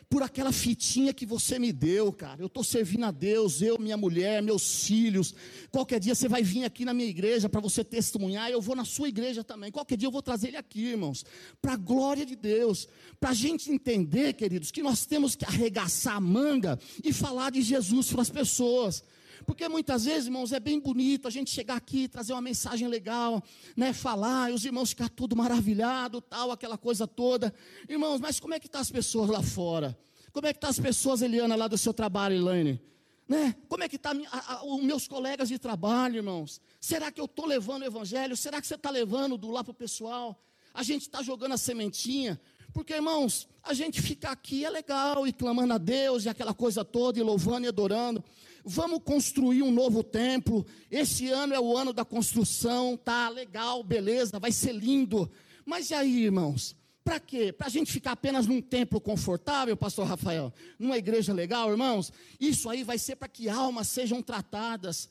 por 0.09 0.23
aquela 0.23 0.53
fitinha 0.53 1.13
que 1.13 1.27
você 1.27 1.59
me 1.59 1.73
deu, 1.73 2.13
cara. 2.13 2.41
Eu 2.41 2.47
estou 2.47 2.63
servindo 2.63 3.05
a 3.05 3.11
Deus, 3.11 3.61
eu, 3.61 3.77
minha 3.79 3.97
mulher, 3.97 4.41
meus 4.41 4.85
filhos. 4.85 5.35
Qualquer 5.71 5.99
dia 5.99 6.15
você 6.15 6.29
vai 6.29 6.43
vir 6.43 6.65
aqui 6.65 6.85
na 6.85 6.95
minha 6.95 7.09
igreja 7.09 7.49
para 7.49 7.61
você 7.61 7.83
testemunhar. 7.83 8.51
Eu 8.51 8.61
vou 8.61 8.77
na 8.77 8.85
sua 8.85 9.09
igreja 9.09 9.43
também. 9.43 9.73
Qualquer 9.73 9.97
dia 9.97 10.07
eu 10.07 10.13
vou 10.13 10.23
trazer 10.23 10.49
ele 10.49 10.57
aqui, 10.57 10.87
irmãos, 10.87 11.25
para 11.61 11.73
a 11.73 11.77
glória 11.77 12.25
de 12.25 12.37
Deus, 12.37 12.89
para 13.19 13.31
a 13.31 13.35
gente 13.35 13.71
entender, 13.71 14.35
queridos, 14.35 14.71
que 14.71 14.83
nós 14.83 15.05
temos 15.05 15.35
que 15.35 15.45
arregaçar 15.45 16.17
a 16.17 16.21
manga 16.21 16.79
e 17.03 17.13
falar 17.13 17.51
de 17.51 17.61
Jesus 17.61 18.13
para 18.13 18.23
as 18.23 18.31
pessoas. 18.31 19.03
Porque 19.47 19.69
muitas 19.69 20.05
vezes, 20.05 20.27
irmãos, 20.27 20.53
é 20.53 20.59
bem 20.59 20.81
bonito 20.81 21.29
a 21.29 21.31
gente 21.31 21.51
chegar 21.51 21.77
aqui, 21.77 22.09
trazer 22.09 22.33
uma 22.33 22.43
mensagem 22.43 22.89
legal, 22.89 23.41
né, 23.77 23.93
falar, 23.93 24.51
e 24.51 24.55
os 24.55 24.65
irmãos 24.65 24.91
ficar 24.91 25.09
tudo 25.09 25.37
maravilhado, 25.37 26.21
tal, 26.21 26.51
aquela 26.51 26.77
coisa 26.77 27.07
toda. 27.07 27.55
Irmãos, 27.89 28.21
mas 28.21 28.41
como 28.41 28.55
é 28.55 28.59
que 28.59 28.67
estão 28.67 28.81
tá 28.81 28.83
as 28.83 28.91
pessoas 28.91 29.31
lá 29.31 29.41
fora? 29.41 29.97
Como 30.33 30.47
é 30.49 30.53
que 30.53 30.57
estão 30.57 30.69
tá 30.69 30.73
as 30.73 30.81
pessoas, 30.81 31.23
Eliana, 31.23 31.55
lá 31.55 31.69
do 31.69 31.79
seu 31.79 31.95
trabalho, 31.95 32.35
Elaine? 32.35 32.83
Né? 33.29 33.55
Como 33.69 33.85
é 33.85 33.89
que 33.89 33.97
estão 33.97 34.21
tá 34.21 34.65
os 34.65 34.83
meus 34.83 35.07
colegas 35.07 35.49
de 35.49 35.59
trabalho, 35.59 36.17
irmãos? 36.17 36.61
Será 36.81 37.13
que 37.13 37.21
eu 37.21 37.27
estou 37.27 37.47
levando 37.47 37.83
o 37.83 37.87
evangelho? 37.87 38.37
Será 38.37 38.61
que 38.61 38.67
você 38.67 38.75
está 38.75 38.91
levando 38.91 39.39
do 39.39 39.51
lá 39.51 39.63
para 39.63 39.71
o 39.71 39.75
pessoal? 39.75 40.43
A 40.75 40.83
gente 40.83 41.03
está 41.03 41.23
jogando 41.23 41.53
a 41.53 41.57
sementinha? 41.57 42.41
Porque, 42.73 42.93
irmãos, 42.93 43.49
a 43.63 43.73
gente 43.73 44.03
fica 44.03 44.29
aqui 44.29 44.65
é 44.65 44.69
legal 44.69 45.27
e 45.27 45.33
clamando 45.33 45.73
a 45.73 45.79
Deus 45.79 46.25
e 46.25 46.29
aquela 46.29 46.53
coisa 46.53 46.85
toda, 46.85 47.19
e 47.19 47.23
louvando 47.23 47.65
e 47.65 47.69
adorando. 47.69 48.23
Vamos 48.69 49.01
construir 49.05 49.63
um 49.63 49.71
novo 49.71 50.03
templo. 50.03 50.67
Esse 50.91 51.29
ano 51.29 51.55
é 51.55 51.61
o 51.61 51.77
ano 51.77 51.93
da 51.93 52.05
construção, 52.05 52.97
tá 52.97 53.29
legal, 53.29 53.85
beleza, 53.85 54.41
vai 54.41 54.51
ser 54.51 54.73
lindo. 54.73 55.31
Mas 55.65 55.91
e 55.91 55.95
aí, 55.95 56.25
irmãos? 56.25 56.75
Para 57.05 57.21
quê? 57.21 57.53
Para 57.53 57.69
a 57.69 57.71
gente 57.71 57.93
ficar 57.93 58.11
apenas 58.11 58.49
num 58.49 58.61
templo 58.61 59.01
confortável, 59.01 59.77
pastor 59.77 60.09
Rafael? 60.09 60.53
Numa 60.81 60.99
igreja 60.99 61.33
legal, 61.33 61.71
irmãos? 61.71 62.13
Isso 62.41 62.69
aí 62.69 62.83
vai 62.83 62.99
ser 62.99 63.15
para 63.15 63.29
que 63.29 63.49
almas 63.49 63.87
sejam 63.87 64.21
tratadas. 64.21 65.09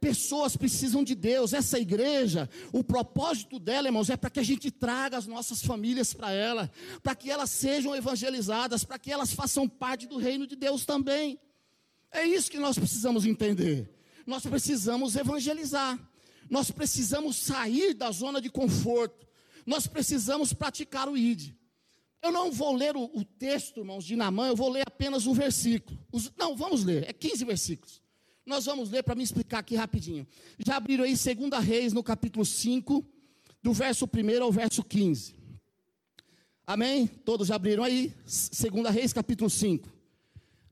Pessoas 0.00 0.56
precisam 0.56 1.04
de 1.04 1.14
Deus. 1.14 1.52
Essa 1.52 1.78
igreja, 1.78 2.50
o 2.72 2.82
propósito 2.82 3.60
dela, 3.60 3.86
irmãos, 3.86 4.10
é 4.10 4.16
para 4.16 4.30
que 4.30 4.40
a 4.40 4.42
gente 4.42 4.68
traga 4.68 5.16
as 5.16 5.28
nossas 5.28 5.62
famílias 5.62 6.12
para 6.12 6.32
ela, 6.32 6.68
para 7.04 7.14
que 7.14 7.30
elas 7.30 7.50
sejam 7.50 7.94
evangelizadas, 7.94 8.82
para 8.82 8.98
que 8.98 9.12
elas 9.12 9.32
façam 9.32 9.68
parte 9.68 10.08
do 10.08 10.18
reino 10.18 10.44
de 10.44 10.56
Deus 10.56 10.84
também. 10.84 11.38
É 12.10 12.24
isso 12.24 12.50
que 12.50 12.58
nós 12.58 12.78
precisamos 12.78 13.24
entender. 13.26 13.90
Nós 14.26 14.44
precisamos 14.44 15.16
evangelizar. 15.16 15.98
Nós 16.48 16.70
precisamos 16.70 17.36
sair 17.36 17.94
da 17.94 18.10
zona 18.10 18.40
de 18.40 18.50
conforto. 18.50 19.26
Nós 19.64 19.86
precisamos 19.86 20.52
praticar 20.52 21.08
o 21.08 21.16
ID. 21.16 21.52
Eu 22.22 22.32
não 22.32 22.50
vou 22.50 22.74
ler 22.74 22.96
o, 22.96 23.04
o 23.04 23.24
texto, 23.24 23.78
irmãos, 23.78 24.04
de 24.04 24.16
Namã, 24.16 24.48
eu 24.48 24.56
vou 24.56 24.68
ler 24.68 24.84
apenas 24.86 25.26
um 25.26 25.32
versículo. 25.32 25.98
Os, 26.10 26.32
não, 26.36 26.56
vamos 26.56 26.84
ler, 26.84 27.08
é 27.08 27.12
15 27.12 27.44
versículos. 27.44 28.02
Nós 28.44 28.64
vamos 28.64 28.90
ler 28.90 29.02
para 29.02 29.14
me 29.14 29.22
explicar 29.22 29.58
aqui 29.58 29.74
rapidinho. 29.74 30.26
Já 30.64 30.76
abriram 30.76 31.04
aí 31.04 31.14
2 31.14 31.64
Reis, 31.64 31.92
no 31.92 32.02
capítulo 32.02 32.44
5, 32.44 33.04
do 33.62 33.72
verso 33.72 34.06
1 34.06 34.42
ao 34.42 34.52
verso 34.52 34.82
15. 34.82 35.34
Amém? 36.64 37.06
Todos 37.06 37.48
já 37.48 37.56
abriram 37.56 37.84
aí? 37.84 38.12
2 38.24 38.94
Reis, 38.94 39.12
capítulo 39.12 39.50
5. 39.50 39.95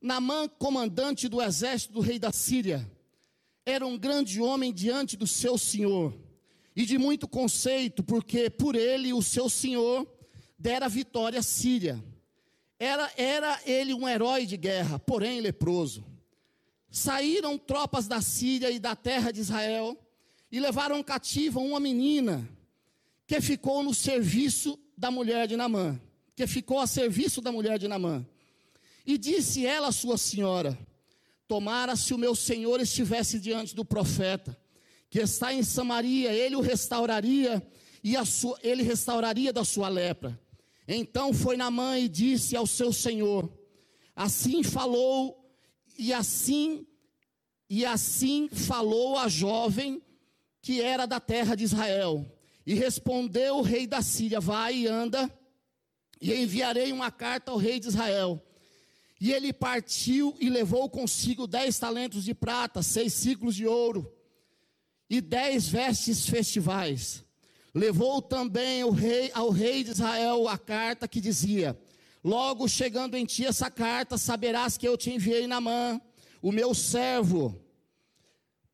Namã, 0.04 0.46
comandante 0.46 1.30
do 1.30 1.40
exército 1.40 1.94
do 1.94 2.00
rei 2.00 2.18
da 2.18 2.30
Síria, 2.30 2.86
era 3.64 3.86
um 3.86 3.96
grande 3.96 4.38
homem 4.38 4.70
diante 4.70 5.16
do 5.16 5.26
seu 5.26 5.56
senhor, 5.56 6.14
e 6.76 6.84
de 6.84 6.98
muito 6.98 7.26
conceito, 7.26 8.04
porque 8.04 8.50
por 8.50 8.76
ele 8.76 9.14
o 9.14 9.22
seu 9.22 9.48
senhor 9.48 10.06
dera 10.58 10.90
vitória 10.90 11.40
à 11.40 11.42
Síria. 11.42 12.04
Era, 12.78 13.10
era 13.16 13.58
ele 13.64 13.94
um 13.94 14.06
herói 14.06 14.44
de 14.44 14.58
guerra, 14.58 14.98
porém 14.98 15.40
leproso. 15.40 16.04
Saíram 16.90 17.56
tropas 17.56 18.06
da 18.06 18.20
Síria 18.20 18.70
e 18.70 18.78
da 18.78 18.94
terra 18.94 19.30
de 19.30 19.40
Israel 19.40 19.98
e 20.52 20.60
levaram 20.60 21.02
cativa 21.02 21.60
uma 21.60 21.80
menina 21.80 22.46
que 23.26 23.40
ficou 23.40 23.82
no 23.82 23.94
serviço 23.94 24.78
da 24.98 25.10
mulher 25.10 25.48
de 25.48 25.56
Namã, 25.56 25.98
que 26.36 26.46
ficou 26.46 26.78
a 26.78 26.86
serviço 26.86 27.40
da 27.40 27.50
mulher 27.50 27.78
de 27.78 27.88
Namã. 27.88 28.22
E 29.06 29.18
disse 29.18 29.66
ela 29.66 29.88
à 29.88 29.92
sua 29.92 30.16
senhora: 30.16 30.78
Tomara 31.46 31.94
se 31.94 32.14
o 32.14 32.18
meu 32.18 32.34
senhor 32.34 32.80
estivesse 32.80 33.38
diante 33.38 33.74
do 33.74 33.84
profeta, 33.84 34.58
que 35.10 35.20
está 35.20 35.52
em 35.52 35.62
Samaria, 35.62 36.32
ele 36.32 36.56
o 36.56 36.60
restauraria, 36.60 37.66
e 38.02 38.16
sua, 38.24 38.58
ele 38.62 38.82
restauraria 38.82 39.52
da 39.52 39.64
sua 39.64 39.88
lepra. 39.88 40.40
Então 40.88 41.32
foi 41.32 41.56
na 41.56 41.70
mãe 41.70 42.04
e 42.04 42.08
disse 42.08 42.56
ao 42.56 42.66
seu 42.66 42.92
senhor: 42.92 43.52
Assim 44.16 44.62
falou, 44.62 45.52
e 45.98 46.12
assim, 46.12 46.86
e 47.68 47.84
assim 47.84 48.48
falou 48.48 49.18
a 49.18 49.28
jovem 49.28 50.02
que 50.62 50.80
era 50.80 51.04
da 51.04 51.20
terra 51.20 51.54
de 51.54 51.64
Israel. 51.64 52.24
E 52.66 52.72
respondeu 52.72 53.58
o 53.58 53.62
rei 53.62 53.86
da 53.86 54.00
Síria: 54.00 54.40
Vai 54.40 54.74
e 54.76 54.86
anda, 54.86 55.30
e 56.22 56.32
enviarei 56.32 56.90
uma 56.90 57.10
carta 57.10 57.50
ao 57.52 57.58
rei 57.58 57.78
de 57.78 57.88
Israel 57.88 58.42
e 59.24 59.32
ele 59.32 59.54
partiu 59.54 60.36
e 60.38 60.50
levou 60.50 60.86
consigo 60.90 61.46
dez 61.46 61.78
talentos 61.78 62.24
de 62.24 62.34
prata, 62.34 62.82
seis 62.82 63.14
ciclos 63.14 63.56
de 63.56 63.66
ouro, 63.66 64.14
e 65.08 65.18
dez 65.18 65.66
vestes 65.66 66.28
festivais. 66.28 67.24
Levou 67.72 68.20
também 68.20 68.86
rei, 68.90 69.30
ao 69.32 69.48
rei 69.48 69.82
de 69.82 69.92
Israel 69.92 70.46
a 70.46 70.58
carta 70.58 71.08
que 71.08 71.22
dizia: 71.22 71.74
Logo 72.22 72.68
chegando 72.68 73.16
em 73.16 73.24
ti 73.24 73.46
essa 73.46 73.70
carta, 73.70 74.18
saberás 74.18 74.76
que 74.76 74.86
eu 74.86 74.94
te 74.94 75.10
enviei 75.10 75.46
na 75.46 75.58
mão, 75.58 76.02
o 76.42 76.52
meu 76.52 76.74
servo, 76.74 77.58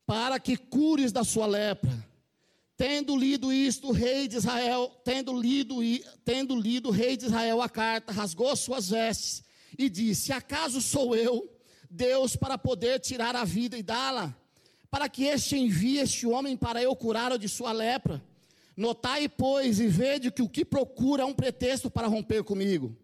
para 0.05 0.37
que 0.37 0.57
cures 0.57 1.13
da 1.13 1.23
sua 1.23 1.45
lepra. 1.45 2.05
Tendo 2.75 3.15
lido 3.15 3.53
isto, 3.53 3.87
o 3.87 3.93
rei 3.93 4.27
de 4.27 4.35
Israel, 4.35 4.91
tendo 5.05 5.31
lido, 5.31 5.77
tendo 6.25 6.57
lido 6.59 6.89
o 6.89 6.91
rei 6.91 7.15
de 7.15 7.27
Israel 7.27 7.61
a 7.61 7.69
carta, 7.69 8.11
rasgou 8.11 8.53
suas 8.53 8.89
vestes 8.89 9.49
e 9.85 9.89
disse: 9.89 10.31
Acaso 10.31 10.81
sou 10.81 11.15
eu, 11.15 11.49
Deus, 11.89 12.35
para 12.35 12.57
poder 12.57 12.99
tirar 12.99 13.35
a 13.35 13.43
vida 13.43 13.77
e 13.77 13.83
dá-la? 13.83 14.35
Para 14.89 15.07
que 15.07 15.25
este 15.25 15.57
envie 15.57 15.99
este 15.99 16.25
homem 16.27 16.57
para 16.57 16.81
eu 16.81 16.95
curá-lo 16.95 17.37
de 17.37 17.47
sua 17.47 17.71
lepra? 17.71 18.21
Notai, 18.75 19.29
pois, 19.29 19.79
e 19.79 19.87
vede 19.87 20.31
que 20.31 20.41
o 20.41 20.49
que 20.49 20.65
procura 20.65 21.23
é 21.23 21.25
um 21.25 21.33
pretexto 21.33 21.89
para 21.89 22.07
romper 22.07 22.43
comigo. 22.43 22.95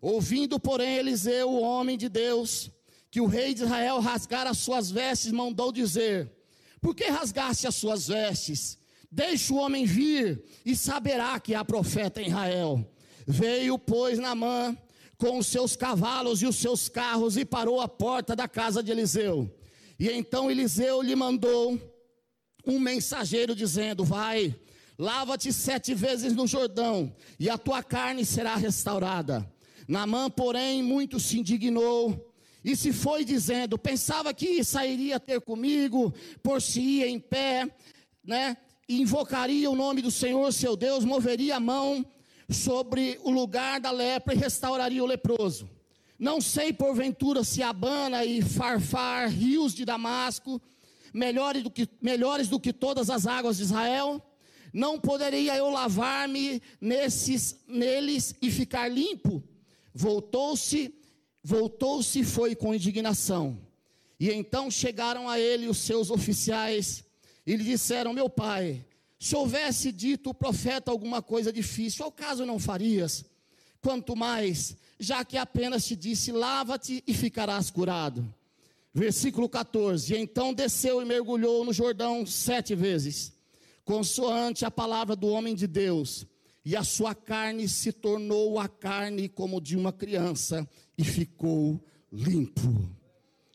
Ouvindo, 0.00 0.58
porém, 0.58 0.96
Eliseu, 0.96 1.48
o 1.48 1.62
homem 1.62 1.96
de 1.96 2.08
Deus, 2.08 2.70
que 3.10 3.20
o 3.20 3.26
rei 3.26 3.54
de 3.54 3.62
Israel 3.62 4.00
rasgara 4.00 4.50
as 4.50 4.58
suas 4.58 4.90
vestes, 4.90 5.32
mandou 5.32 5.70
dizer: 5.70 6.30
Por 6.80 6.94
que 6.94 7.04
rasgaste 7.04 7.66
as 7.66 7.74
suas 7.74 8.08
vestes? 8.08 8.78
Deixe 9.10 9.52
o 9.52 9.56
homem 9.56 9.84
vir 9.84 10.42
e 10.64 10.74
saberá 10.74 11.38
que 11.38 11.54
há 11.54 11.64
profeta 11.64 12.20
em 12.20 12.28
Israel. 12.28 12.84
Veio, 13.26 13.78
pois, 13.78 14.18
Naamã 14.18 14.76
com 15.22 15.38
os 15.38 15.46
seus 15.46 15.76
cavalos 15.76 16.42
e 16.42 16.46
os 16.46 16.56
seus 16.56 16.88
carros 16.88 17.36
e 17.36 17.44
parou 17.44 17.80
à 17.80 17.86
porta 17.86 18.34
da 18.34 18.48
casa 18.48 18.82
de 18.82 18.90
Eliseu. 18.90 19.48
E 19.96 20.10
então 20.10 20.50
Eliseu 20.50 21.00
lhe 21.00 21.14
mandou 21.14 21.80
um 22.66 22.80
mensageiro 22.80 23.54
dizendo: 23.54 24.04
Vai, 24.04 24.52
lava-te 24.98 25.52
sete 25.52 25.94
vezes 25.94 26.32
no 26.32 26.44
Jordão, 26.44 27.14
e 27.38 27.48
a 27.48 27.56
tua 27.56 27.84
carne 27.84 28.24
será 28.24 28.56
restaurada. 28.56 29.48
Naamã, 29.86 30.28
porém, 30.28 30.82
muito 30.82 31.20
se 31.20 31.38
indignou 31.38 32.34
e 32.64 32.74
se 32.74 32.92
foi 32.92 33.24
dizendo: 33.24 33.78
Pensava 33.78 34.34
que 34.34 34.64
sairia 34.64 35.20
ter 35.20 35.40
comigo, 35.40 36.12
por 36.42 36.60
se 36.60 36.80
ia 36.80 37.08
em 37.08 37.20
pé, 37.20 37.72
né? 38.24 38.56
invocaria 38.88 39.70
o 39.70 39.76
nome 39.76 40.02
do 40.02 40.10
Senhor 40.10 40.52
seu 40.52 40.74
Deus, 40.74 41.04
moveria 41.04 41.56
a 41.56 41.60
mão 41.60 42.04
sobre 42.52 43.18
o 43.22 43.30
lugar 43.30 43.80
da 43.80 43.90
lepra 43.90 44.34
e 44.34 44.38
restauraria 44.38 45.02
o 45.02 45.06
leproso. 45.06 45.68
Não 46.18 46.40
sei 46.40 46.72
porventura 46.72 47.42
se 47.42 47.62
Abana 47.62 48.24
e 48.24 48.42
Farfar, 48.42 49.30
rios 49.30 49.74
de 49.74 49.84
Damasco, 49.84 50.60
melhores 51.12 51.62
do 51.62 51.70
que, 51.70 51.88
melhores 52.00 52.48
do 52.48 52.60
que 52.60 52.72
todas 52.72 53.10
as 53.10 53.26
águas 53.26 53.56
de 53.56 53.64
Israel, 53.64 54.22
não 54.72 54.98
poderia 54.98 55.56
eu 55.56 55.68
lavar-me 55.68 56.62
nesses 56.80 57.60
neles 57.66 58.34
e 58.40 58.50
ficar 58.50 58.88
limpo? 58.88 59.42
Voltou-se, 59.94 60.94
voltou-se 61.44 62.24
foi 62.24 62.54
com 62.54 62.74
indignação. 62.74 63.58
E 64.18 64.30
então 64.30 64.70
chegaram 64.70 65.28
a 65.28 65.38
ele 65.38 65.68
os 65.68 65.78
seus 65.78 66.10
oficiais 66.10 67.04
e 67.46 67.56
lhe 67.56 67.64
disseram: 67.64 68.14
Meu 68.14 68.30
pai, 68.30 68.84
se 69.22 69.36
houvesse 69.36 69.92
dito 69.92 70.30
o 70.30 70.34
profeta 70.34 70.90
alguma 70.90 71.22
coisa 71.22 71.52
difícil, 71.52 72.04
ao 72.04 72.10
caso 72.10 72.44
não 72.44 72.58
farias? 72.58 73.24
Quanto 73.80 74.16
mais, 74.16 74.76
já 74.98 75.24
que 75.24 75.36
apenas 75.36 75.86
te 75.86 75.94
disse: 75.94 76.32
lava-te 76.32 77.04
e 77.06 77.14
ficarás 77.14 77.70
curado. 77.70 78.34
Versículo 78.92 79.48
14: 79.48 80.16
Então 80.16 80.52
desceu 80.52 81.00
e 81.00 81.04
mergulhou 81.04 81.64
no 81.64 81.72
Jordão 81.72 82.26
sete 82.26 82.74
vezes, 82.74 83.32
consoante 83.84 84.64
a 84.64 84.72
palavra 84.72 85.14
do 85.14 85.28
homem 85.28 85.54
de 85.54 85.68
Deus, 85.68 86.26
e 86.64 86.74
a 86.74 86.82
sua 86.82 87.14
carne 87.14 87.68
se 87.68 87.92
tornou 87.92 88.58
a 88.58 88.66
carne 88.66 89.28
como 89.28 89.60
de 89.60 89.76
uma 89.76 89.92
criança, 89.92 90.68
e 90.98 91.04
ficou 91.04 91.80
limpo. 92.12 92.90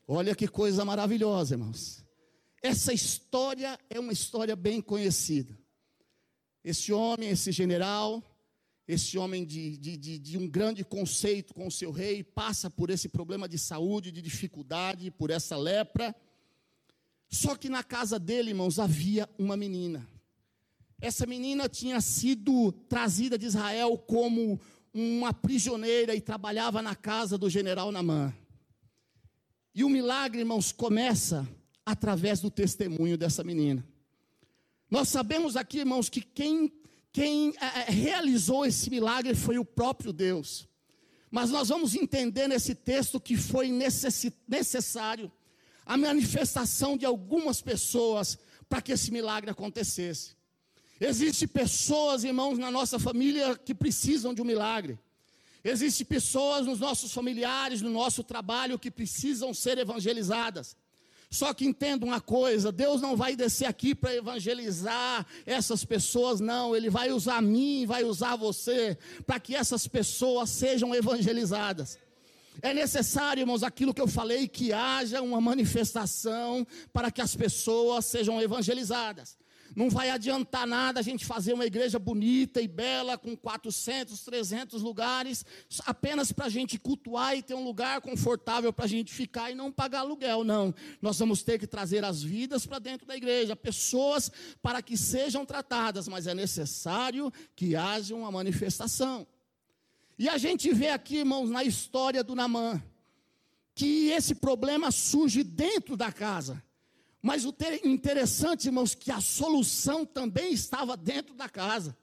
Olha 0.06 0.34
que 0.34 0.48
coisa 0.48 0.82
maravilhosa, 0.82 1.56
irmãos. 1.56 2.07
Essa 2.62 2.92
história 2.92 3.78
é 3.88 4.00
uma 4.00 4.12
história 4.12 4.56
bem 4.56 4.80
conhecida. 4.80 5.56
Esse 6.64 6.92
homem, 6.92 7.30
esse 7.30 7.52
general, 7.52 8.22
esse 8.86 9.16
homem 9.16 9.44
de, 9.44 9.76
de, 9.76 10.18
de, 10.18 10.38
um 10.38 10.48
grande 10.48 10.84
conceito 10.84 11.54
com 11.54 11.66
o 11.66 11.70
seu 11.70 11.92
rei, 11.92 12.24
passa 12.24 12.68
por 12.68 12.90
esse 12.90 13.08
problema 13.08 13.48
de 13.48 13.58
saúde, 13.58 14.10
de 14.10 14.20
dificuldade, 14.20 15.10
por 15.10 15.30
essa 15.30 15.56
lepra. 15.56 16.14
Só 17.28 17.54
que 17.54 17.68
na 17.68 17.84
casa 17.84 18.18
dele, 18.18 18.50
irmãos, 18.50 18.78
havia 18.78 19.28
uma 19.38 19.56
menina. 19.56 20.08
Essa 21.00 21.26
menina 21.26 21.68
tinha 21.68 22.00
sido 22.00 22.72
trazida 22.72 23.38
de 23.38 23.46
Israel 23.46 23.96
como 23.96 24.58
uma 24.92 25.32
prisioneira 25.32 26.14
e 26.14 26.20
trabalhava 26.20 26.82
na 26.82 26.96
casa 26.96 27.38
do 27.38 27.48
general 27.48 27.92
Namã. 27.92 28.34
E 29.72 29.84
o 29.84 29.88
milagre, 29.88 30.40
irmãos, 30.40 30.72
começa 30.72 31.46
através 31.88 32.38
do 32.40 32.50
testemunho 32.50 33.16
dessa 33.16 33.42
menina. 33.42 33.82
Nós 34.90 35.08
sabemos 35.08 35.56
aqui, 35.56 35.78
irmãos, 35.78 36.10
que 36.10 36.20
quem, 36.20 36.70
quem 37.10 37.54
é, 37.58 37.90
realizou 37.90 38.66
esse 38.66 38.90
milagre 38.90 39.34
foi 39.34 39.58
o 39.58 39.64
próprio 39.64 40.12
Deus. 40.12 40.68
Mas 41.30 41.48
nós 41.48 41.70
vamos 41.70 41.94
entender 41.94 42.46
nesse 42.46 42.74
texto 42.74 43.18
que 43.18 43.38
foi 43.38 43.70
necessário 43.70 45.32
a 45.86 45.96
manifestação 45.96 46.94
de 46.94 47.06
algumas 47.06 47.62
pessoas 47.62 48.38
para 48.68 48.82
que 48.82 48.92
esse 48.92 49.10
milagre 49.10 49.50
acontecesse. 49.50 50.36
Existem 51.00 51.48
pessoas, 51.48 52.22
irmãos, 52.22 52.58
na 52.58 52.70
nossa 52.70 52.98
família 52.98 53.56
que 53.56 53.74
precisam 53.74 54.34
de 54.34 54.42
um 54.42 54.44
milagre. 54.44 54.98
Existem 55.64 56.06
pessoas 56.06 56.66
nos 56.66 56.80
nossos 56.80 57.12
familiares, 57.14 57.80
no 57.80 57.90
nosso 57.90 58.22
trabalho, 58.22 58.78
que 58.78 58.90
precisam 58.90 59.54
ser 59.54 59.78
evangelizadas. 59.78 60.76
Só 61.30 61.52
que 61.52 61.66
entenda 61.66 62.06
uma 62.06 62.20
coisa: 62.20 62.72
Deus 62.72 63.00
não 63.00 63.16
vai 63.16 63.36
descer 63.36 63.66
aqui 63.66 63.94
para 63.94 64.14
evangelizar 64.14 65.26
essas 65.44 65.84
pessoas, 65.84 66.40
não. 66.40 66.74
Ele 66.74 66.88
vai 66.88 67.10
usar 67.12 67.42
mim, 67.42 67.84
vai 67.86 68.04
usar 68.04 68.36
você, 68.36 68.96
para 69.26 69.38
que 69.38 69.54
essas 69.54 69.86
pessoas 69.86 70.50
sejam 70.50 70.94
evangelizadas. 70.94 71.98
É 72.60 72.74
necessário, 72.74 73.42
irmãos, 73.42 73.62
aquilo 73.62 73.94
que 73.94 74.00
eu 74.00 74.08
falei, 74.08 74.48
que 74.48 74.72
haja 74.72 75.22
uma 75.22 75.40
manifestação 75.40 76.66
para 76.92 77.10
que 77.10 77.20
as 77.20 77.36
pessoas 77.36 78.06
sejam 78.06 78.40
evangelizadas. 78.40 79.36
Não 79.74 79.90
vai 79.90 80.10
adiantar 80.10 80.66
nada 80.66 81.00
a 81.00 81.02
gente 81.02 81.24
fazer 81.24 81.52
uma 81.52 81.66
igreja 81.66 81.98
bonita 81.98 82.60
e 82.60 82.68
bela, 82.68 83.18
com 83.18 83.36
400, 83.36 84.22
300 84.22 84.82
lugares, 84.82 85.44
apenas 85.86 86.32
para 86.32 86.46
a 86.46 86.48
gente 86.48 86.78
cultuar 86.78 87.36
e 87.36 87.42
ter 87.42 87.54
um 87.54 87.64
lugar 87.64 88.00
confortável 88.00 88.72
para 88.72 88.84
a 88.84 88.88
gente 88.88 89.12
ficar 89.12 89.50
e 89.50 89.54
não 89.54 89.70
pagar 89.70 90.00
aluguel, 90.00 90.44
não. 90.44 90.74
Nós 91.00 91.18
vamos 91.18 91.42
ter 91.42 91.58
que 91.58 91.66
trazer 91.66 92.04
as 92.04 92.22
vidas 92.22 92.66
para 92.66 92.78
dentro 92.78 93.06
da 93.06 93.16
igreja, 93.16 93.54
pessoas 93.54 94.30
para 94.62 94.82
que 94.82 94.96
sejam 94.96 95.44
tratadas, 95.44 96.08
mas 96.08 96.26
é 96.26 96.34
necessário 96.34 97.32
que 97.54 97.76
haja 97.76 98.14
uma 98.14 98.30
manifestação. 98.30 99.26
E 100.18 100.28
a 100.28 100.36
gente 100.36 100.72
vê 100.72 100.88
aqui, 100.88 101.18
irmãos, 101.18 101.48
na 101.48 101.62
história 101.62 102.24
do 102.24 102.34
Namã, 102.34 102.82
que 103.74 104.08
esse 104.08 104.34
problema 104.34 104.90
surge 104.90 105.44
dentro 105.44 105.96
da 105.96 106.10
casa. 106.10 106.60
Mas 107.20 107.44
o 107.44 107.54
interessante, 107.84 108.66
irmãos, 108.66 108.94
que 108.94 109.10
a 109.10 109.20
solução 109.20 110.04
também 110.04 110.52
estava 110.52 110.96
dentro 110.96 111.34
da 111.34 111.48
casa. 111.48 111.96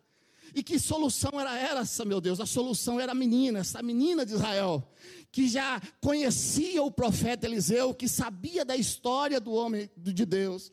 E 0.53 0.63
que 0.63 0.79
solução 0.79 1.39
era 1.39 1.57
essa, 1.57 2.05
meu 2.05 2.21
Deus? 2.21 2.39
A 2.39 2.45
solução 2.45 2.99
era 2.99 3.11
a 3.11 3.15
menina, 3.15 3.59
essa 3.59 3.81
menina 3.81 4.25
de 4.25 4.33
Israel, 4.33 4.87
que 5.31 5.47
já 5.49 5.81
conhecia 5.99 6.81
o 6.81 6.91
profeta 6.91 7.45
Eliseu, 7.45 7.93
que 7.93 8.07
sabia 8.07 8.63
da 8.63 8.75
história 8.75 9.39
do 9.39 9.51
homem 9.51 9.89
de 9.97 10.25
Deus. 10.25 10.71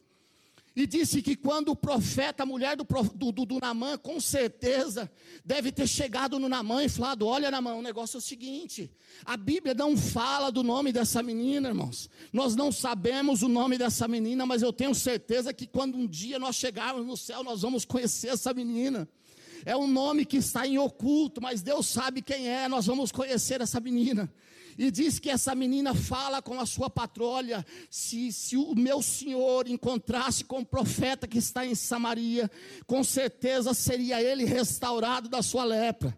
E 0.74 0.86
disse 0.86 1.20
que 1.20 1.36
quando 1.36 1.68
o 1.68 1.76
profeta, 1.76 2.44
a 2.44 2.46
mulher 2.46 2.76
do, 2.76 2.86
do, 3.14 3.30
do, 3.30 3.44
do 3.44 3.58
Namã, 3.60 3.98
com 3.98 4.18
certeza, 4.18 5.10
deve 5.44 5.70
ter 5.70 5.86
chegado 5.86 6.38
no 6.38 6.48
Namã 6.48 6.82
e 6.82 6.88
falado: 6.88 7.26
Olha, 7.26 7.50
Namã, 7.50 7.74
o 7.74 7.82
negócio 7.82 8.16
é 8.16 8.18
o 8.18 8.22
seguinte: 8.22 8.90
a 9.24 9.36
Bíblia 9.36 9.74
não 9.74 9.96
fala 9.96 10.50
do 10.50 10.62
nome 10.62 10.90
dessa 10.90 11.22
menina, 11.22 11.68
irmãos. 11.68 12.08
Nós 12.32 12.56
não 12.56 12.72
sabemos 12.72 13.42
o 13.42 13.48
nome 13.48 13.76
dessa 13.76 14.08
menina, 14.08 14.46
mas 14.46 14.62
eu 14.62 14.72
tenho 14.72 14.94
certeza 14.94 15.52
que 15.52 15.66
quando 15.66 15.98
um 15.98 16.06
dia 16.06 16.38
nós 16.38 16.56
chegarmos 16.56 17.06
no 17.06 17.18
céu, 17.18 17.44
nós 17.44 17.60
vamos 17.60 17.84
conhecer 17.84 18.28
essa 18.28 18.54
menina. 18.54 19.06
É 19.66 19.76
um 19.76 19.86
nome 19.86 20.24
que 20.24 20.38
está 20.38 20.66
em 20.66 20.78
oculto, 20.78 21.40
mas 21.40 21.62
Deus 21.62 21.86
sabe 21.86 22.22
quem 22.22 22.48
é, 22.48 22.66
nós 22.66 22.86
vamos 22.86 23.12
conhecer 23.12 23.60
essa 23.60 23.78
menina 23.78 24.32
e 24.78 24.90
diz 24.90 25.18
que 25.18 25.30
essa 25.30 25.54
menina 25.54 25.94
fala 25.94 26.40
com 26.40 26.58
a 26.58 26.66
sua 26.66 26.88
patrulha: 26.88 27.64
se, 27.90 28.32
se 28.32 28.56
o 28.56 28.74
meu 28.74 29.02
senhor 29.02 29.66
encontrasse 29.68 30.44
com 30.44 30.60
o 30.60 30.66
profeta 30.66 31.26
que 31.26 31.38
está 31.38 31.66
em 31.66 31.74
Samaria, 31.74 32.50
com 32.86 33.02
certeza 33.02 33.74
seria 33.74 34.22
ele 34.22 34.44
restaurado 34.44 35.28
da 35.28 35.42
sua 35.42 35.64
lepra. 35.64 36.16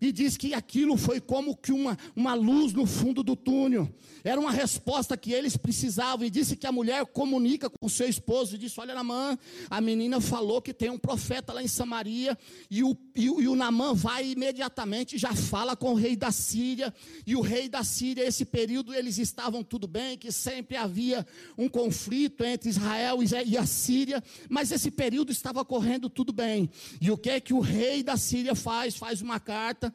E 0.00 0.12
diz 0.12 0.36
que 0.36 0.52
aquilo 0.52 0.96
foi 0.96 1.20
como 1.20 1.56
que 1.56 1.72
uma, 1.72 1.96
uma 2.14 2.34
luz 2.34 2.72
no 2.72 2.86
fundo 2.86 3.22
do 3.22 3.34
túnel. 3.34 3.88
Era 4.22 4.38
uma 4.38 4.50
resposta 4.50 5.16
que 5.16 5.32
eles 5.32 5.56
precisavam. 5.56 6.26
E 6.26 6.30
disse 6.30 6.56
que 6.56 6.66
a 6.66 6.72
mulher 6.72 7.06
comunica 7.06 7.70
com 7.70 7.86
o 7.86 7.90
seu 7.90 8.08
esposo 8.08 8.54
e 8.54 8.58
disse: 8.58 8.78
Olha, 8.78 8.94
Namã, 8.94 9.38
a 9.70 9.80
menina 9.80 10.20
falou 10.20 10.60
que 10.60 10.74
tem 10.74 10.90
um 10.90 10.98
profeta 10.98 11.52
lá 11.52 11.62
em 11.62 11.68
Samaria. 11.68 12.36
E 12.70 12.84
o, 12.84 12.94
e, 13.14 13.24
e 13.24 13.48
o 13.48 13.56
Namã 13.56 13.94
vai 13.94 14.32
imediatamente, 14.32 15.16
já 15.16 15.34
fala 15.34 15.74
com 15.74 15.92
o 15.92 15.94
rei 15.94 16.14
da 16.14 16.30
Síria. 16.30 16.92
E 17.26 17.34
o 17.34 17.40
rei 17.40 17.68
da 17.68 17.82
Síria, 17.82 18.26
esse 18.26 18.44
período, 18.44 18.92
eles 18.92 19.16
estavam 19.16 19.64
tudo 19.64 19.86
bem, 19.86 20.18
que 20.18 20.30
sempre 20.30 20.76
havia 20.76 21.26
um 21.56 21.68
conflito 21.68 22.44
entre 22.44 22.68
Israel 22.68 23.20
e 23.22 23.56
a 23.56 23.64
Síria. 23.64 24.22
Mas 24.50 24.70
esse 24.72 24.90
período 24.90 25.32
estava 25.32 25.64
correndo 25.64 26.10
tudo 26.10 26.34
bem. 26.34 26.68
E 27.00 27.10
o 27.10 27.16
que 27.16 27.30
é 27.30 27.40
que 27.40 27.54
o 27.54 27.60
rei 27.60 28.02
da 28.02 28.18
Síria 28.18 28.54
faz? 28.54 28.94
Faz 28.94 29.22
uma 29.22 29.40
carta 29.40 29.85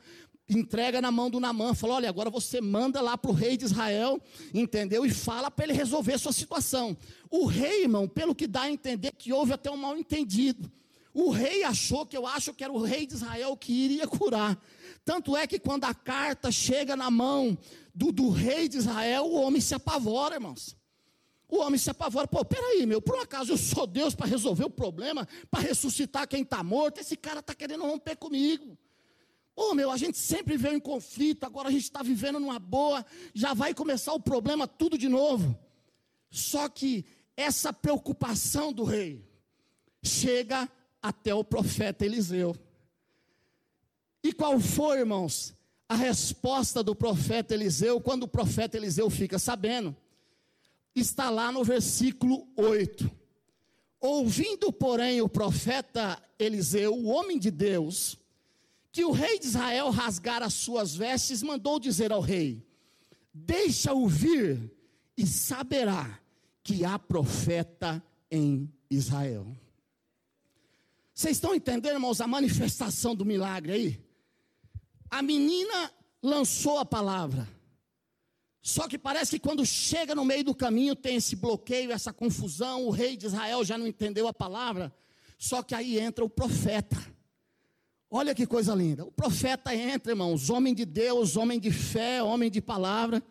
entrega 0.50 1.02
na 1.02 1.12
mão 1.12 1.30
do 1.30 1.39
Namã, 1.39 1.74
fala: 1.74 1.96
olha, 1.96 2.10
agora 2.10 2.30
você 2.30 2.60
manda 2.60 3.02
lá 3.02 3.18
para 3.18 3.32
o 3.32 3.34
rei 3.34 3.58
de 3.58 3.66
Israel, 3.66 4.22
entendeu? 4.54 5.06
E 5.06 5.10
fala 5.10 5.50
para 5.50 5.66
ele 5.66 5.74
resolver 5.74 6.18
sua 6.18 6.34
situação. 6.34 6.98
O 7.30 7.46
rei, 7.46 7.84
irmão, 7.84 8.08
pelo 8.08 8.36
que 8.36 8.48
dá 8.48 8.64
a 8.64 8.72
entender 8.72 9.12
que 9.14 9.32
houve 9.32 9.54
até 9.54 9.70
um 9.72 9.78
mal 9.78 9.98
entendido. 9.98 10.72
O 11.14 11.30
rei 11.30 11.64
achou 11.64 12.06
que 12.06 12.16
eu 12.16 12.26
acho 12.26 12.54
que 12.54 12.64
era 12.64 12.72
o 12.72 12.82
rei 12.82 13.06
de 13.06 13.16
Israel 13.16 13.56
que 13.58 13.74
iria 13.74 14.08
curar. 14.08 14.62
Tanto 15.04 15.36
é 15.36 15.46
que 15.46 15.60
quando 15.60 15.84
a 15.84 15.94
carta 15.94 16.52
chega 16.52 16.96
na 16.96 17.12
mão 17.12 17.58
do, 17.94 18.12
do 18.12 18.30
rei 18.30 18.70
de 18.70 18.78
Israel, 18.78 19.26
o 19.26 19.42
homem 19.42 19.60
se 19.60 19.76
apavora, 19.76 20.36
irmãos. 20.36 20.78
O 21.50 21.58
homem 21.58 21.78
se 21.78 21.89
apavora, 21.89 22.26
pô, 22.28 22.46
peraí, 22.46 22.86
meu, 22.86 23.02
por 23.02 23.16
um 23.18 23.20
acaso 23.20 23.52
eu 23.52 23.58
sou 23.58 23.86
Deus 23.86 24.16
para 24.16 24.26
resolver 24.26 24.64
o 24.64 24.70
problema, 24.70 25.28
para 25.50 25.60
ressuscitar 25.60 26.26
quem 26.26 26.44
está 26.44 26.64
morto, 26.64 27.00
esse 27.02 27.18
cara 27.18 27.42
está 27.42 27.54
querendo 27.54 27.84
romper 27.84 28.16
comigo. 28.16 28.78
Oh, 29.56 29.74
meu, 29.74 29.91
a 29.91 29.97
gente 29.97 30.18
sempre 30.18 30.56
viveu 30.56 30.74
em 30.74 30.80
conflito, 30.80 31.43
agora 31.43 31.68
a 31.68 31.72
gente 31.72 31.84
está 31.84 32.02
vivendo 32.02 32.39
numa 32.39 32.60
boa, 32.60 33.06
já 33.34 33.54
vai 33.54 33.74
começar 33.74 34.14
o 34.14 34.20
problema 34.20 34.68
tudo 34.68 34.97
de 34.97 35.10
novo. 35.10 35.58
Só 36.30 36.70
que 36.70 37.06
essa 37.36 37.74
preocupação 37.74 38.72
do 38.72 38.84
rei 38.84 39.26
chega 40.02 40.70
até 41.02 41.34
o 41.34 41.43
profeta 41.43 42.06
Eliseu. 42.06 42.56
E 44.24 44.32
qual 44.32 44.60
foi, 44.60 44.99
irmãos, 44.99 45.54
a 45.89 45.95
resposta 45.95 46.82
do 46.82 46.95
profeta 46.95 47.54
Eliseu 47.54 47.99
quando 47.99 48.24
o 48.24 48.28
profeta 48.28 48.78
Eliseu 48.78 49.10
fica 49.10 49.38
sabendo? 49.38 49.95
Está 50.95 51.30
lá 51.30 51.52
no 51.52 51.64
versículo 51.64 52.47
8. 52.56 53.10
Ouvindo, 53.99 54.72
porém, 54.72 55.22
o 55.22 55.30
profeta 55.30 56.22
Eliseu, 56.39 56.95
o 56.95 57.06
homem 57.06 57.38
de 57.38 57.52
Deus, 57.52 58.18
que 58.92 59.06
o 59.06 59.12
rei 59.12 59.39
de 59.39 59.48
Israel 59.48 59.89
rasgara 59.89 60.46
as 60.46 60.54
suas 60.54 60.96
vestes, 60.96 61.42
mandou 61.42 61.80
dizer 61.80 62.12
ao 62.12 62.22
rei: 62.22 62.66
Deixa-o 63.34 64.08
vir 64.08 64.72
e 65.16 65.26
saberá 65.26 66.20
que 66.64 66.84
há 66.84 67.00
profeta 67.00 68.04
em 68.30 68.72
Israel. 68.89 69.48
Vocês 71.14 71.38
estão 71.38 71.54
entendendo, 71.56 71.94
irmãos, 71.94 72.20
a 72.20 72.28
manifestação 72.28 73.16
do 73.16 73.26
milagre 73.26 73.72
aí? 73.72 74.06
A 75.10 75.22
menina 75.22 75.92
lançou 76.22 76.80
a 76.80 76.86
palavra. 76.86 77.48
Só 78.62 78.88
que 78.88 78.98
parece 78.98 79.32
que 79.32 79.39
quando 79.39 79.66
chega 79.66 80.14
no 80.14 80.24
meio 80.24 80.44
do 80.44 80.54
caminho 80.54 80.96
tem 80.96 81.16
esse 81.16 81.36
bloqueio, 81.36 81.92
essa 81.92 82.14
confusão, 82.14 82.86
o 82.86 82.92
rei 82.92 83.18
de 83.18 83.26
Israel 83.26 83.64
já 83.64 83.78
não 83.78 83.88
entendeu 83.88 84.28
a 84.28 84.34
palavra. 84.34 84.94
Só 85.38 85.64
que 85.64 85.74
aí 85.74 86.00
entra 86.00 86.24
o 86.24 86.30
profeta. 86.30 86.98
Olha 88.14 88.36
que 88.36 88.45
coisa 88.45 88.76
linda. 88.76 89.05
O 89.05 89.12
profeta 89.12 89.74
entra, 89.74 90.12
irmãos, 90.12 90.49
homem 90.49 90.74
de 90.76 90.84
Deus, 90.84 91.38
homem 91.38 91.57
de 91.57 91.72
fé, 91.72 92.22
homem 92.22 92.51
de 92.51 92.59
palavra. 92.59 93.24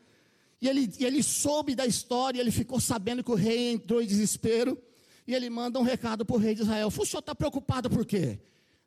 E 0.59 0.67
ele, 0.67 0.91
ele 0.99 1.23
soube 1.23 1.75
da 1.75 1.85
história, 1.85 2.41
ele 2.41 2.51
ficou 2.51 2.81
sabendo 2.81 3.23
que 3.23 3.31
o 3.31 3.35
rei 3.35 3.73
entrou 3.73 4.01
em 4.01 4.07
desespero. 4.07 4.81
E 5.27 5.35
ele 5.35 5.51
manda 5.51 5.79
um 5.79 5.83
recado 5.83 6.25
para 6.25 6.35
o 6.35 6.39
rei 6.39 6.55
de 6.55 6.63
Israel: 6.63 6.89
O 6.89 7.07
senhor 7.07 7.21
está 7.21 7.35
preocupado 7.35 7.91
por 7.91 8.07
quê? 8.07 8.41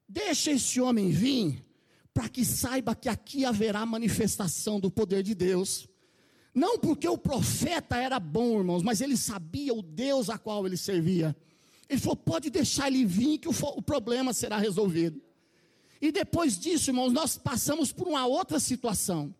Deixa 0.09 0.49
esse 0.49 0.81
homem 0.81 1.11
vir, 1.11 1.63
para 2.11 2.27
que 2.27 2.43
saiba 2.43 2.95
que 2.95 3.07
aqui 3.07 3.45
haverá 3.45 3.85
manifestação 3.85 4.79
do 4.79 4.89
poder 4.89 5.21
de 5.21 5.35
Deus. 5.35 5.87
Não 6.55 6.79
porque 6.79 7.07
o 7.07 7.19
profeta 7.19 7.97
era 7.97 8.19
bom, 8.19 8.57
irmãos, 8.57 8.81
mas 8.81 8.99
ele 8.99 9.15
sabia 9.15 9.75
o 9.75 9.83
Deus 9.83 10.27
a 10.31 10.39
qual 10.39 10.65
ele 10.65 10.75
servia. 10.75 11.35
Ele 11.87 11.99
falou: 11.99 12.15
pode 12.15 12.49
deixar 12.49 12.87
ele 12.87 13.05
vir, 13.05 13.37
que 13.37 13.47
o, 13.47 13.53
o 13.75 13.81
problema 13.81 14.33
será 14.33 14.57
resolvido. 14.57 15.21
E 16.03 16.11
depois 16.11 16.59
disso, 16.59 16.89
irmãos, 16.89 17.13
nós 17.13 17.37
passamos 17.37 17.93
por 17.93 18.09
uma 18.09 18.25
outra 18.25 18.59
situação. 18.59 19.33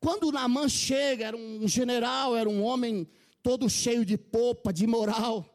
Quando 0.00 0.32
Naamã 0.32 0.66
chega, 0.66 1.26
era 1.26 1.36
um 1.36 1.68
general, 1.68 2.34
era 2.34 2.48
um 2.48 2.62
homem 2.62 3.06
todo 3.42 3.68
cheio 3.68 4.02
de 4.02 4.16
popa, 4.16 4.72
de 4.72 4.86
moral. 4.86 5.54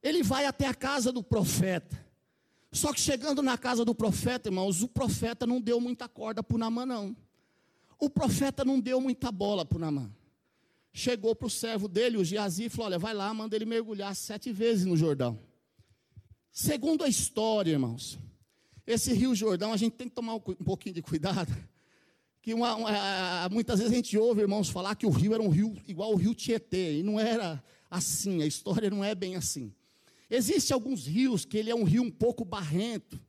Ele 0.00 0.22
vai 0.22 0.46
até 0.46 0.68
a 0.68 0.74
casa 0.74 1.10
do 1.10 1.20
profeta. 1.20 2.00
Só 2.70 2.92
que 2.92 3.00
chegando 3.00 3.42
na 3.42 3.58
casa 3.58 3.84
do 3.84 3.92
profeta, 3.92 4.50
irmãos, 4.50 4.84
o 4.84 4.88
profeta 4.88 5.48
não 5.48 5.60
deu 5.60 5.80
muita 5.80 6.08
corda 6.08 6.44
para 6.44 6.58
Naamã, 6.58 6.86
não. 6.86 7.16
O 7.98 8.08
profeta 8.08 8.64
não 8.64 8.78
deu 8.78 9.00
muita 9.00 9.32
bola 9.32 9.64
para 9.64 9.80
Naamã. 9.80 10.08
Chegou 10.92 11.34
para 11.34 11.48
o 11.48 11.50
servo 11.50 11.88
dele, 11.88 12.18
o 12.18 12.24
Geazi, 12.24 12.66
e 12.66 12.68
falou: 12.68 12.86
Olha, 12.86 13.00
vai 13.00 13.14
lá, 13.14 13.34
manda 13.34 13.56
ele 13.56 13.64
mergulhar 13.64 14.14
sete 14.14 14.52
vezes 14.52 14.84
no 14.84 14.96
Jordão. 14.96 15.40
Segundo 16.52 17.02
a 17.02 17.08
história, 17.08 17.72
irmãos, 17.72 18.16
esse 18.86 19.12
Rio 19.12 19.34
Jordão, 19.34 19.72
a 19.72 19.76
gente 19.76 19.92
tem 19.92 20.08
que 20.08 20.14
tomar 20.14 20.34
um 20.34 20.40
pouquinho 20.40 20.94
de 20.94 21.02
cuidado. 21.02 21.54
Que 22.40 22.52
uma, 22.52 22.74
uma, 22.74 23.48
muitas 23.50 23.78
vezes 23.78 23.92
a 23.92 23.96
gente 23.96 24.18
ouve 24.18 24.40
irmãos 24.40 24.68
falar 24.68 24.96
que 24.96 25.06
o 25.06 25.10
rio 25.10 25.32
era 25.32 25.42
um 25.42 25.48
rio 25.48 25.76
igual 25.86 26.12
o 26.12 26.16
rio 26.16 26.34
Tietê, 26.34 26.98
e 26.98 27.02
não 27.02 27.20
era 27.20 27.62
assim, 27.88 28.42
a 28.42 28.46
história 28.46 28.90
não 28.90 29.04
é 29.04 29.14
bem 29.14 29.36
assim. 29.36 29.72
Existem 30.28 30.74
alguns 30.74 31.06
rios 31.06 31.44
que 31.44 31.56
ele 31.56 31.70
é 31.70 31.74
um 31.74 31.84
rio 31.84 32.02
um 32.02 32.10
pouco 32.10 32.44
barrento. 32.44 33.20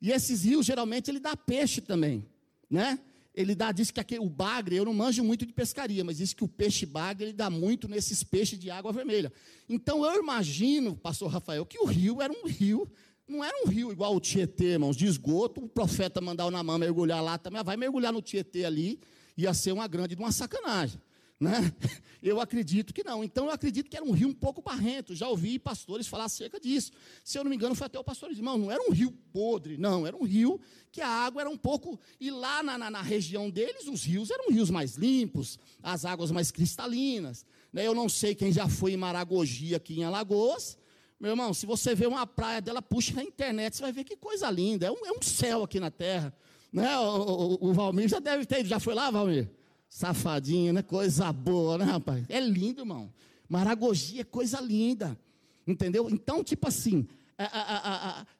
E 0.00 0.10
esses 0.10 0.44
rios 0.44 0.66
geralmente 0.66 1.10
ele 1.10 1.20
dá 1.20 1.36
peixe 1.36 1.80
também, 1.80 2.26
né? 2.68 2.98
Ele 3.34 3.54
dá, 3.54 3.70
diz 3.70 3.90
que 3.90 4.00
aquele, 4.00 4.22
o 4.22 4.30
bagre, 4.30 4.76
eu 4.76 4.84
não 4.86 4.94
manjo 4.94 5.22
muito 5.22 5.44
de 5.44 5.52
pescaria, 5.52 6.02
mas 6.02 6.16
diz 6.16 6.32
que 6.32 6.42
o 6.42 6.48
peixe 6.48 6.86
bagre 6.86 7.26
ele 7.26 7.32
dá 7.34 7.50
muito 7.50 7.86
nesses 7.86 8.24
peixes 8.24 8.58
de 8.58 8.70
água 8.70 8.90
vermelha. 8.92 9.30
Então 9.68 10.04
eu 10.06 10.18
imagino, 10.18 10.96
pastor 10.96 11.30
Rafael, 11.30 11.66
que 11.66 11.78
o 11.78 11.84
rio 11.84 12.22
era 12.22 12.32
um 12.32 12.46
rio 12.46 12.90
não 13.28 13.44
era 13.44 13.64
um 13.64 13.68
rio 13.68 13.90
igual 13.90 14.14
o 14.14 14.20
Tietê, 14.20 14.72
irmãos, 14.72 14.96
de 14.96 15.06
esgoto, 15.06 15.64
o 15.64 15.68
profeta 15.68 16.20
mandar 16.20 16.46
o 16.46 16.50
Namã 16.50 16.78
mergulhar 16.78 17.22
lá 17.22 17.36
também, 17.38 17.60
ah, 17.60 17.64
vai 17.64 17.76
mergulhar 17.76 18.12
no 18.12 18.22
Tietê 18.22 18.64
ali, 18.64 19.00
ia 19.36 19.52
ser 19.52 19.72
uma 19.72 19.86
grande 19.88 20.14
uma 20.14 20.32
sacanagem. 20.32 21.00
Né? 21.38 21.52
Eu 22.22 22.40
acredito 22.40 22.94
que 22.94 23.04
não. 23.04 23.22
Então 23.22 23.44
eu 23.46 23.52
acredito 23.52 23.88
que 23.88 23.96
era 23.96 24.04
um 24.04 24.10
rio 24.10 24.28
um 24.28 24.32
pouco 24.32 24.60
barrento. 24.60 25.14
Já 25.14 25.28
ouvi 25.28 25.58
pastores 25.58 26.08
falar 26.08 26.24
acerca 26.24 26.58
disso. 26.58 26.90
Se 27.22 27.38
eu 27.38 27.44
não 27.44 27.50
me 27.50 27.56
engano, 27.56 27.74
foi 27.74 27.86
até 27.86 27.98
o 27.98 28.02
pastor 28.02 28.32
irmão, 28.32 28.58
não 28.58 28.72
era 28.72 28.82
um 28.82 28.90
rio 28.90 29.12
podre, 29.32 29.76
não, 29.76 30.04
era 30.04 30.16
um 30.16 30.24
rio 30.24 30.58
que 30.90 31.00
a 31.00 31.08
água 31.08 31.42
era 31.42 31.50
um 31.50 31.56
pouco. 31.56 32.00
E 32.18 32.30
lá 32.30 32.64
na, 32.64 32.76
na, 32.76 32.90
na 32.90 33.02
região 33.02 33.48
deles, 33.48 33.86
os 33.86 34.02
rios 34.02 34.30
eram 34.30 34.50
rios 34.50 34.70
mais 34.70 34.96
limpos, 34.96 35.58
as 35.82 36.04
águas 36.04 36.32
mais 36.32 36.50
cristalinas. 36.50 37.44
Né? 37.72 37.86
Eu 37.86 37.94
não 37.94 38.08
sei 38.08 38.34
quem 38.34 38.50
já 38.50 38.66
foi 38.68 38.94
em 38.94 38.96
Maragogi 38.96 39.74
aqui 39.74 40.00
em 40.00 40.04
Alagoas, 40.04 40.76
meu 41.18 41.30
irmão, 41.30 41.54
se 41.54 41.64
você 41.64 41.94
vê 41.94 42.06
uma 42.06 42.26
praia 42.26 42.60
dela, 42.60 42.82
puxa 42.82 43.14
na 43.14 43.22
internet, 43.22 43.76
você 43.76 43.82
vai 43.82 43.92
ver 43.92 44.04
que 44.04 44.16
coisa 44.16 44.50
linda. 44.50 44.86
É 44.86 44.90
um, 44.90 45.06
é 45.06 45.12
um 45.12 45.22
céu 45.22 45.62
aqui 45.62 45.80
na 45.80 45.90
terra. 45.90 46.32
Né? 46.72 46.96
O, 46.98 47.58
o, 47.60 47.68
o, 47.68 47.72
Valmir 47.72 48.08
já 48.08 48.18
deve 48.18 48.44
ter, 48.44 48.64
já 48.66 48.78
foi 48.78 48.94
lá, 48.94 49.10
Valmir? 49.10 49.50
Safadinho, 49.88 50.74
né? 50.74 50.82
Coisa 50.82 51.32
boa, 51.32 51.78
né, 51.78 51.84
rapaz? 51.84 52.24
É 52.28 52.38
lindo, 52.38 52.82
irmão. 52.82 53.12
Maragogi 53.48 54.20
é 54.20 54.24
coisa 54.24 54.60
linda. 54.60 55.18
Entendeu? 55.66 56.08
Então, 56.10 56.44
tipo 56.44 56.68
assim, 56.68 57.08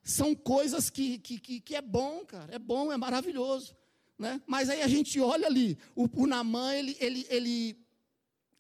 são 0.03 0.35
coisas 0.35 0.91
que, 0.91 1.19
que, 1.19 1.39
que, 1.39 1.61
que, 1.61 1.75
é 1.75 1.83
bom, 1.83 2.25
cara. 2.25 2.55
É 2.55 2.59
bom, 2.59 2.93
é 2.93 2.97
maravilhoso. 2.97 3.75
Né? 4.19 4.41
Mas 4.47 4.71
aí 4.71 4.83
a 4.83 4.89
gente 4.89 5.21
olha 5.21 5.47
ali, 5.47 5.77
o, 5.95 6.09
o 6.23 6.27
Namã, 6.27 6.75
ele, 6.75 6.97
ele, 7.01 7.27
ele 7.29 7.86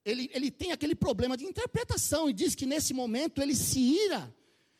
ele, 0.06 0.30
ele 0.32 0.52
tem 0.52 0.70
aquele 0.70 0.94
problema 0.94 1.36
de 1.36 1.44
interpretação 1.44 2.30
e 2.30 2.32
diz 2.32 2.54
que 2.54 2.64
nesse 2.64 2.94
momento 2.94 3.42
ele 3.42 3.56
se 3.56 3.80
ira 3.80 4.32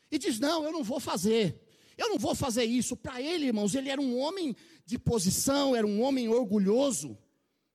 e 0.08 0.18
diz: 0.18 0.38
Não, 0.38 0.62
eu 0.62 0.70
não 0.70 0.84
vou 0.84 1.00
fazer, 1.00 1.60
eu 1.98 2.08
não 2.10 2.16
vou 2.16 2.32
fazer 2.32 2.62
isso. 2.62 2.96
Para 2.96 3.20
ele, 3.20 3.46
irmãos, 3.46 3.74
ele 3.74 3.90
era 3.90 4.00
um 4.00 4.16
homem 4.16 4.54
de 4.84 4.96
posição, 4.96 5.74
era 5.74 5.84
um 5.84 6.00
homem 6.00 6.28
orgulhoso, 6.28 7.18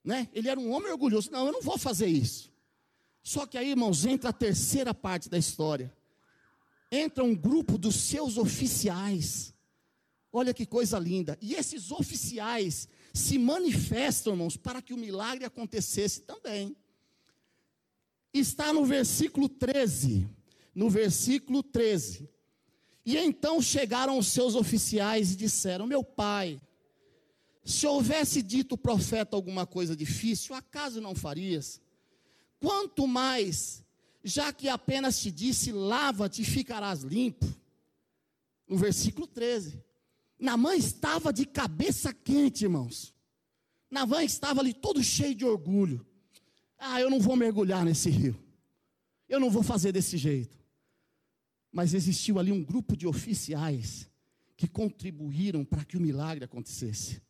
né? 0.02 0.30
Ele 0.34 0.47
era 0.47 0.58
um 0.58 0.72
homem 0.72 0.93
orgulhoso. 0.93 1.30
Não, 1.30 1.45
eu 1.45 1.52
não 1.52 1.62
vou 1.62 1.78
fazer 1.78 2.08
isso. 2.08 2.49
Só 3.22 3.45
que 3.45 3.58
aí, 3.58 3.72
irmãos, 3.72 4.06
entra 4.06 4.30
a 4.30 4.34
terceira 4.34 4.93
parte 4.93 5.28
da 5.28 5.38
história. 5.38 5.93
Entra 6.89 7.22
um 7.22 7.36
grupo 7.36 7.78
dos 7.78 7.95
seus 7.95 8.38
oficiais. 8.38 9.54
Olha 10.32 10.54
que 10.54 10.66
coisa 10.66 10.97
linda. 10.97 11.38
E 11.41 11.54
esses 11.54 11.91
oficiais 11.91 12.88
se 13.14 13.38
manifestam, 13.38 14.34
irmãos, 14.34 14.56
para 14.56 14.82
que 14.82 14.93
o 14.93 14.97
milagre 14.97 15.43
acontecesse 15.43 16.22
também 16.22 16.78
está 18.40 18.72
no 18.72 18.86
versículo 18.86 19.50
13. 19.50 20.28
No 20.74 20.90
versículo 20.90 21.62
13. 21.62 22.30
E 23.06 23.18
então 23.18 23.62
chegaram 23.62 24.18
os 24.18 24.28
seus 24.28 24.56
oficiais 24.56 25.34
e 25.34 25.36
disseram: 25.36 25.88
Meu 25.88 26.04
pai, 26.04 26.62
Se 27.64 27.86
houvesse 27.86 28.42
dito 28.42 28.74
o 28.74 28.78
profeta 28.78 29.36
alguma 29.36 29.68
coisa 29.68 29.96
difícil, 29.96 30.56
acaso 30.56 31.00
não 31.00 31.14
farias? 31.14 31.80
Quanto 32.60 33.08
mais, 33.08 33.84
já 34.24 34.52
que 34.52 34.68
apenas 34.68 35.20
te 35.20 35.32
disse, 35.32 35.72
lava-te 35.72 36.42
e 36.42 36.46
ficarás 36.46 37.02
limpo. 37.02 37.46
No 38.68 38.78
versículo 38.78 39.28
13. 39.28 39.84
Namã 40.40 40.76
estava 40.76 41.32
de 41.32 41.46
cabeça 41.46 42.12
quente, 42.14 42.64
irmãos. 42.64 43.14
Namã 43.92 44.24
estava 44.24 44.62
ali 44.62 44.74
todo 44.74 45.04
cheio 45.04 45.36
de 45.36 45.46
orgulho. 45.46 46.06
Ah, 46.84 47.00
eu 47.00 47.12
não 47.12 47.20
vou 47.20 47.36
mergulhar 47.36 47.86
nesse 47.86 48.10
rio. 48.10 48.36
Eu 49.30 49.40
não 49.40 49.52
vou 49.52 49.62
fazer 49.62 49.92
desse 49.92 50.18
jeito. 50.18 50.58
Mas 51.72 51.94
existiu 51.94 52.40
ali 52.40 52.52
um 52.52 52.64
grupo 52.64 52.98
de 52.98 53.06
oficiais 53.06 54.10
que 54.58 54.68
contribuíram 54.68 55.64
para 55.64 55.86
que 55.86 55.96
o 55.96 56.02
milagre 56.02 56.44
acontecesse. 56.44 57.22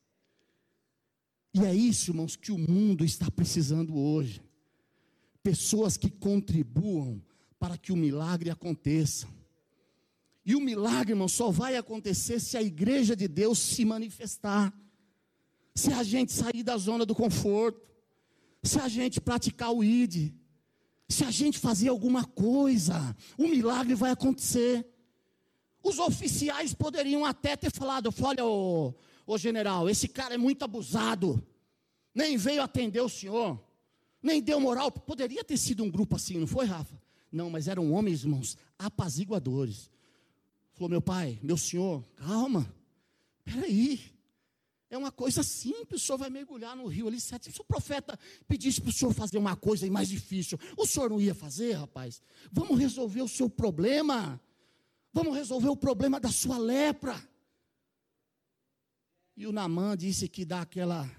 E 1.54 1.66
é 1.66 1.76
isso, 1.76 2.12
irmãos, 2.12 2.38
que 2.38 2.50
o 2.52 2.58
mundo 2.58 3.04
está 3.04 3.30
precisando 3.30 3.98
hoje. 3.98 4.42
Pessoas 5.44 5.98
que 5.98 6.10
contribuam 6.10 7.22
para 7.60 7.78
que 7.78 7.92
o 7.92 7.98
milagre 7.98 8.50
aconteça. 8.50 9.28
E 10.46 10.56
o 10.56 10.62
milagre, 10.62 11.12
irmão, 11.12 11.28
só 11.28 11.52
vai 11.52 11.76
acontecer 11.76 12.40
se 12.40 12.56
a 12.56 12.64
igreja 12.64 13.18
de 13.18 13.28
Deus 13.28 13.60
se 13.60 13.84
manifestar. 13.84 14.74
Se 15.76 15.92
a 15.92 16.04
gente 16.04 16.32
sair 16.32 16.64
da 16.64 16.78
zona 16.78 17.06
do 17.06 17.14
conforto. 17.14 17.91
Se 18.64 18.80
a 18.80 18.88
gente 18.88 19.20
praticar 19.20 19.72
o 19.72 19.84
ID. 19.84 20.34
Se 21.10 21.26
a 21.26 21.32
gente 21.32 21.60
fazer 21.60 21.90
alguma 21.90 22.24
coisa, 22.24 23.16
o 23.38 23.48
milagre 23.48 23.96
vai 23.96 24.12
acontecer. 24.12 24.88
Os 25.84 26.00
oficiais 26.00 26.74
poderiam 26.74 27.26
até 27.26 27.58
ter 27.58 27.72
falado: 27.72 28.14
olha, 28.22 28.46
ô, 28.46 28.94
ô 29.26 29.38
general, 29.38 29.90
esse 29.90 30.08
cara 30.08 30.36
é 30.36 30.38
muito 30.38 30.64
abusado. 30.64 31.46
Nem 32.14 32.38
veio 32.38 32.62
atender 32.62 33.02
o 33.02 33.10
senhor. 33.10 33.60
Nem 34.22 34.42
deu 34.42 34.60
moral. 34.60 34.92
Poderia 34.92 35.44
ter 35.44 35.58
sido 35.58 35.84
um 35.84 35.90
grupo 35.90 36.16
assim, 36.16 36.38
não 36.38 36.48
foi, 36.48 36.66
Rafa? 36.66 37.02
Não, 37.32 37.50
mas 37.50 37.68
eram 37.68 37.92
homens, 37.94 38.24
irmãos, 38.24 38.58
apaziguadores. 38.78 39.90
Falou, 40.74 40.90
meu 40.90 41.02
pai, 41.02 41.40
meu 41.42 41.58
senhor, 41.58 42.04
calma, 42.16 42.74
peraí. 43.44 44.00
É 44.92 44.98
uma 44.98 45.10
coisa 45.10 45.42
simples, 45.42 46.02
o 46.02 46.06
senhor 46.06 46.18
vai 46.18 46.30
mergulhar 46.30 46.76
no 46.76 46.86
rio 46.86 47.08
ali 47.08 47.20
sete. 47.20 47.50
Se 47.50 47.62
o 47.62 47.64
profeta 47.64 48.20
pedisse 48.46 48.82
para 48.82 48.90
o 48.90 48.94
senhor 48.94 49.14
fazer 49.14 49.38
uma 49.38 49.56
coisa 49.56 49.90
mais 49.90 50.10
difícil, 50.10 50.60
o 50.76 50.86
senhor 50.86 51.10
não 51.10 51.22
ia 51.22 51.34
fazer, 51.34 51.72
rapaz? 51.72 52.22
Vamos 52.52 52.78
resolver 52.78 53.22
o 53.22 53.28
seu 53.28 53.50
problema. 53.50 54.40
Vamos 55.14 55.34
resolver 55.34 55.70
o 55.70 55.78
problema 55.78 56.20
da 56.20 56.30
sua 56.30 56.58
lepra. 56.58 57.16
E 59.38 59.48
o 59.48 59.54
Namã 59.54 59.96
disse 59.96 60.28
que 60.28 60.44
dá 60.44 60.60
aquela 60.60 61.10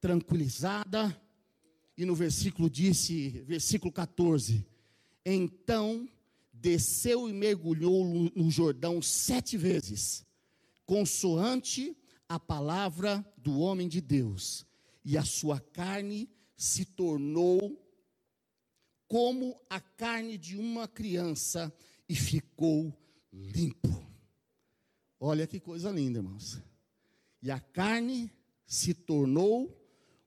tranquilizada. 0.00 1.14
E 1.98 2.06
no 2.06 2.14
versículo 2.14 2.70
disse, 2.70 3.28
versículo 3.46 3.92
14: 3.92 4.66
Então 5.26 6.08
desceu 6.54 7.28
e 7.28 7.34
mergulhou 7.34 8.30
no 8.34 8.50
Jordão 8.50 9.02
sete 9.02 9.58
vezes, 9.58 10.24
consoante 10.86 11.94
a 12.28 12.38
palavra 12.38 13.24
do 13.36 13.58
homem 13.58 13.88
de 13.88 14.00
Deus, 14.00 14.66
e 15.04 15.16
a 15.18 15.24
sua 15.24 15.60
carne 15.60 16.30
se 16.56 16.84
tornou 16.84 17.80
como 19.06 19.60
a 19.68 19.80
carne 19.80 20.38
de 20.38 20.56
uma 20.56 20.88
criança 20.88 21.72
e 22.08 22.14
ficou 22.14 22.92
limpo. 23.32 24.04
Olha 25.20 25.46
que 25.46 25.60
coisa 25.60 25.90
linda, 25.90 26.18
irmãos. 26.18 26.60
E 27.42 27.50
a 27.50 27.60
carne 27.60 28.32
se 28.66 28.94
tornou 28.94 29.80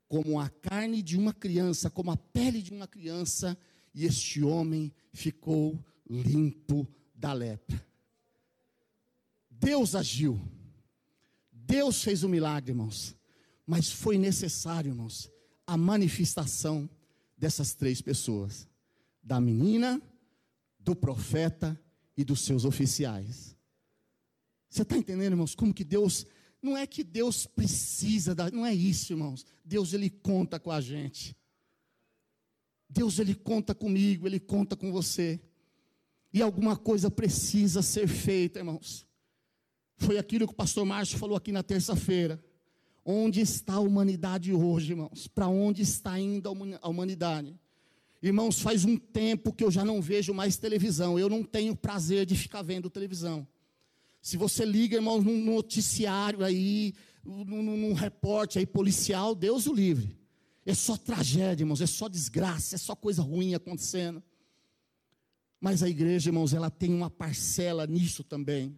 como 0.08 0.39
a 0.39 0.50
carne 0.50 1.02
de 1.02 1.18
uma 1.18 1.34
criança, 1.34 1.89
como 1.89 2.12
a 2.12 2.18
pele 2.18 2.62
de 2.62 2.72
uma 2.72 2.88
criança, 2.88 3.58
e 3.93 4.06
este 4.06 4.43
homem 4.43 4.93
ficou 5.12 5.84
limpo 6.10 6.88
da 7.14 7.34
lepra. 7.34 7.86
Deus 9.50 9.95
agiu. 9.95 10.39
Deus 11.68 12.01
fez 12.01 12.24
o 12.24 12.28
um 12.28 12.30
milagre, 12.30 12.72
irmãos. 12.72 13.13
Mas 13.65 13.91
foi 13.91 14.18
necessário, 14.18 14.91
irmãos, 14.91 15.30
a 15.65 15.76
manifestação 15.76 16.89
dessas 17.38 17.74
três 17.74 18.01
pessoas: 18.01 18.68
da 19.22 19.41
menina, 19.41 20.01
do 20.80 20.95
profeta 20.95 21.80
e 22.15 22.24
dos 22.24 22.39
seus 22.39 22.63
oficiais. 22.63 23.55
Você 24.70 24.84
está 24.84 24.97
entendendo, 24.97 25.34
irmãos, 25.34 25.53
como 25.53 25.74
que 25.74 25.84
Deus. 25.84 26.26
Não 26.59 26.76
é 26.76 26.88
que 26.88 27.03
Deus 27.03 27.45
precisa, 27.45 28.34
da, 28.34 28.49
não 28.49 28.65
é 28.65 28.74
isso, 28.74 29.13
irmãos. 29.13 29.45
Deus, 29.63 29.93
Ele 29.93 30.09
conta 30.09 30.59
com 30.59 30.72
a 30.72 30.82
gente. 30.82 31.36
Deus, 32.89 33.20
Ele 33.20 33.36
conta 33.36 33.76
comigo, 33.76 34.26
Ele 34.26 34.39
conta 34.39 34.76
com 34.76 34.91
você. 34.91 35.39
E 36.34 36.41
alguma 36.41 36.76
coisa 36.76 37.11
precisa 37.11 37.82
ser 37.82 38.07
feita, 38.07 38.59
irmãos. 38.59 39.07
Foi 39.98 40.18
aquilo 40.18 40.48
que 40.48 40.54
o 40.54 40.56
pastor 40.56 40.86
Márcio 40.86 41.18
falou 41.18 41.36
aqui 41.36 41.52
na 41.52 41.64
terça-feira. 41.64 42.41
Onde 43.04 43.41
está 43.41 43.74
a 43.74 43.80
humanidade 43.80 44.54
hoje, 44.54 44.91
irmãos? 44.91 45.28
Para 45.28 45.48
onde 45.48 45.82
está 45.82 46.20
indo 46.20 46.50
a 46.82 46.89
humanidade? 46.89 47.56
Irmãos, 48.22 48.60
faz 48.60 48.84
um 48.84 48.98
tempo 48.98 49.54
que 49.54 49.64
eu 49.64 49.72
já 49.72 49.86
não 49.86 50.02
vejo 50.02 50.34
mais 50.34 50.58
televisão. 50.58 51.18
Eu 51.18 51.30
não 51.30 51.43
tenho 51.43 51.76
prazer 51.76 52.26
de 52.26 52.36
ficar 52.36 52.62
vendo 52.62 52.89
televisão. 52.89 53.48
Se 54.22 54.38
você 54.38 54.66
liga, 54.66 54.98
irmãos, 54.98 55.24
num 55.24 55.43
noticiário 55.43 56.43
aí, 56.43 56.93
num, 57.24 57.64
num 57.64 57.93
reporte 57.93 58.60
aí 58.60 58.66
policial, 58.66 59.34
Deus 59.34 59.68
o 59.68 59.74
livre. 59.74 60.18
É 60.66 60.74
só 60.74 60.98
tragédia, 60.98 61.64
irmãos, 61.64 61.80
é 61.80 61.86
só 61.86 62.10
desgraça, 62.10 62.76
é 62.76 62.78
só 62.78 62.93
coisa 62.93 63.22
ruim 63.22 63.56
acontecendo. 63.56 64.22
Mas 65.62 65.82
a 65.82 65.89
igreja, 65.89 66.30
irmãos, 66.30 66.54
ela 66.54 66.70
tem 66.70 66.93
uma 66.93 67.10
parcela 67.10 67.88
nisso 67.88 68.24
também. 68.24 68.78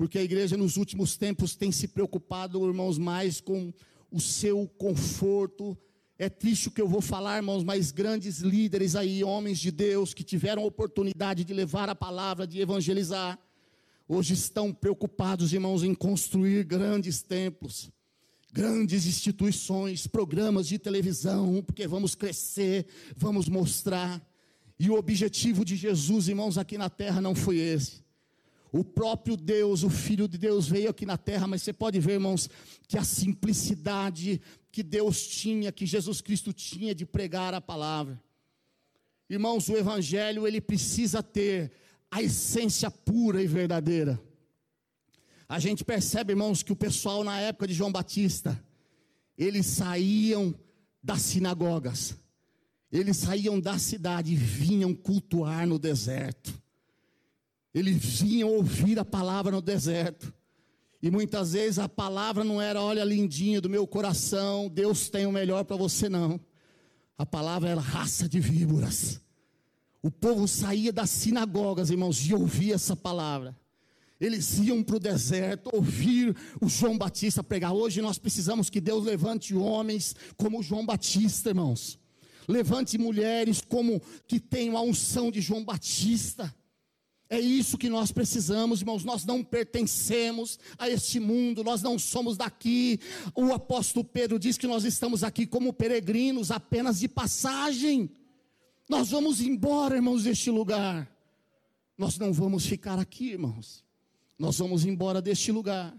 Porque 0.00 0.16
a 0.16 0.22
igreja 0.22 0.56
nos 0.56 0.78
últimos 0.78 1.18
tempos 1.18 1.54
tem 1.54 1.70
se 1.70 1.86
preocupado, 1.86 2.66
irmãos, 2.66 2.96
mais 2.96 3.38
com 3.38 3.70
o 4.10 4.18
seu 4.18 4.66
conforto, 4.66 5.76
é 6.18 6.26
triste 6.26 6.68
o 6.68 6.70
que 6.70 6.80
eu 6.80 6.88
vou 6.88 7.02
falar, 7.02 7.36
irmãos, 7.36 7.62
mas 7.62 7.92
grandes 7.92 8.38
líderes 8.38 8.96
aí, 8.96 9.22
homens 9.22 9.58
de 9.58 9.70
Deus, 9.70 10.14
que 10.14 10.24
tiveram 10.24 10.62
a 10.62 10.64
oportunidade 10.64 11.44
de 11.44 11.52
levar 11.52 11.90
a 11.90 11.94
palavra, 11.94 12.46
de 12.46 12.58
evangelizar, 12.62 13.38
hoje 14.08 14.32
estão 14.32 14.72
preocupados, 14.72 15.52
irmãos, 15.52 15.82
em 15.82 15.94
construir 15.94 16.64
grandes 16.64 17.20
templos, 17.20 17.90
grandes 18.54 19.04
instituições, 19.04 20.06
programas 20.06 20.66
de 20.66 20.78
televisão, 20.78 21.62
porque 21.62 21.86
vamos 21.86 22.14
crescer, 22.14 22.86
vamos 23.14 23.50
mostrar. 23.50 24.26
E 24.78 24.88
o 24.88 24.94
objetivo 24.94 25.62
de 25.62 25.76
Jesus, 25.76 26.26
irmãos, 26.26 26.56
aqui 26.56 26.78
na 26.78 26.88
terra 26.88 27.20
não 27.20 27.34
foi 27.34 27.58
esse. 27.58 28.08
O 28.72 28.84
próprio 28.84 29.36
Deus, 29.36 29.82
o 29.82 29.90
Filho 29.90 30.28
de 30.28 30.38
Deus, 30.38 30.68
veio 30.68 30.90
aqui 30.90 31.04
na 31.04 31.16
terra, 31.16 31.46
mas 31.46 31.62
você 31.62 31.72
pode 31.72 31.98
ver, 31.98 32.12
irmãos, 32.12 32.48
que 32.86 32.96
a 32.96 33.02
simplicidade 33.02 34.40
que 34.70 34.82
Deus 34.82 35.26
tinha, 35.26 35.72
que 35.72 35.84
Jesus 35.84 36.20
Cristo 36.20 36.52
tinha 36.52 36.94
de 36.94 37.04
pregar 37.04 37.52
a 37.52 37.60
palavra. 37.60 38.20
Irmãos, 39.28 39.68
o 39.68 39.76
Evangelho, 39.76 40.46
ele 40.46 40.60
precisa 40.60 41.22
ter 41.22 41.72
a 42.10 42.22
essência 42.22 42.90
pura 42.90 43.42
e 43.42 43.46
verdadeira. 43.46 44.20
A 45.48 45.58
gente 45.58 45.84
percebe, 45.84 46.32
irmãos, 46.32 46.62
que 46.62 46.72
o 46.72 46.76
pessoal 46.76 47.24
na 47.24 47.40
época 47.40 47.66
de 47.66 47.74
João 47.74 47.90
Batista, 47.90 48.62
eles 49.36 49.66
saíam 49.66 50.54
das 51.02 51.22
sinagogas, 51.22 52.16
eles 52.92 53.16
saíam 53.16 53.58
da 53.58 53.78
cidade 53.78 54.32
e 54.32 54.36
vinham 54.36 54.94
cultuar 54.94 55.66
no 55.66 55.78
deserto. 55.78 56.60
Eles 57.74 58.20
vinham 58.20 58.48
ouvir 58.48 58.98
a 58.98 59.04
palavra 59.04 59.52
no 59.52 59.62
deserto. 59.62 60.32
E 61.02 61.10
muitas 61.10 61.52
vezes 61.52 61.78
a 61.78 61.88
palavra 61.88 62.44
não 62.44 62.60
era, 62.60 62.82
olha, 62.82 63.04
lindinho 63.04 63.60
do 63.60 63.70
meu 63.70 63.86
coração, 63.86 64.68
Deus 64.68 65.08
tem 65.08 65.24
o 65.24 65.32
melhor 65.32 65.64
para 65.64 65.76
você, 65.76 66.08
não. 66.08 66.38
A 67.16 67.24
palavra 67.24 67.70
era 67.70 67.80
raça 67.80 68.28
de 68.28 68.38
víboras. 68.38 69.20
O 70.02 70.10
povo 70.10 70.48
saía 70.48 70.92
das 70.92 71.10
sinagogas, 71.10 71.90
irmãos, 71.90 72.18
e 72.26 72.34
ouvia 72.34 72.74
essa 72.74 72.96
palavra. 72.96 73.56
Eles 74.20 74.58
iam 74.58 74.82
para 74.82 74.96
o 74.96 75.00
deserto 75.00 75.70
ouvir 75.72 76.36
o 76.60 76.68
João 76.68 76.98
Batista 76.98 77.42
pregar. 77.42 77.72
Hoje 77.72 78.02
nós 78.02 78.18
precisamos 78.18 78.68
que 78.68 78.80
Deus 78.80 79.04
levante 79.04 79.54
homens 79.54 80.14
como 80.36 80.62
João 80.62 80.84
Batista, 80.84 81.48
irmãos. 81.48 81.98
Levante 82.46 82.98
mulheres 82.98 83.62
como 83.66 84.00
que 84.26 84.38
tenham 84.38 84.76
a 84.76 84.82
unção 84.82 85.30
de 85.30 85.40
João 85.40 85.64
Batista. 85.64 86.54
É 87.32 87.38
isso 87.38 87.78
que 87.78 87.88
nós 87.88 88.10
precisamos, 88.10 88.80
irmãos. 88.80 89.04
Nós 89.04 89.24
não 89.24 89.44
pertencemos 89.44 90.58
a 90.76 90.90
este 90.90 91.20
mundo, 91.20 91.62
nós 91.62 91.80
não 91.80 91.96
somos 91.96 92.36
daqui. 92.36 92.98
O 93.36 93.52
apóstolo 93.52 94.04
Pedro 94.04 94.36
diz 94.36 94.58
que 94.58 94.66
nós 94.66 94.84
estamos 94.84 95.22
aqui 95.22 95.46
como 95.46 95.72
peregrinos, 95.72 96.50
apenas 96.50 96.98
de 96.98 97.06
passagem. 97.06 98.10
Nós 98.88 99.10
vamos 99.10 99.40
embora, 99.40 99.94
irmãos, 99.94 100.24
deste 100.24 100.50
lugar. 100.50 101.08
Nós 101.96 102.18
não 102.18 102.32
vamos 102.32 102.66
ficar 102.66 102.98
aqui, 102.98 103.30
irmãos. 103.30 103.84
Nós 104.36 104.58
vamos 104.58 104.84
embora 104.84 105.22
deste 105.22 105.52
lugar. 105.52 105.94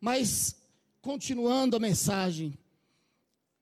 Mas 0.00 0.54
continuando 1.02 1.74
a 1.76 1.80
mensagem, 1.80 2.56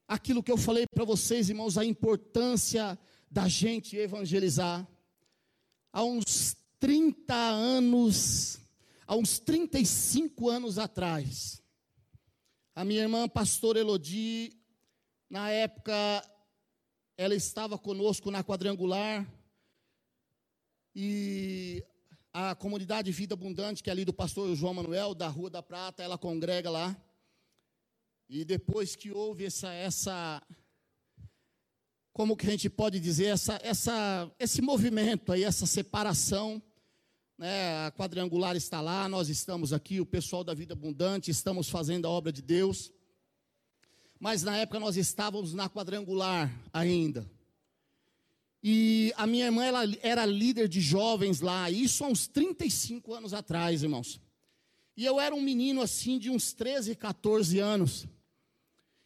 aquilo 0.07 0.42
que 0.42 0.53
eu 0.53 0.59
falei 0.59 0.84
para 0.92 1.05
vocês, 1.07 1.48
irmãos, 1.48 1.78
a 1.78 1.84
importância 1.84 2.98
da 3.30 3.48
gente 3.48 3.96
evangelizar. 3.96 4.86
Há 5.93 6.03
uns 6.03 6.57
30 6.80 7.34
anos, 7.34 8.59
há 9.07 9.14
uns 9.14 9.38
35 9.38 10.49
anos 10.49 10.78
atrás, 10.78 11.62
a 12.74 12.82
minha 12.82 13.03
irmã, 13.03 13.28
pastora 13.28 13.78
Elodie, 13.78 14.59
na 15.28 15.51
época, 15.51 15.93
ela 17.16 17.34
estava 17.34 17.76
conosco 17.76 18.30
na 18.30 18.43
quadrangular, 18.43 19.30
e 20.97 21.84
a 22.32 22.55
comunidade 22.55 23.12
Vida 23.12 23.34
Abundante, 23.34 23.82
que 23.82 23.90
é 23.90 23.93
ali 23.93 24.07
do 24.07 24.14
pastor 24.14 24.57
João 24.57 24.72
Manuel, 24.72 25.14
da 25.14 25.28
Rua 25.28 25.51
da 25.51 25.62
Prata, 25.62 26.03
ela 26.03 26.16
congrega 26.16 26.70
lá. 26.70 26.97
E 28.30 28.47
depois 28.47 28.97
que 28.97 29.11
houve 29.11 29.45
essa, 29.45 29.70
essa 29.74 30.43
como 32.12 32.36
que 32.36 32.46
a 32.46 32.50
gente 32.50 32.68
pode 32.68 33.00
dizer, 33.00 33.26
essa, 33.26 33.58
essa, 33.62 34.30
esse 34.38 34.60
movimento 34.60 35.32
aí, 35.32 35.44
essa 35.44 35.64
separação, 35.64 36.62
né, 37.38 37.86
a 37.86 37.90
quadrangular 37.90 38.54
está 38.54 38.80
lá, 38.80 39.08
nós 39.08 39.28
estamos 39.28 39.72
aqui, 39.72 40.00
o 40.00 40.06
pessoal 40.06 40.44
da 40.44 40.52
Vida 40.52 40.74
Abundante, 40.74 41.30
estamos 41.30 41.70
fazendo 41.70 42.06
a 42.06 42.10
obra 42.10 42.30
de 42.30 42.42
Deus. 42.42 42.92
Mas 44.20 44.42
na 44.42 44.56
época 44.58 44.78
nós 44.78 44.96
estávamos 44.96 45.54
na 45.54 45.68
quadrangular 45.68 46.52
ainda. 46.72 47.28
E 48.62 49.12
a 49.16 49.26
minha 49.26 49.46
irmã 49.46 49.64
ela 49.64 49.82
era 50.02 50.24
líder 50.24 50.68
de 50.68 50.80
jovens 50.80 51.40
lá, 51.40 51.70
isso 51.70 52.04
há 52.04 52.08
uns 52.08 52.28
35 52.28 53.14
anos 53.14 53.34
atrás, 53.34 53.82
irmãos. 53.82 54.20
E 54.96 55.04
eu 55.04 55.18
era 55.18 55.34
um 55.34 55.40
menino 55.40 55.80
assim 55.80 56.18
de 56.18 56.30
uns 56.30 56.52
13, 56.52 56.94
14 56.94 57.58
anos. 57.58 58.06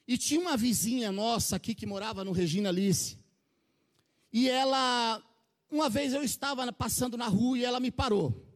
E 0.06 0.16
tinha 0.16 0.40
uma 0.40 0.56
vizinha 0.56 1.10
nossa 1.10 1.56
aqui 1.56 1.74
que 1.74 1.86
morava 1.86 2.24
no 2.24 2.32
Regina 2.32 2.68
Alice. 2.68 3.18
E 4.32 4.48
ela, 4.48 5.22
uma 5.70 5.88
vez 5.88 6.12
eu 6.12 6.22
estava 6.22 6.70
passando 6.72 7.16
na 7.16 7.26
rua 7.26 7.58
e 7.58 7.64
ela 7.64 7.80
me 7.80 7.90
parou. 7.90 8.46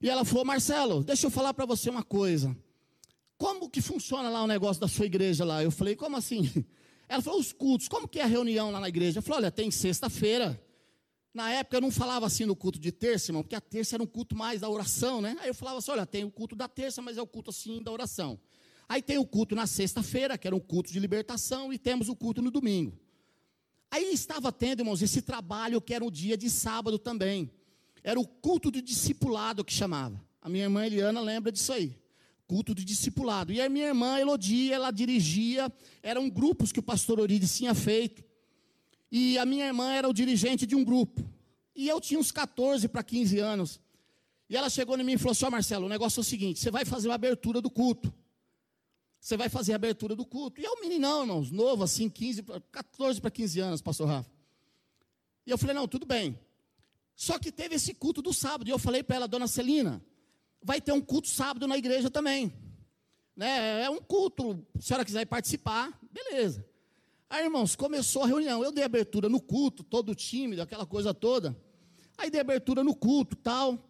E 0.00 0.10
ela 0.10 0.24
falou: 0.24 0.44
Marcelo, 0.44 1.02
deixa 1.02 1.26
eu 1.26 1.30
falar 1.30 1.54
para 1.54 1.64
você 1.64 1.88
uma 1.88 2.02
coisa. 2.02 2.56
Como 3.38 3.70
que 3.70 3.80
funciona 3.80 4.28
lá 4.28 4.42
o 4.42 4.46
negócio 4.46 4.80
da 4.80 4.88
sua 4.88 5.06
igreja 5.06 5.44
lá? 5.44 5.62
Eu 5.62 5.70
falei: 5.70 5.96
Como 5.96 6.16
assim? 6.16 6.50
Ela 7.08 7.22
falou, 7.22 7.38
os 7.38 7.52
cultos, 7.52 7.86
como 7.88 8.08
que 8.08 8.18
é 8.18 8.22
a 8.22 8.26
reunião 8.26 8.70
lá 8.70 8.80
na 8.80 8.88
igreja? 8.88 9.18
Eu 9.18 9.22
falei, 9.22 9.42
olha, 9.42 9.50
tem 9.50 9.70
sexta-feira. 9.70 10.60
Na 11.32 11.50
época 11.50 11.76
eu 11.76 11.80
não 11.80 11.90
falava 11.90 12.26
assim 12.26 12.44
no 12.44 12.54
culto 12.54 12.78
de 12.78 12.92
terça, 12.92 13.30
irmão, 13.30 13.42
porque 13.42 13.56
a 13.56 13.60
terça 13.60 13.96
era 13.96 14.02
um 14.02 14.06
culto 14.06 14.36
mais 14.36 14.60
da 14.60 14.68
oração, 14.68 15.20
né? 15.20 15.36
Aí 15.40 15.48
eu 15.48 15.54
falava 15.54 15.78
assim, 15.78 15.90
olha, 15.90 16.06
tem 16.06 16.24
o 16.24 16.30
culto 16.30 16.54
da 16.54 16.68
terça, 16.68 17.02
mas 17.02 17.18
é 17.18 17.22
o 17.22 17.26
culto 17.26 17.50
assim 17.50 17.82
da 17.82 17.90
oração. 17.90 18.38
Aí 18.88 19.02
tem 19.02 19.18
o 19.18 19.26
culto 19.26 19.54
na 19.54 19.66
sexta-feira, 19.66 20.36
que 20.36 20.46
era 20.46 20.54
um 20.54 20.60
culto 20.60 20.92
de 20.92 20.98
libertação, 20.98 21.72
e 21.72 21.78
temos 21.78 22.08
o 22.08 22.16
culto 22.16 22.42
no 22.42 22.50
domingo. 22.50 22.98
Aí 23.90 24.12
estava 24.12 24.50
tendo, 24.50 24.80
irmãos, 24.80 25.02
esse 25.02 25.22
trabalho 25.22 25.80
que 25.80 25.94
era 25.94 26.04
um 26.04 26.10
dia 26.10 26.36
de 26.36 26.50
sábado 26.50 26.98
também. 26.98 27.50
Era 28.02 28.18
o 28.20 28.26
culto 28.26 28.70
do 28.70 28.82
discipulado 28.82 29.64
que 29.64 29.72
chamava. 29.72 30.20
A 30.42 30.48
minha 30.48 30.64
irmã 30.64 30.84
Eliana 30.84 31.20
lembra 31.20 31.50
disso 31.50 31.72
aí 31.72 31.96
culto 32.46 32.74
de 32.74 32.84
discipulado. 32.84 33.52
E 33.52 33.60
a 33.60 33.68
minha 33.68 33.86
irmã 33.86 34.18
Elodia, 34.18 34.74
ela 34.74 34.90
dirigia, 34.90 35.72
eram 36.02 36.28
grupos 36.28 36.72
que 36.72 36.80
o 36.80 36.82
pastor 36.82 37.18
Orides 37.18 37.56
tinha 37.56 37.74
feito. 37.74 38.22
E 39.10 39.38
a 39.38 39.46
minha 39.46 39.66
irmã 39.66 39.92
era 39.92 40.08
o 40.08 40.12
dirigente 40.12 40.66
de 40.66 40.74
um 40.74 40.84
grupo. 40.84 41.24
E 41.74 41.88
eu 41.88 42.00
tinha 42.00 42.18
uns 42.18 42.30
14 42.30 42.88
para 42.88 43.02
15 43.02 43.38
anos. 43.38 43.80
E 44.48 44.56
ela 44.56 44.68
chegou 44.68 44.98
em 44.98 45.04
mim 45.04 45.12
e 45.12 45.18
falou 45.18 45.32
assim: 45.32 45.44
oh, 45.46 45.50
Marcelo, 45.50 45.86
o 45.86 45.88
negócio 45.88 46.20
é 46.20 46.22
o 46.22 46.24
seguinte: 46.24 46.60
você 46.60 46.70
vai 46.70 46.84
fazer 46.84 47.08
uma 47.08 47.14
abertura 47.14 47.60
do 47.60 47.70
culto. 47.70 48.12
Você 49.24 49.38
vai 49.38 49.48
fazer 49.48 49.72
a 49.72 49.76
abertura 49.76 50.14
do 50.14 50.26
culto. 50.26 50.60
E 50.60 50.66
é 50.66 50.70
um 50.70 50.82
meninão, 50.82 51.22
irmãos, 51.22 51.50
novo, 51.50 51.82
assim, 51.82 52.10
15, 52.10 52.42
14 52.70 53.22
para 53.22 53.30
15 53.30 53.58
anos, 53.58 53.80
pastor 53.80 54.06
Rafa. 54.06 54.30
E 55.46 55.50
eu 55.50 55.56
falei: 55.56 55.74
não, 55.74 55.88
tudo 55.88 56.04
bem. 56.04 56.38
Só 57.16 57.38
que 57.38 57.50
teve 57.50 57.76
esse 57.76 57.94
culto 57.94 58.20
do 58.20 58.34
sábado. 58.34 58.68
E 58.68 58.70
eu 58.70 58.78
falei 58.78 59.02
para 59.02 59.16
ela, 59.16 59.26
dona 59.26 59.48
Celina, 59.48 60.04
vai 60.62 60.78
ter 60.78 60.92
um 60.92 61.00
culto 61.00 61.28
sábado 61.28 61.66
na 61.66 61.78
igreja 61.78 62.10
também. 62.10 62.52
Né? 63.34 63.84
É 63.84 63.88
um 63.88 63.98
culto, 63.98 64.62
se 64.74 64.78
a 64.78 64.82
senhora 64.82 65.04
quiser 65.06 65.24
participar, 65.24 65.98
beleza. 66.12 66.62
Aí, 67.30 67.44
irmãos, 67.44 67.74
começou 67.74 68.24
a 68.24 68.26
reunião. 68.26 68.62
Eu 68.62 68.72
dei 68.72 68.84
abertura 68.84 69.30
no 69.30 69.40
culto, 69.40 69.82
todo 69.82 70.14
tímido, 70.14 70.60
aquela 70.60 70.84
coisa 70.84 71.14
toda. 71.14 71.56
Aí 72.18 72.28
dei 72.28 72.42
abertura 72.42 72.84
no 72.84 72.94
culto, 72.94 73.36
tal. 73.36 73.88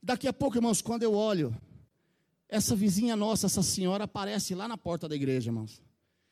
Daqui 0.00 0.28
a 0.28 0.32
pouco, 0.32 0.58
irmãos, 0.58 0.80
quando 0.80 1.02
eu 1.02 1.12
olho, 1.12 1.60
essa 2.50 2.74
vizinha 2.74 3.14
nossa, 3.14 3.46
essa 3.46 3.62
senhora, 3.62 4.04
aparece 4.04 4.56
lá 4.56 4.66
na 4.66 4.76
porta 4.76 5.08
da 5.08 5.14
igreja, 5.14 5.50
irmãos. 5.50 5.80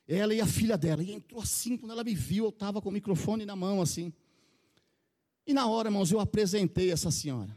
Ela 0.06 0.34
e 0.34 0.40
a 0.40 0.46
filha 0.46 0.76
dela. 0.76 1.00
E 1.00 1.12
entrou 1.12 1.40
assim, 1.40 1.76
quando 1.76 1.92
ela 1.92 2.02
me 2.02 2.14
viu, 2.14 2.46
eu 2.46 2.48
estava 2.48 2.82
com 2.82 2.88
o 2.88 2.92
microfone 2.92 3.46
na 3.46 3.54
mão, 3.54 3.80
assim. 3.80 4.12
E 5.46 5.54
na 5.54 5.68
hora, 5.68 5.88
irmãos, 5.88 6.10
eu 6.10 6.18
apresentei 6.18 6.90
essa 6.90 7.12
senhora. 7.12 7.56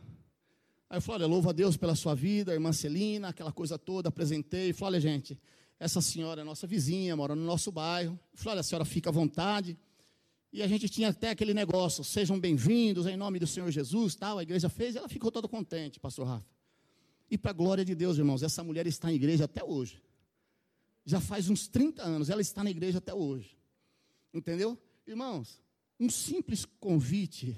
Aí 0.87 0.97
eu 0.97 1.01
falei, 1.01 1.23
olha, 1.23 1.33
louva 1.33 1.49
a 1.49 1.53
Deus 1.53 1.75
pela 1.75 1.95
sua 1.95 2.13
vida, 2.13 2.53
irmã 2.53 2.71
Celina, 2.71 3.29
aquela 3.29 3.51
coisa 3.51 3.79
toda, 3.79 4.09
apresentei. 4.09 4.73
Falei, 4.73 4.99
olha, 4.99 5.01
gente, 5.01 5.39
essa 5.79 5.99
senhora 5.99 6.41
é 6.41 6.43
nossa 6.43 6.67
vizinha, 6.67 7.15
mora 7.15 7.33
no 7.33 7.43
nosso 7.43 7.71
bairro. 7.71 8.19
Eu 8.31 8.37
falei, 8.37 8.51
olha, 8.51 8.59
a 8.59 8.63
senhora 8.63 8.85
fica 8.85 9.09
à 9.09 9.13
vontade. 9.13 9.75
E 10.53 10.61
a 10.61 10.67
gente 10.67 10.87
tinha 10.87 11.09
até 11.09 11.31
aquele 11.31 11.55
negócio, 11.55 12.03
sejam 12.03 12.39
bem-vindos 12.39 13.07
em 13.07 13.17
nome 13.17 13.39
do 13.39 13.47
Senhor 13.47 13.71
Jesus, 13.71 14.13
tal. 14.13 14.37
A 14.37 14.43
igreja 14.43 14.69
fez 14.69 14.93
e 14.93 14.99
ela 14.99 15.09
ficou 15.09 15.31
toda 15.31 15.47
contente, 15.47 15.99
pastor 15.99 16.27
Rafa. 16.27 16.60
E 17.31 17.37
para 17.37 17.51
a 17.51 17.53
glória 17.53 17.83
de 17.83 17.95
Deus, 17.95 18.17
irmãos, 18.17 18.43
essa 18.43 18.63
mulher 18.63 18.85
está 18.85 19.07
na 19.07 19.13
igreja 19.13 19.45
até 19.45 19.63
hoje. 19.63 20.03
Já 21.05 21.19
faz 21.19 21.49
uns 21.49 21.67
30 21.67 22.03
anos, 22.03 22.29
ela 22.29 22.41
está 22.41 22.63
na 22.63 22.69
igreja 22.69 22.99
até 22.99 23.13
hoje. 23.13 23.57
Entendeu? 24.33 24.77
Irmãos, 25.07 25.59
um 25.99 26.09
simples 26.09 26.65
convite 26.79 27.57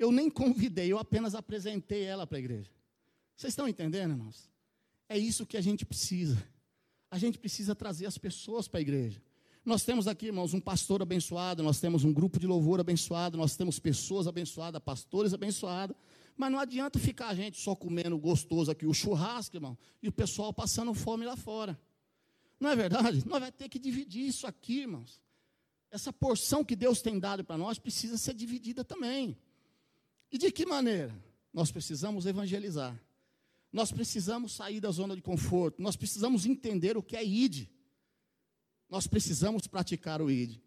eu 0.00 0.10
nem 0.10 0.30
convidei, 0.30 0.90
eu 0.90 0.98
apenas 0.98 1.34
apresentei 1.34 2.04
ela 2.04 2.26
para 2.26 2.38
a 2.38 2.40
igreja. 2.40 2.70
Vocês 3.36 3.52
estão 3.52 3.68
entendendo, 3.68 4.12
irmãos? 4.12 4.50
É 5.06 5.18
isso 5.18 5.44
que 5.44 5.58
a 5.58 5.60
gente 5.60 5.84
precisa. 5.84 6.42
A 7.10 7.18
gente 7.18 7.38
precisa 7.38 7.74
trazer 7.74 8.06
as 8.06 8.16
pessoas 8.16 8.66
para 8.66 8.78
a 8.78 8.80
igreja. 8.80 9.20
Nós 9.62 9.84
temos 9.84 10.08
aqui, 10.08 10.26
irmãos, 10.26 10.54
um 10.54 10.60
pastor 10.60 11.02
abençoado, 11.02 11.62
nós 11.62 11.80
temos 11.80 12.02
um 12.02 12.14
grupo 12.14 12.40
de 12.40 12.46
louvor 12.46 12.80
abençoado, 12.80 13.36
nós 13.36 13.56
temos 13.56 13.78
pessoas 13.78 14.26
abençoadas, 14.26 14.80
pastores 14.82 15.34
abençoados, 15.34 15.94
mas 16.36 16.50
não 16.50 16.58
adianta 16.58 16.98
ficar 16.98 17.28
a 17.28 17.34
gente 17.34 17.60
só 17.60 17.74
comendo 17.74 18.18
gostoso 18.18 18.70
aqui 18.70 18.86
o 18.86 18.94
churrasco, 18.94 19.56
irmão, 19.56 19.76
e 20.02 20.08
o 20.08 20.12
pessoal 20.12 20.52
passando 20.52 20.92
fome 20.94 21.24
lá 21.24 21.36
fora. 21.36 21.78
Não 22.58 22.70
é 22.70 22.76
verdade? 22.76 23.22
Nós 23.28 23.40
vamos 23.40 23.54
ter 23.56 23.68
que 23.68 23.78
dividir 23.78 24.26
isso 24.26 24.46
aqui, 24.46 24.80
irmãos. 24.80 25.20
Essa 25.90 26.12
porção 26.12 26.64
que 26.64 26.76
Deus 26.76 27.02
tem 27.02 27.18
dado 27.18 27.44
para 27.44 27.58
nós 27.58 27.78
precisa 27.78 28.16
ser 28.16 28.32
dividida 28.32 28.84
também. 28.84 29.36
E 30.30 30.38
de 30.38 30.52
que 30.52 30.64
maneira? 30.64 31.12
Nós 31.52 31.72
precisamos 31.72 32.26
evangelizar. 32.26 32.96
Nós 33.72 33.90
precisamos 33.90 34.52
sair 34.52 34.80
da 34.80 34.90
zona 34.90 35.16
de 35.16 35.22
conforto. 35.22 35.82
Nós 35.82 35.96
precisamos 35.96 36.46
entender 36.46 36.96
o 36.96 37.02
que 37.02 37.16
é 37.16 37.24
ID. 37.24 37.66
Nós 38.88 39.06
precisamos 39.06 39.66
praticar 39.66 40.22
o 40.22 40.30
ID. 40.30 40.60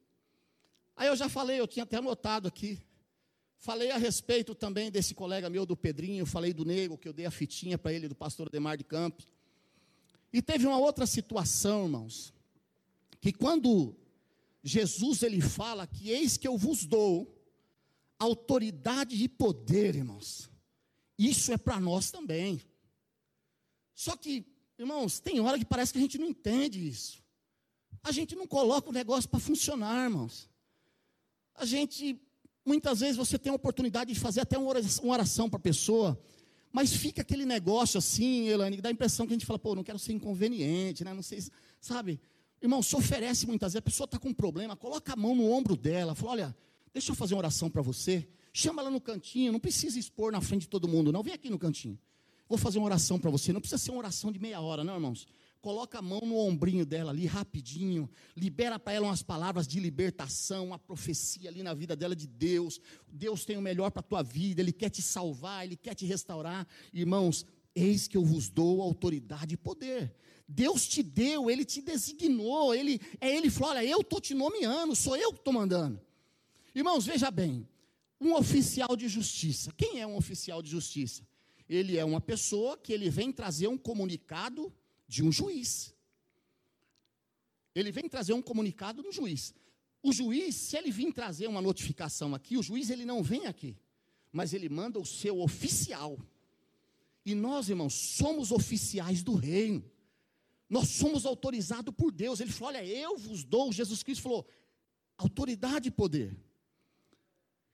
Aí 0.96 1.08
eu 1.08 1.16
já 1.16 1.30
falei, 1.30 1.60
eu 1.60 1.68
tinha 1.68 1.84
até 1.84 1.98
anotado 1.98 2.48
aqui. 2.48 2.82
Falei 3.64 3.92
a 3.92 3.98
respeito 3.98 4.54
também 4.54 4.92
desse 4.92 5.16
colega 5.16 5.50
meu 5.50 5.66
do 5.66 5.78
Pedrinho, 5.78 6.26
falei 6.26 6.52
do 6.52 6.66
Nego, 6.66 6.98
que 6.98 7.08
eu 7.08 7.14
dei 7.14 7.26
a 7.26 7.32
fitinha 7.32 7.78
para 7.78 7.94
ele, 7.94 8.10
do 8.10 8.14
pastor 8.14 8.50
Demar 8.50 8.76
de 8.76 8.84
Campos. 8.84 9.26
E 10.34 10.42
teve 10.42 10.68
uma 10.68 10.78
outra 10.78 11.06
situação, 11.06 11.86
irmãos, 11.86 12.34
que 13.22 13.32
quando 13.32 13.96
Jesus 14.62 15.24
ele 15.24 15.40
fala 15.40 15.88
que 15.88 16.10
eis 16.10 16.36
que 16.36 16.46
eu 16.46 16.58
vos 16.58 16.84
dou 16.84 17.42
autoridade 18.20 19.16
e 19.16 19.30
poder, 19.30 19.96
irmãos. 19.96 20.50
Isso 21.18 21.54
é 21.54 21.58
para 21.58 21.80
nós 21.80 22.12
também. 22.12 22.60
Só 23.96 24.18
que, 24.18 24.46
irmãos, 24.78 25.22
tem 25.22 25.40
hora 25.40 25.58
que 25.58 25.64
parece 25.64 25.94
que 25.94 26.00
a 26.00 26.02
gente 26.02 26.18
não 26.18 26.28
entende 26.28 26.86
isso. 26.86 27.24
A 28.04 28.12
gente 28.12 28.36
não 28.36 28.46
coloca 28.46 28.90
o 28.90 28.94
negócio 28.94 29.30
para 29.30 29.40
funcionar, 29.40 30.04
irmãos. 30.04 30.50
A 31.56 31.64
gente, 31.64 32.20
muitas 32.66 33.00
vezes, 33.00 33.18
você 33.18 33.38
tem 33.38 33.52
a 33.52 33.56
oportunidade 33.56 34.14
de 34.14 34.20
fazer 34.20 34.42
até 34.42 34.58
uma 34.58 34.74
oração 35.04 35.50
para 35.50 35.58
a 35.58 35.62
pessoa, 35.62 36.20
mas 36.72 36.94
fica 36.94 37.22
aquele 37.22 37.46
negócio 37.46 37.98
assim, 37.98 38.48
Elane, 38.48 38.82
dá 38.82 38.90
a 38.90 38.92
impressão 38.92 39.28
que 39.28 39.34
a 39.34 39.36
gente 39.36 39.46
fala, 39.46 39.60
pô, 39.60 39.76
não 39.76 39.84
quero 39.84 40.00
ser 40.00 40.14
inconveniente, 40.14 41.04
né? 41.04 41.14
Não 41.14 41.22
sei, 41.22 41.44
sabe? 41.80 42.20
Irmão, 42.62 42.82
se 42.82 42.96
oferece 42.96 43.46
muitas 43.46 43.74
vezes, 43.74 43.80
a 43.80 43.82
pessoa 43.82 44.06
está 44.06 44.18
com 44.18 44.30
um 44.30 44.34
problema, 44.34 44.76
coloca 44.76 45.14
a 45.14 45.16
mão 45.16 45.36
no 45.36 45.52
ombro 45.52 45.76
dela, 45.76 46.16
fala, 46.16 46.32
olha, 46.32 46.56
Deixa 46.94 47.12
eu 47.12 47.16
fazer 47.16 47.34
uma 47.34 47.40
oração 47.40 47.70
para 47.70 47.82
você. 47.82 48.28
Chama 48.54 48.82
ela 48.82 48.92
no 48.92 49.02
cantinho, 49.02 49.52
não 49.52 49.60
precisa 49.60 49.98
expor 49.98 50.32
na 50.32 50.40
frente 50.40 50.62
de 50.62 50.68
todo 50.68 50.88
mundo, 50.88 51.12
não. 51.12 51.24
Vem 51.24 51.34
aqui 51.34 51.50
no 51.50 51.58
cantinho. 51.58 51.98
Vou 52.48 52.58
fazer 52.58 52.78
uma 52.78 52.86
oração 52.86 53.20
para 53.20 53.32
você. 53.32 53.52
Não 53.52 53.60
precisa 53.60 53.80
ser 53.80 53.90
uma 53.90 53.98
oração 53.98 54.32
de 54.32 54.38
meia 54.38 54.62
hora, 54.62 54.84
não, 54.84 54.94
irmãos. 54.94 55.28
Coloca 55.64 56.00
a 56.00 56.02
mão 56.02 56.20
no 56.26 56.38
ombrinho 56.38 56.86
dela 56.86 57.12
ali, 57.12 57.26
rapidinho. 57.26 58.10
Libera 58.36 58.78
para 58.78 58.92
ela 58.92 59.08
umas 59.08 59.24
palavras 59.24 59.66
de 59.66 59.80
libertação, 59.80 60.68
uma 60.68 60.78
profecia 60.78 61.50
ali 61.50 61.64
na 61.64 61.74
vida 61.74 61.96
dela 61.96 62.14
de 62.14 62.28
Deus. 62.28 62.82
Deus 63.10 63.46
tem 63.46 63.56
o 63.56 63.62
melhor 63.62 63.90
para 63.90 64.02
a 64.02 64.04
tua 64.04 64.22
vida, 64.22 64.60
Ele 64.60 64.74
quer 64.74 64.90
te 64.90 65.02
salvar, 65.02 65.64
Ele 65.64 65.78
quer 65.78 65.96
te 65.96 66.06
restaurar. 66.06 66.68
Irmãos, 66.92 67.46
Eis 67.74 68.10
que 68.10 68.18
eu 68.18 68.26
vos 68.26 68.50
dou 68.50 68.82
autoridade 68.82 69.54
e 69.54 69.58
poder. 69.58 70.14
Deus 70.46 70.86
te 70.86 71.02
deu, 71.02 71.50
Ele 71.50 71.64
te 71.64 71.82
designou, 71.82 72.76
Ele 72.76 73.00
é 73.22 73.34
Ele 73.34 73.50
falou: 73.50 73.70
olha, 73.70 73.86
eu 73.86 74.02
estou 74.02 74.20
te 74.20 74.34
nomeando, 74.34 74.94
sou 74.98 75.16
eu 75.16 75.32
que 75.32 75.40
estou 75.40 75.54
mandando. 75.54 75.98
Irmãos, 76.76 77.06
veja 77.06 77.32
bem, 77.32 77.66
um 78.20 78.34
oficial 78.34 78.98
de 78.98 79.08
justiça. 79.08 79.72
Quem 79.78 80.02
é 80.02 80.06
um 80.06 80.18
oficial 80.18 80.62
de 80.62 80.70
justiça? 80.70 81.26
Ele 81.70 81.98
é 81.98 82.04
uma 82.04 82.20
pessoa 82.20 82.78
que 82.78 82.92
ele 82.92 83.10
vem 83.10 83.32
trazer 83.32 83.70
um 83.70 83.78
comunicado 83.78 84.74
de 85.14 85.22
um 85.24 85.32
juiz. 85.32 85.94
Ele 87.76 87.92
vem 87.92 88.10
trazer 88.10 88.34
um 88.34 88.42
comunicado 88.42 89.04
do 89.04 89.12
juiz. 89.12 89.54
O 90.02 90.12
juiz, 90.12 90.56
se 90.56 90.76
ele 90.76 90.90
vir 90.90 91.14
trazer 91.14 91.46
uma 91.46 91.62
notificação 91.62 92.34
aqui, 92.34 92.58
o 92.58 92.64
juiz 92.64 92.90
ele 92.90 93.06
não 93.06 93.22
vem 93.22 93.46
aqui, 93.46 93.78
mas 94.32 94.54
ele 94.54 94.68
manda 94.70 95.00
o 95.00 95.06
seu 95.06 95.40
oficial. 95.40 96.20
E 97.24 97.36
nós, 97.36 97.70
irmãos, 97.70 97.94
somos 97.94 98.52
oficiais 98.52 99.22
do 99.22 99.36
reino. 99.36 99.84
Nós 100.68 100.90
somos 100.90 101.28
autorizados 101.28 101.94
por 101.96 102.12
Deus. 102.12 102.40
Ele 102.40 102.52
falou: 102.52 102.70
Olha, 102.70 102.84
eu 102.84 103.16
vos 103.16 103.44
dou. 103.44 103.72
Jesus 103.72 104.02
Cristo 104.02 104.24
falou: 104.24 104.48
autoridade 105.16 105.90
e 105.90 105.92
poder. 105.92 106.36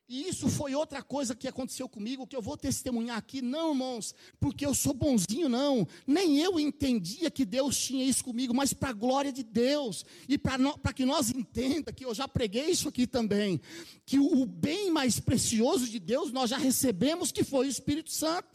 E 0.10 0.28
isso 0.28 0.50
foi 0.50 0.74
outra 0.74 1.04
coisa 1.04 1.36
que 1.36 1.48
aconteceu 1.48 1.88
comigo, 1.88 2.26
que 2.26 2.36
eu 2.36 2.42
vou 2.42 2.58
testemunhar 2.58 3.16
aqui, 3.16 3.44
não, 3.44 3.74
irmãos, 3.74 4.16
porque 4.40 4.66
eu 4.66 4.74
sou 4.74 4.92
bonzinho, 4.92 5.48
não. 5.48 5.88
Nem 6.08 6.40
eu 6.40 6.60
entendia 6.60 7.30
que 7.30 7.46
Deus 7.46 7.78
tinha 7.78 8.04
isso 8.04 8.24
comigo, 8.24 8.52
mas 8.52 8.74
para 8.74 8.90
a 8.90 8.94
glória 8.94 9.32
de 9.32 9.44
Deus, 9.44 10.04
e 10.28 10.36
para 10.36 10.58
que 10.96 11.06
nós 11.06 11.30
entenda 11.30 11.94
que 11.94 12.04
eu 12.04 12.16
já 12.16 12.28
preguei 12.28 12.72
isso 12.72 12.90
aqui 12.90 13.06
também, 13.06 13.62
que 14.04 14.18
o, 14.18 14.42
o 14.42 14.48
bem 14.48 14.90
mais 14.90 15.20
precioso 15.20 15.88
de 15.88 16.00
Deus 16.00 16.32
nós 16.32 16.50
já 16.50 16.58
recebemos, 16.58 17.32
que 17.32 17.44
foi 17.44 17.68
o 17.68 17.70
Espírito 17.70 18.12
Santo. 18.12 18.50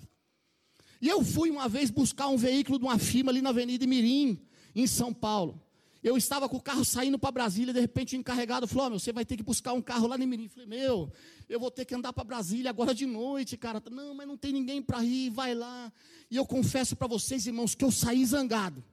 E 1.00 1.08
eu 1.08 1.22
fui 1.22 1.52
uma 1.52 1.68
vez 1.68 1.88
buscar 1.88 2.26
um 2.26 2.36
veículo 2.36 2.80
de 2.80 2.84
uma 2.84 2.98
firma 2.98 3.30
ali 3.30 3.40
na 3.40 3.50
Avenida 3.50 3.86
Mirim, 3.86 4.40
em 4.74 4.88
São 4.88 5.14
Paulo. 5.14 5.63
Eu 6.04 6.18
estava 6.18 6.46
com 6.50 6.58
o 6.58 6.60
carro 6.60 6.84
saindo 6.84 7.18
para 7.18 7.32
Brasília, 7.32 7.72
de 7.72 7.80
repente 7.80 8.14
o 8.14 8.18
encarregado 8.18 8.68
falou: 8.68 8.86
oh, 8.86 8.90
meu, 8.90 8.98
você 8.98 9.10
vai 9.10 9.24
ter 9.24 9.38
que 9.38 9.42
buscar 9.42 9.72
um 9.72 9.80
carro 9.80 10.06
lá 10.06 10.18
em 10.18 10.26
Mirim. 10.26 10.44
Eu 10.44 10.50
falei: 10.50 10.66
Meu, 10.66 11.10
eu 11.48 11.58
vou 11.58 11.70
ter 11.70 11.86
que 11.86 11.94
andar 11.94 12.12
para 12.12 12.22
Brasília 12.22 12.68
agora 12.68 12.94
de 12.94 13.06
noite, 13.06 13.56
cara. 13.56 13.82
Não, 13.90 14.14
mas 14.14 14.28
não 14.28 14.36
tem 14.36 14.52
ninguém 14.52 14.82
para 14.82 15.02
ir, 15.02 15.30
vai 15.30 15.54
lá. 15.54 15.90
E 16.30 16.36
eu 16.36 16.44
confesso 16.44 16.94
para 16.94 17.06
vocês, 17.06 17.46
irmãos, 17.46 17.74
que 17.74 17.82
eu 17.82 17.90
saí 17.90 18.22
zangado. 18.26 18.84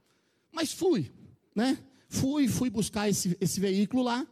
Mas 0.54 0.72
fui, 0.72 1.12
né? 1.54 1.84
Fui, 2.08 2.48
fui 2.48 2.70
buscar 2.70 3.10
esse, 3.10 3.38
esse 3.42 3.60
veículo 3.60 4.04
lá, 4.04 4.26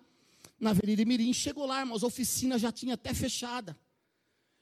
na 0.58 0.70
Avenida 0.70 1.04
Mirim. 1.04 1.34
Chegou 1.34 1.66
lá, 1.66 1.82
irmãos, 1.82 2.02
a 2.02 2.08
oficina 2.08 2.58
já 2.58 2.72
tinha 2.72 2.94
até 2.94 3.14
fechada. 3.14 3.78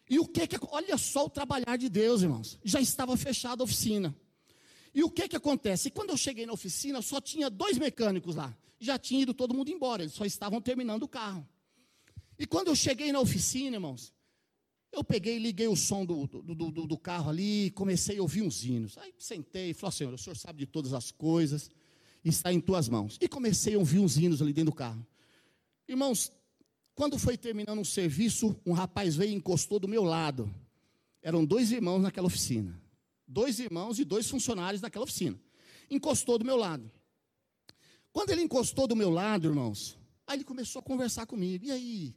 E 0.09 0.17
o 0.17 0.25
que 0.25 0.47
que. 0.47 0.57
Olha 0.71 0.97
só 0.97 1.25
o 1.25 1.29
trabalhar 1.29 1.77
de 1.77 1.87
Deus, 1.87 2.23
irmãos. 2.23 2.57
Já 2.63 2.81
estava 2.81 3.15
fechada 3.15 3.61
a 3.61 3.65
oficina. 3.65 4.15
E 4.93 5.03
o 5.03 5.09
que 5.09 5.27
que 5.27 5.35
acontece? 5.35 5.91
Quando 5.91 6.11
eu 6.11 6.17
cheguei 6.17 6.45
na 6.45 6.53
oficina, 6.53 7.01
só 7.01 7.19
tinha 7.21 7.49
dois 7.49 7.77
mecânicos 7.77 8.35
lá. 8.35 8.55
Já 8.79 8.97
tinha 8.97 9.21
ido 9.21 9.33
todo 9.33 9.53
mundo 9.53 9.69
embora, 9.69 10.03
eles 10.03 10.13
só 10.13 10.25
estavam 10.25 10.61
terminando 10.61 11.03
o 11.03 11.07
carro. 11.07 11.47
E 12.37 12.45
quando 12.45 12.67
eu 12.67 12.75
cheguei 12.75 13.11
na 13.11 13.19
oficina, 13.19 13.75
irmãos, 13.75 14.13
eu 14.91 15.03
peguei, 15.03 15.39
liguei 15.39 15.67
o 15.67 15.75
som 15.75 16.05
do, 16.05 16.27
do, 16.27 16.71
do, 16.71 16.87
do 16.87 16.97
carro 16.97 17.29
ali, 17.29 17.71
comecei 17.71 18.19
a 18.19 18.21
ouvir 18.21 18.43
uns 18.43 18.63
hinos. 18.63 18.97
Aí 18.97 19.13
sentei 19.17 19.71
e 19.71 19.73
falei, 19.73 19.95
Senhor, 19.95 20.13
o 20.13 20.17
Senhor 20.17 20.35
sabe 20.35 20.59
de 20.59 20.65
todas 20.67 20.93
as 20.93 21.11
coisas, 21.11 21.71
está 22.23 22.53
em 22.53 22.61
tuas 22.61 22.87
mãos. 22.87 23.17
E 23.19 23.27
comecei 23.27 23.73
a 23.73 23.79
ouvir 23.79 23.99
uns 23.99 24.17
hinos 24.17 24.41
ali 24.41 24.53
dentro 24.53 24.71
do 24.71 24.75
carro. 24.75 25.05
Irmãos, 25.87 26.31
quando 26.93 27.17
foi 27.17 27.37
terminando 27.37 27.79
um 27.79 27.85
serviço, 27.85 28.55
um 28.65 28.73
rapaz 28.73 29.15
veio 29.15 29.31
e 29.31 29.35
encostou 29.35 29.79
do 29.79 29.87
meu 29.87 30.03
lado. 30.03 30.53
Eram 31.21 31.43
dois 31.43 31.71
irmãos 31.71 31.99
naquela 31.99 32.27
oficina 32.27 32.79
dois 33.27 33.59
irmãos 33.59 33.99
e 33.99 34.05
dois 34.05 34.29
funcionários 34.29 34.81
daquela 34.81 35.03
oficina. 35.03 35.39
Encostou 35.89 36.37
do 36.37 36.45
meu 36.45 36.55
lado. 36.55 36.89
Quando 38.11 38.31
ele 38.31 38.41
encostou 38.41 38.87
do 38.87 38.95
meu 38.95 39.09
lado, 39.09 39.47
irmãos, 39.47 39.97
aí 40.25 40.37
ele 40.37 40.43
começou 40.43 40.79
a 40.79 40.83
conversar 40.83 41.25
comigo. 41.25 41.65
E 41.65 41.71
aí? 41.71 42.15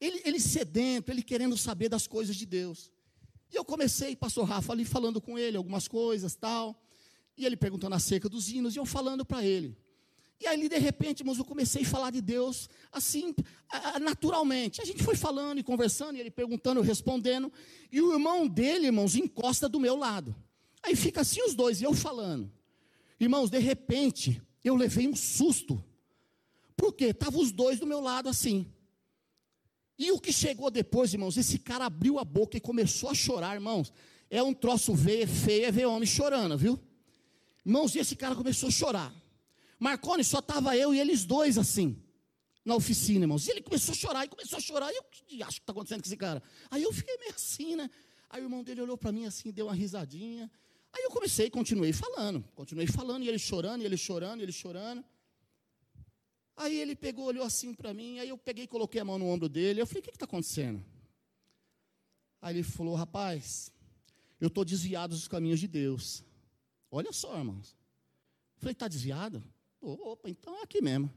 Ele, 0.00 0.22
ele 0.24 0.40
sedento, 0.40 1.10
ele 1.10 1.22
querendo 1.22 1.56
saber 1.56 1.88
das 1.88 2.06
coisas 2.06 2.36
de 2.36 2.46
Deus. 2.46 2.90
E 3.52 3.56
eu 3.56 3.64
comecei, 3.64 4.14
pastor 4.14 4.44
Rafa, 4.44 4.72
ali 4.72 4.84
falando 4.84 5.20
com 5.20 5.38
ele 5.38 5.56
algumas 5.56 5.88
coisas, 5.88 6.34
tal. 6.36 6.80
E 7.36 7.44
ele 7.44 7.56
perguntando 7.56 7.94
acerca 7.94 8.28
dos 8.28 8.48
hinos, 8.48 8.76
e 8.76 8.78
eu 8.78 8.86
falando 8.86 9.24
para 9.24 9.44
ele. 9.44 9.76
E 10.40 10.46
aí, 10.46 10.68
de 10.68 10.78
repente, 10.78 11.20
irmãos, 11.20 11.36
eu 11.36 11.44
comecei 11.44 11.82
a 11.82 11.86
falar 11.86 12.10
de 12.10 12.22
Deus 12.22 12.68
assim, 12.90 13.34
naturalmente. 14.00 14.80
A 14.80 14.84
gente 14.84 15.02
foi 15.02 15.14
falando 15.14 15.58
e 15.58 15.62
conversando, 15.62 16.16
e 16.16 16.20
ele 16.20 16.30
perguntando, 16.30 16.80
eu 16.80 16.84
respondendo. 16.84 17.52
E 17.92 18.00
o 18.00 18.12
irmão 18.12 18.48
dele, 18.48 18.86
irmãos, 18.86 19.16
encosta 19.16 19.68
do 19.68 19.78
meu 19.78 19.96
lado. 19.96 20.34
Aí 20.82 20.96
fica 20.96 21.20
assim 21.20 21.42
os 21.42 21.54
dois, 21.54 21.80
e 21.80 21.84
eu 21.84 21.94
falando. 21.94 22.50
Irmãos, 23.18 23.50
de 23.50 23.58
repente, 23.58 24.40
eu 24.64 24.74
levei 24.74 25.06
um 25.06 25.16
susto. 25.16 25.82
Por 26.76 26.92
quê? 26.94 27.06
Estavam 27.06 27.40
os 27.40 27.52
dois 27.52 27.78
do 27.78 27.86
meu 27.86 28.00
lado 28.00 28.28
assim. 28.28 28.66
E 29.98 30.10
o 30.10 30.18
que 30.18 30.32
chegou 30.32 30.70
depois, 30.70 31.12
irmãos, 31.12 31.36
esse 31.36 31.58
cara 31.58 31.84
abriu 31.84 32.18
a 32.18 32.24
boca 32.24 32.56
e 32.56 32.60
começou 32.60 33.10
a 33.10 33.14
chorar, 33.14 33.54
irmãos. 33.54 33.92
É 34.30 34.42
um 34.42 34.54
troço 34.54 34.96
feio, 34.96 35.28
feio 35.28 35.66
é 35.66 35.70
ver 35.70 35.84
homem 35.84 36.06
chorando, 36.06 36.56
viu? 36.56 36.80
Irmãos, 37.66 37.94
e 37.94 37.98
esse 37.98 38.16
cara 38.16 38.34
começou 38.34 38.68
a 38.68 38.72
chorar. 38.72 39.14
Marconi, 39.78 40.24
só 40.24 40.38
estava 40.38 40.74
eu 40.76 40.94
e 40.94 41.00
eles 41.00 41.26
dois 41.26 41.58
assim, 41.58 42.02
na 42.64 42.74
oficina, 42.74 43.24
irmãos. 43.24 43.46
E 43.46 43.50
ele 43.50 43.60
começou 43.60 43.92
a 43.92 43.96
chorar, 43.96 44.24
e 44.24 44.28
começou 44.28 44.56
a 44.56 44.60
chorar. 44.60 44.90
E 44.90 44.96
eu, 44.96 45.46
acho 45.46 45.56
que 45.56 45.62
está 45.62 45.72
acontecendo 45.72 46.00
com 46.00 46.06
esse 46.06 46.16
cara? 46.16 46.42
Aí 46.70 46.82
eu 46.82 46.92
fiquei 46.92 47.18
meio 47.18 47.34
assim, 47.34 47.76
né? 47.76 47.90
Aí 48.30 48.40
o 48.40 48.44
irmão 48.44 48.62
dele 48.62 48.80
olhou 48.80 48.96
para 48.96 49.12
mim 49.12 49.26
assim, 49.26 49.50
deu 49.50 49.66
uma 49.66 49.74
risadinha. 49.74 50.50
Aí 50.92 51.04
eu 51.04 51.10
comecei, 51.10 51.48
continuei 51.48 51.92
falando, 51.92 52.42
continuei 52.54 52.86
falando, 52.86 53.22
e 53.22 53.28
ele 53.28 53.38
chorando, 53.38 53.82
e 53.82 53.84
ele 53.84 53.96
chorando, 53.96 54.40
e 54.40 54.42
ele 54.42 54.52
chorando. 54.52 55.04
Aí 56.56 56.78
ele 56.78 56.94
pegou, 56.94 57.26
olhou 57.26 57.44
assim 57.44 57.72
para 57.72 57.94
mim, 57.94 58.18
aí 58.18 58.28
eu 58.28 58.36
peguei 58.36 58.64
e 58.64 58.68
coloquei 58.68 59.00
a 59.00 59.04
mão 59.04 59.18
no 59.18 59.26
ombro 59.26 59.48
dele. 59.48 59.80
Eu 59.80 59.86
falei, 59.86 60.00
o 60.00 60.02
que 60.02 60.10
está 60.10 60.24
acontecendo? 60.24 60.84
Aí 62.42 62.56
ele 62.56 62.62
falou, 62.62 62.94
rapaz, 62.94 63.72
eu 64.40 64.48
estou 64.48 64.64
desviado 64.64 65.14
dos 65.14 65.28
caminhos 65.28 65.60
de 65.60 65.68
Deus. 65.68 66.24
Olha 66.90 67.12
só, 67.12 67.38
irmãos. 67.38 67.76
Eu 68.56 68.60
falei, 68.60 68.72
está 68.72 68.88
desviado? 68.88 69.42
Opa, 69.80 70.28
então 70.28 70.58
é 70.58 70.62
aqui 70.62 70.82
mesmo. 70.82 71.10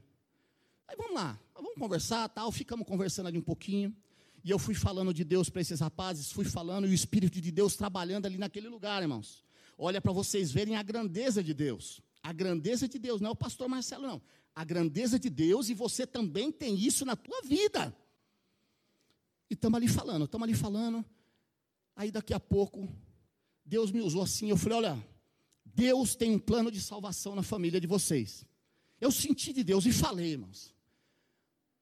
Aí 0.88 0.96
vamos 0.96 1.16
lá, 1.16 1.40
vamos 1.54 1.74
conversar, 1.76 2.30
tal. 2.30 2.52
Ficamos 2.52 2.88
conversando 2.88 3.28
ali 3.28 3.38
um 3.38 3.44
pouquinho. 3.44 3.96
E 4.44 4.50
eu 4.50 4.60
fui 4.60 4.76
falando 4.76 5.14
de 5.14 5.24
Deus 5.24 5.50
para 5.50 5.62
esses 5.62 5.80
rapazes, 5.80 6.32
fui 6.32 6.44
falando, 6.46 6.86
e 6.86 6.92
o 6.92 6.94
Espírito 6.94 7.40
de 7.40 7.52
Deus 7.52 7.76
trabalhando 7.76 8.26
ali 8.26 8.38
naquele 8.38 8.68
lugar, 8.68 9.02
irmãos. 9.02 9.44
Olha 9.78 10.02
para 10.02 10.12
vocês 10.12 10.52
verem 10.52 10.76
a 10.76 10.84
grandeza 10.84 11.44
de 11.44 11.54
Deus. 11.54 12.02
A 12.22 12.32
grandeza 12.32 12.88
de 12.88 12.98
Deus, 12.98 13.20
não 13.20 13.30
é 13.30 13.32
o 13.32 13.36
pastor 13.36 13.68
Marcelo, 13.68 14.08
não. 14.08 14.22
A 14.56 14.64
grandeza 14.64 15.20
de 15.20 15.30
Deus, 15.30 15.70
e 15.70 15.74
você 15.74 16.06
também 16.06 16.52
tem 16.52 16.76
isso 16.76 17.06
na 17.06 17.16
tua 17.16 17.42
vida. 17.42 17.96
E 19.50 19.56
estamos 19.56 19.78
ali 19.78 19.88
falando, 19.88 20.26
estamos 20.26 20.48
ali 20.48 20.56
falando. 20.56 21.06
Aí 21.96 22.12
daqui 22.12 22.34
a 22.34 22.40
pouco, 22.40 22.88
Deus 23.66 23.92
me 23.92 24.02
usou 24.02 24.22
assim. 24.22 24.50
Eu 24.50 24.58
falei: 24.58 24.78
olha, 24.80 25.08
Deus 25.66 26.16
tem 26.16 26.32
um 26.32 26.40
plano 26.40 26.72
de 26.72 26.82
salvação 26.82 27.36
na 27.36 27.44
família 27.44 27.80
de 27.80 27.88
vocês. 27.88 28.46
Eu 29.02 29.12
senti 29.12 29.52
de 29.52 29.64
Deus 29.64 29.86
e 29.86 29.92
falei, 29.92 30.32
irmãos. 30.32 30.74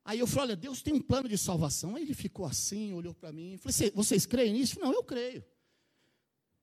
Aí 0.03 0.19
eu 0.19 0.27
falei: 0.27 0.49
olha, 0.49 0.55
Deus 0.55 0.81
tem 0.81 0.93
um 0.93 1.01
plano 1.01 1.29
de 1.29 1.37
salvação. 1.37 1.95
Aí 1.95 2.03
ele 2.03 2.13
ficou 2.13 2.45
assim, 2.45 2.93
olhou 2.93 3.13
para 3.13 3.31
mim. 3.31 3.57
Falei: 3.57 3.91
vocês 3.91 4.25
creem 4.25 4.53
nisso? 4.53 4.79
Não, 4.79 4.91
eu 4.91 5.03
creio. 5.03 5.43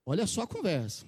Olha 0.05 0.27
só 0.27 0.41
a 0.41 0.47
conversa. 0.47 1.05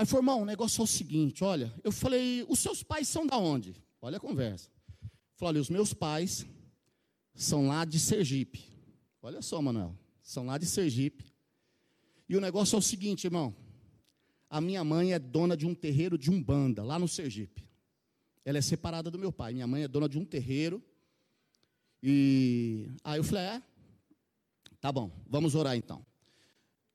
Aí 0.00 0.06
falou, 0.06 0.22
irmão, 0.22 0.40
o 0.40 0.44
negócio 0.46 0.80
é 0.80 0.84
o 0.84 0.86
seguinte: 0.86 1.44
olha, 1.44 1.70
eu 1.84 1.92
falei, 1.92 2.42
os 2.48 2.58
seus 2.58 2.82
pais 2.82 3.06
são 3.06 3.26
da 3.26 3.36
onde? 3.36 3.76
Olha 4.00 4.16
a 4.16 4.20
conversa. 4.20 4.70
Falei, 5.36 5.50
olha, 5.50 5.60
os 5.60 5.68
meus 5.68 5.92
pais 5.92 6.46
são 7.34 7.68
lá 7.68 7.84
de 7.84 7.98
Sergipe. 7.98 8.64
Olha 9.20 9.42
só, 9.42 9.60
Manuel, 9.60 9.94
são 10.22 10.46
lá 10.46 10.56
de 10.56 10.64
Sergipe. 10.64 11.30
E 12.26 12.34
o 12.34 12.40
negócio 12.40 12.76
é 12.76 12.78
o 12.78 12.82
seguinte, 12.82 13.24
irmão. 13.26 13.54
A 14.48 14.58
minha 14.58 14.82
mãe 14.82 15.12
é 15.12 15.18
dona 15.18 15.54
de 15.54 15.66
um 15.66 15.74
terreiro 15.74 16.16
de 16.16 16.30
Umbanda, 16.30 16.82
lá 16.82 16.98
no 16.98 17.06
Sergipe. 17.06 17.68
Ela 18.42 18.56
é 18.56 18.62
separada 18.62 19.10
do 19.10 19.18
meu 19.18 19.30
pai. 19.30 19.52
Minha 19.52 19.66
mãe 19.66 19.82
é 19.82 19.88
dona 19.88 20.08
de 20.08 20.18
um 20.18 20.24
terreiro. 20.24 20.82
E 22.02 22.88
aí 23.04 23.18
eu 23.18 23.24
falei, 23.24 23.44
é, 23.44 23.62
tá 24.80 24.90
bom, 24.90 25.12
vamos 25.28 25.54
orar 25.54 25.76
então. 25.76 26.02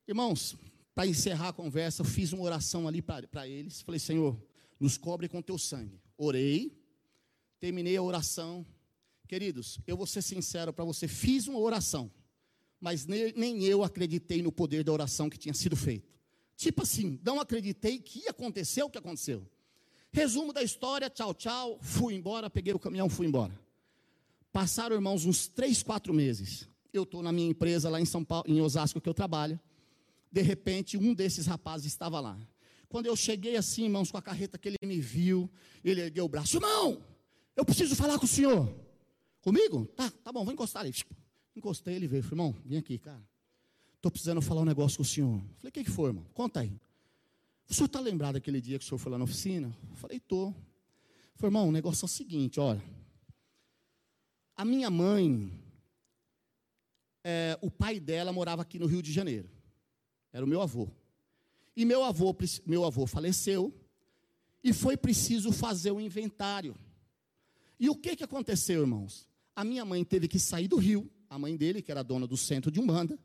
Irmãos, 0.08 0.58
para 0.96 1.06
encerrar 1.06 1.50
a 1.50 1.54
conversa, 1.54 2.02
eu 2.02 2.06
fiz 2.06 2.32
uma 2.32 2.44
oração 2.44 2.88
ali 2.88 3.02
para 3.02 3.46
eles. 3.46 3.82
Falei, 3.82 4.00
Senhor, 4.00 4.42
nos 4.80 4.98
cobre 4.98 5.28
com 5.28 5.42
teu 5.42 5.58
sangue. 5.58 6.02
Orei, 6.18 6.82
terminei 7.60 7.98
a 7.98 8.02
oração. 8.02 8.66
Queridos, 9.28 9.78
eu 9.86 9.98
vou 9.98 10.08
ser 10.08 10.22
sincero 10.22 10.72
para 10.72 10.86
você, 10.86 11.08
fiz 11.08 11.48
uma 11.48 11.60
oração, 11.60 12.10
mas 12.80 13.06
nem 13.06 13.64
eu 13.64 13.84
acreditei 13.84 14.42
no 14.42 14.52
poder 14.52 14.84
da 14.84 14.94
oração 14.94 15.30
que 15.30 15.38
tinha 15.38 15.54
sido 15.54 15.76
feita. 15.76 16.08
Tipo 16.56 16.84
assim, 16.84 17.20
não 17.24 17.42
acreditei 17.42 18.00
que 18.00 18.20
ia 18.20 18.30
acontecer 18.30 18.84
o 18.84 18.90
que 18.90 18.98
aconteceu. 18.98 19.46
Resumo 20.14 20.54
da 20.54 20.64
história, 20.64 21.10
tchau, 21.10 21.34
tchau, 21.34 21.78
fui 21.82 22.14
embora, 22.14 22.50
peguei 22.50 22.74
o 22.74 22.80
caminhão, 22.80 23.10
fui 23.10 23.28
embora. 23.28 23.60
Passaram, 24.54 24.96
irmãos, 24.96 25.26
uns 25.26 25.50
três, 25.50 25.84
quatro 25.84 26.14
meses. 26.14 26.70
Eu 26.94 27.04
estou 27.04 27.22
na 27.22 27.34
minha 27.34 27.50
empresa 27.50 27.90
lá 27.90 28.00
em 28.00 28.06
São 28.06 28.24
Paulo, 28.24 28.46
em 28.48 28.62
Osasco, 28.62 29.02
que 29.02 29.10
eu 29.10 29.14
trabalho. 29.14 29.60
De 30.36 30.42
repente, 30.42 30.98
um 30.98 31.14
desses 31.14 31.46
rapazes 31.46 31.88
estava 31.88 32.20
lá. 32.20 32.38
Quando 32.90 33.06
eu 33.06 33.16
cheguei 33.16 33.56
assim, 33.56 33.86
irmãos, 33.86 34.12
com 34.12 34.18
a 34.18 34.22
carreta 34.22 34.58
que 34.58 34.68
ele 34.68 34.76
me 34.84 35.00
viu, 35.00 35.50
ele 35.82 36.02
ergueu 36.02 36.26
o 36.26 36.28
braço: 36.28 36.58
Irmão, 36.58 37.02
eu 37.56 37.64
preciso 37.64 37.96
falar 37.96 38.20
com 38.20 38.26
o 38.26 38.28
senhor. 38.28 38.70
Comigo? 39.40 39.86
Tá, 39.96 40.12
tá 40.12 40.34
bom, 40.34 40.44
vou 40.44 40.54
encostar 40.54 40.82
ali. 40.82 40.94
Encostei, 41.56 41.96
ele 41.96 42.06
veio. 42.06 42.22
Falei, 42.22 42.34
irmão, 42.34 42.62
vem 42.66 42.78
aqui, 42.78 42.98
cara. 42.98 43.26
Estou 43.96 44.12
precisando 44.12 44.42
falar 44.42 44.60
um 44.60 44.66
negócio 44.66 44.98
com 44.98 45.04
o 45.04 45.06
senhor. 45.06 45.40
Falei, 45.40 45.70
o 45.70 45.72
que, 45.72 45.86
que 45.86 45.90
foi, 45.90 46.10
irmão? 46.10 46.26
Conta 46.34 46.60
aí. 46.60 46.78
O 47.70 47.74
senhor 47.74 47.86
está 47.86 48.02
lembrado 48.02 48.34
daquele 48.34 48.60
dia 48.60 48.78
que 48.78 48.84
o 48.84 48.88
senhor 48.90 49.00
foi 49.00 49.14
lá 49.14 49.18
na 49.18 49.24
oficina? 49.24 49.74
Falei, 49.94 50.18
estou. 50.18 50.54
Falei, 51.36 51.48
irmão, 51.48 51.70
o 51.70 51.72
negócio 51.72 52.04
é 52.04 52.08
o 52.08 52.10
seguinte, 52.10 52.60
olha. 52.60 52.84
A 54.54 54.66
minha 54.66 54.90
mãe, 54.90 55.50
é, 57.24 57.58
o 57.62 57.72
pai 57.72 58.02
dela 58.02 58.34
morava 58.34 58.64
aqui 58.64 58.78
no 58.78 58.86
Rio 58.86 59.02
de 59.02 59.14
Janeiro. 59.14 59.55
Era 60.36 60.44
o 60.44 60.50
meu 60.50 60.62
avô. 60.62 60.90
E 61.78 61.86
meu 61.86 62.04
avô, 62.04 62.36
meu 62.66 62.84
avô 62.84 63.08
faleceu 63.08 63.74
e 64.62 64.74
foi 64.74 64.98
preciso 64.98 65.50
fazer 65.50 65.92
o 65.92 65.96
um 65.96 66.02
inventário. 66.02 66.76
E 67.80 67.90
o 67.90 67.96
que, 67.96 68.18
que 68.18 68.24
aconteceu, 68.26 68.82
irmãos? 68.82 69.30
A 69.56 69.64
minha 69.64 69.86
mãe 69.86 70.04
teve 70.04 70.28
que 70.28 70.38
sair 70.38 70.68
do 70.68 70.76
Rio, 70.76 71.10
a 71.30 71.40
mãe 71.40 71.56
dele, 71.56 71.82
que 71.82 71.90
era 71.90 72.04
dona 72.04 72.28
do 72.28 72.36
centro 72.36 72.70
de 72.70 72.82
Umbanda, 72.82 73.18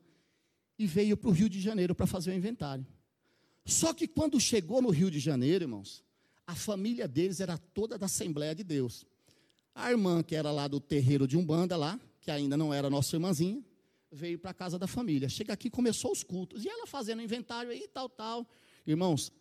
e 0.78 0.86
veio 0.86 1.16
para 1.16 1.28
o 1.28 1.32
Rio 1.32 1.48
de 1.48 1.60
Janeiro 1.60 1.96
para 1.96 2.06
fazer 2.06 2.30
o 2.30 2.34
inventário. 2.34 2.86
Só 3.66 3.92
que 3.92 4.06
quando 4.06 4.38
chegou 4.38 4.80
no 4.80 4.90
Rio 4.90 5.10
de 5.10 5.18
Janeiro, 5.18 5.64
irmãos, 5.64 6.04
a 6.46 6.54
família 6.54 7.08
deles 7.08 7.40
era 7.40 7.58
toda 7.58 7.98
da 7.98 8.06
Assembleia 8.06 8.54
de 8.54 8.62
Deus. 8.62 9.04
A 9.74 9.90
irmã, 9.90 10.22
que 10.22 10.36
era 10.36 10.52
lá 10.52 10.68
do 10.68 10.78
terreiro 10.78 11.26
de 11.26 11.36
Umbanda, 11.36 11.76
lá, 11.76 11.98
que 12.20 12.30
ainda 12.30 12.56
não 12.56 12.72
era 12.72 12.88
nossa 12.88 13.16
irmãzinha, 13.16 13.64
veio 14.10 14.38
para 14.38 14.50
a 14.50 14.54
casa 14.54 14.78
da 14.78 14.86
família. 14.86 15.28
Chega 15.28 15.52
aqui, 15.52 15.70
começou 15.70 16.12
os 16.12 16.22
cultos. 16.22 16.64
E 16.64 16.68
ela 16.68 16.86
fazendo 16.86 17.22
inventário 17.22 17.70
aí, 17.70 17.88
tal, 17.88 18.08
tal. 18.08 18.48
Irmãos, 18.86 19.32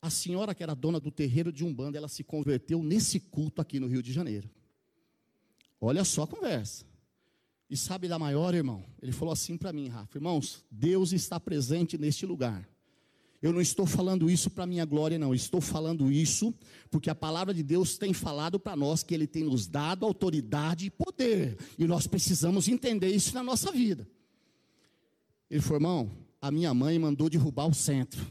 a 0.00 0.10
senhora 0.10 0.54
que 0.54 0.62
era 0.62 0.74
dona 0.74 1.00
do 1.00 1.10
terreiro 1.10 1.52
de 1.52 1.64
Umbanda, 1.64 1.98
ela 1.98 2.08
se 2.08 2.22
converteu 2.22 2.82
nesse 2.82 3.18
culto 3.18 3.60
aqui 3.60 3.80
no 3.80 3.86
Rio 3.86 4.02
de 4.02 4.12
Janeiro. 4.12 4.50
Olha 5.80 6.04
só 6.04 6.22
a 6.22 6.26
conversa. 6.26 6.84
E 7.68 7.76
sabe 7.76 8.06
da 8.06 8.18
maior, 8.18 8.54
irmão? 8.54 8.84
Ele 9.02 9.12
falou 9.12 9.32
assim 9.32 9.56
para 9.56 9.72
mim, 9.72 9.88
Rafa: 9.88 10.16
Irmãos, 10.16 10.64
Deus 10.70 11.12
está 11.12 11.40
presente 11.40 11.98
neste 11.98 12.26
lugar. 12.26 12.68
Eu 13.42 13.52
não 13.52 13.60
estou 13.60 13.84
falando 13.86 14.30
isso 14.30 14.48
para 14.50 14.66
minha 14.66 14.84
glória, 14.84 15.18
não. 15.18 15.34
Estou 15.34 15.60
falando 15.60 16.10
isso 16.10 16.54
porque 16.90 17.10
a 17.10 17.14
palavra 17.14 17.52
de 17.52 17.62
Deus 17.62 17.98
tem 17.98 18.12
falado 18.12 18.58
para 18.58 18.76
nós 18.76 19.02
que 19.02 19.14
Ele 19.14 19.26
tem 19.26 19.44
nos 19.44 19.66
dado 19.66 20.06
autoridade 20.06 20.86
e 20.86 20.90
poder. 20.90 21.58
E 21.78 21.86
nós 21.86 22.06
precisamos 22.06 22.68
entender 22.68 23.08
isso 23.08 23.34
na 23.34 23.42
nossa 23.42 23.70
vida. 23.70 24.08
Ele 25.50 25.60
falou, 25.60 25.76
irmão, 25.76 26.10
a 26.40 26.50
minha 26.50 26.72
mãe 26.72 26.98
mandou 26.98 27.28
derrubar 27.28 27.66
o 27.66 27.74
centro 27.74 28.24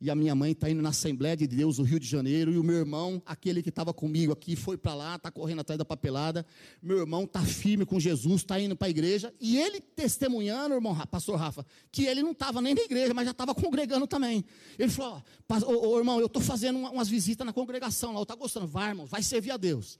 e 0.00 0.08
a 0.08 0.14
minha 0.14 0.34
mãe 0.34 0.52
está 0.52 0.70
indo 0.70 0.80
na 0.80 0.88
Assembleia 0.88 1.36
de 1.36 1.46
Deus 1.46 1.76
no 1.76 1.84
Rio 1.84 2.00
de 2.00 2.06
Janeiro, 2.06 2.50
e 2.50 2.58
o 2.58 2.64
meu 2.64 2.76
irmão, 2.76 3.22
aquele 3.26 3.62
que 3.62 3.68
estava 3.68 3.92
comigo 3.92 4.32
aqui, 4.32 4.56
foi 4.56 4.78
para 4.78 4.94
lá, 4.94 5.16
está 5.16 5.30
correndo 5.30 5.60
atrás 5.60 5.76
da 5.76 5.84
papelada. 5.84 6.46
Meu 6.82 6.98
irmão 6.98 7.24
está 7.24 7.42
firme 7.42 7.84
com 7.84 8.00
Jesus, 8.00 8.36
está 8.36 8.58
indo 8.58 8.74
para 8.74 8.86
a 8.88 8.90
igreja, 8.90 9.34
e 9.38 9.58
ele 9.58 9.78
testemunhando, 9.80 10.74
irmão, 10.74 10.96
pastor 11.06 11.38
Rafa, 11.38 11.66
que 11.92 12.06
ele 12.06 12.22
não 12.22 12.30
estava 12.30 12.62
nem 12.62 12.74
na 12.74 12.80
igreja, 12.80 13.12
mas 13.12 13.26
já 13.26 13.32
estava 13.32 13.54
congregando 13.54 14.06
também. 14.06 14.42
Ele 14.78 14.90
falou: 14.90 15.22
ô, 15.66 15.98
irmão, 15.98 16.18
eu 16.18 16.26
estou 16.26 16.40
fazendo 16.40 16.78
umas 16.78 17.08
visitas 17.08 17.44
na 17.44 17.52
congregação 17.52 18.14
lá, 18.14 18.22
estou 18.22 18.36
gostando, 18.38 18.66
vai, 18.66 18.88
irmão, 18.90 19.04
vai 19.04 19.22
servir 19.22 19.50
a 19.50 19.58
Deus. 19.58 19.98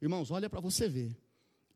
Irmãos, 0.00 0.30
olha 0.30 0.48
para 0.48 0.60
você 0.60 0.88
ver. 0.88 1.14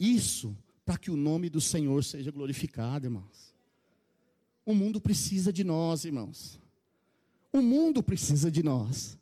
Isso 0.00 0.56
para 0.84 0.96
que 0.96 1.10
o 1.10 1.16
nome 1.16 1.50
do 1.50 1.60
Senhor 1.60 2.02
seja 2.04 2.30
glorificado, 2.30 3.06
irmãos. 3.06 3.54
O 4.64 4.74
mundo 4.74 5.00
precisa 5.00 5.52
de 5.52 5.62
nós, 5.62 6.04
irmãos. 6.04 6.58
O 7.56 7.62
mundo 7.62 8.02
precisa 8.02 8.50
de 8.50 8.62
nós. 8.62 9.16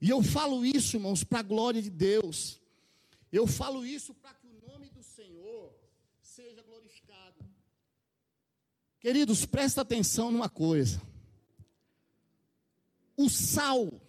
E 0.00 0.10
eu 0.10 0.20
falo 0.20 0.66
isso, 0.66 0.96
irmãos, 0.96 1.22
para 1.22 1.38
a 1.38 1.42
glória 1.42 1.80
de 1.80 1.88
Deus. 1.88 2.60
Eu 3.30 3.46
falo 3.46 3.86
isso 3.86 4.12
para 4.12 4.34
que 4.34 4.48
o 4.48 4.68
nome 4.68 4.90
do 4.90 5.04
Senhor 5.04 5.72
seja 6.20 6.64
glorificado. 6.64 7.44
Queridos, 8.98 9.46
presta 9.46 9.82
atenção 9.82 10.32
numa 10.32 10.48
coisa. 10.48 11.00
O 13.16 13.30
sal 13.30 14.00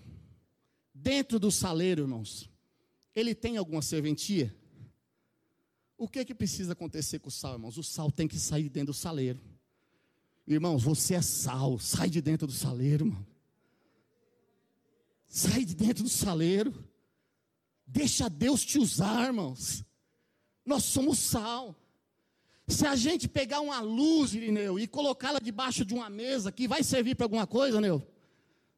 dentro 0.91 1.37
do 1.37 1.51
saleiro, 1.51 2.01
irmãos, 2.01 2.49
ele 3.13 3.35
tem 3.35 3.57
alguma 3.57 3.83
serventia? 3.83 4.55
O 5.95 6.07
que 6.07 6.17
é 6.17 6.25
que 6.25 6.33
precisa 6.33 6.73
acontecer 6.73 7.19
com 7.19 7.29
o 7.29 7.31
sal, 7.31 7.53
irmãos? 7.53 7.77
O 7.77 7.83
sal 7.83 8.11
tem 8.11 8.27
que 8.27 8.39
sair 8.39 8.69
dentro 8.69 8.91
do 8.91 8.97
saleiro. 8.97 9.39
Irmãos, 10.47 10.81
você 10.81 11.13
é 11.13 11.21
sal, 11.21 11.77
sai 11.77 12.09
de 12.09 12.23
dentro 12.23 12.47
do 12.47 12.53
saleiro, 12.53 13.05
irmão. 13.05 13.36
Sai 15.27 15.65
de 15.65 15.75
dentro 15.75 16.03
do 16.03 16.09
saleiro. 16.09 16.73
Deixa 17.85 18.29
Deus 18.29 18.65
te 18.65 18.79
usar, 18.79 19.27
irmãos. 19.27 19.83
Nós 20.65 20.83
somos 20.83 21.19
sal. 21.19 21.75
Se 22.67 22.85
a 22.85 22.95
gente 22.95 23.29
pegar 23.29 23.61
uma 23.61 23.79
luz, 23.79 24.33
Irineu, 24.33 24.77
e 24.77 24.87
colocá-la 24.87 25.39
debaixo 25.39 25.85
de 25.85 25.93
uma 25.93 26.09
mesa, 26.09 26.51
que 26.51 26.67
vai 26.67 26.83
servir 26.83 27.15
para 27.15 27.25
alguma 27.25 27.47
coisa, 27.47 27.79
Neu? 27.79 28.05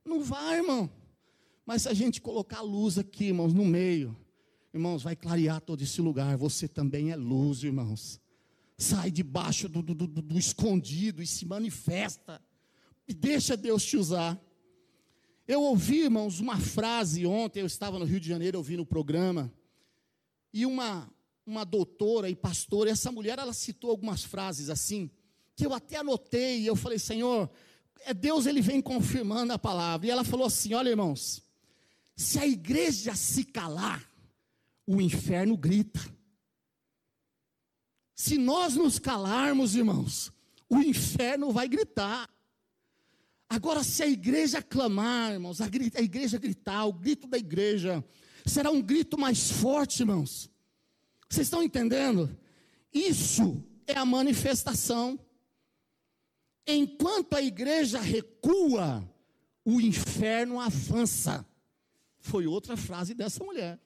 Não 0.06 0.22
vai, 0.22 0.58
irmão. 0.58 0.90
Mas 1.66 1.84
se 1.84 1.90
a 1.90 1.94
gente 1.94 2.22
colocar 2.22 2.60
a 2.60 2.62
luz 2.62 2.98
aqui, 2.98 3.26
irmãos, 3.26 3.54
no 3.54 3.66
meio, 3.66 4.16
irmãos, 4.74 5.02
vai 5.02 5.16
clarear 5.16 5.60
todo 5.62 5.82
esse 5.82 6.02
lugar. 6.02 6.38
Você 6.38 6.68
também 6.68 7.12
é 7.12 7.16
luz, 7.16 7.64
irmãos. 7.64 8.22
Sai 8.78 9.12
debaixo 9.12 9.68
do, 9.68 9.82
do, 9.82 9.94
do, 9.94 10.08
do 10.08 10.38
escondido 10.38 11.22
e 11.22 11.28
se 11.28 11.46
manifesta. 11.46 12.42
E 13.08 13.14
deixa 13.14 13.58
Deus 13.58 13.84
te 13.84 13.98
usar. 13.98 14.40
Eu 15.50 15.64
ouvi, 15.64 16.02
irmãos, 16.02 16.40
uma 16.40 16.60
frase 16.60 17.26
ontem, 17.26 17.62
eu 17.62 17.66
estava 17.66 17.98
no 17.98 18.06
Rio 18.06 18.20
de 18.20 18.30
Janeiro 18.30 18.60
ouvindo 18.60 18.84
o 18.84 18.86
programa, 18.86 19.52
e 20.54 20.64
uma, 20.64 21.10
uma 21.44 21.66
doutora 21.66 22.30
e 22.30 22.36
pastora, 22.36 22.92
essa 22.92 23.12
mulher, 23.12 23.40
ela 23.40 23.52
citou 23.52 23.90
algumas 23.90 24.24
frases 24.24 24.70
assim, 24.70 25.10
que 25.56 25.66
eu 25.66 25.74
até 25.74 25.98
anotei, 25.98 26.60
e 26.60 26.68
eu 26.68 26.76
falei, 26.76 27.00
Senhor, 27.00 27.50
é 28.02 28.14
Deus, 28.14 28.46
ele 28.46 28.62
vem 28.62 28.80
confirmando 28.80 29.52
a 29.52 29.58
palavra, 29.58 30.06
e 30.06 30.12
ela 30.12 30.24
falou 30.24 30.46
assim: 30.46 30.76
olha, 30.76 30.90
irmãos, 30.90 31.42
se 32.16 32.38
a 32.38 32.46
igreja 32.46 33.16
se 33.16 33.44
calar, 33.44 34.08
o 34.86 35.02
inferno 35.02 35.58
grita. 35.58 36.00
Se 38.14 38.38
nós 38.38 38.76
nos 38.76 39.00
calarmos, 39.00 39.74
irmãos, 39.74 40.32
o 40.70 40.78
inferno 40.78 41.52
vai 41.52 41.68
gritar. 41.68 42.30
Agora, 43.50 43.84
se 43.84 44.04
a 44.04 44.08
igreja 44.08 44.62
clamar, 44.62 45.34
irmãos, 45.34 45.60
a, 45.60 45.66
igreja 45.66 46.38
gritar, 46.38 46.86
o 46.86 46.94
grito 46.94 47.26
da 47.26 47.38
igreja, 47.38 48.04
será 48.46 48.70
um 48.70 48.82
grito 48.82 49.18
mais 49.18 49.50
forte, 49.50 50.04
irmãos. 50.04 50.52
Vocês 51.28 51.48
estão 51.48 51.64
entendendo? 51.64 52.30
Isso 52.94 53.64
é 53.88 53.98
a 53.98 54.06
manifestação. 54.06 55.20
Enquanto 56.68 57.36
a 57.36 57.42
igreja 57.42 58.00
recua, 58.00 59.04
o 59.66 59.82
inferno 59.82 60.60
avança. 60.60 61.44
Foi 62.20 62.46
outra 62.46 62.78
frase 62.78 63.16
dessa 63.16 63.44
mulher. 63.44 63.80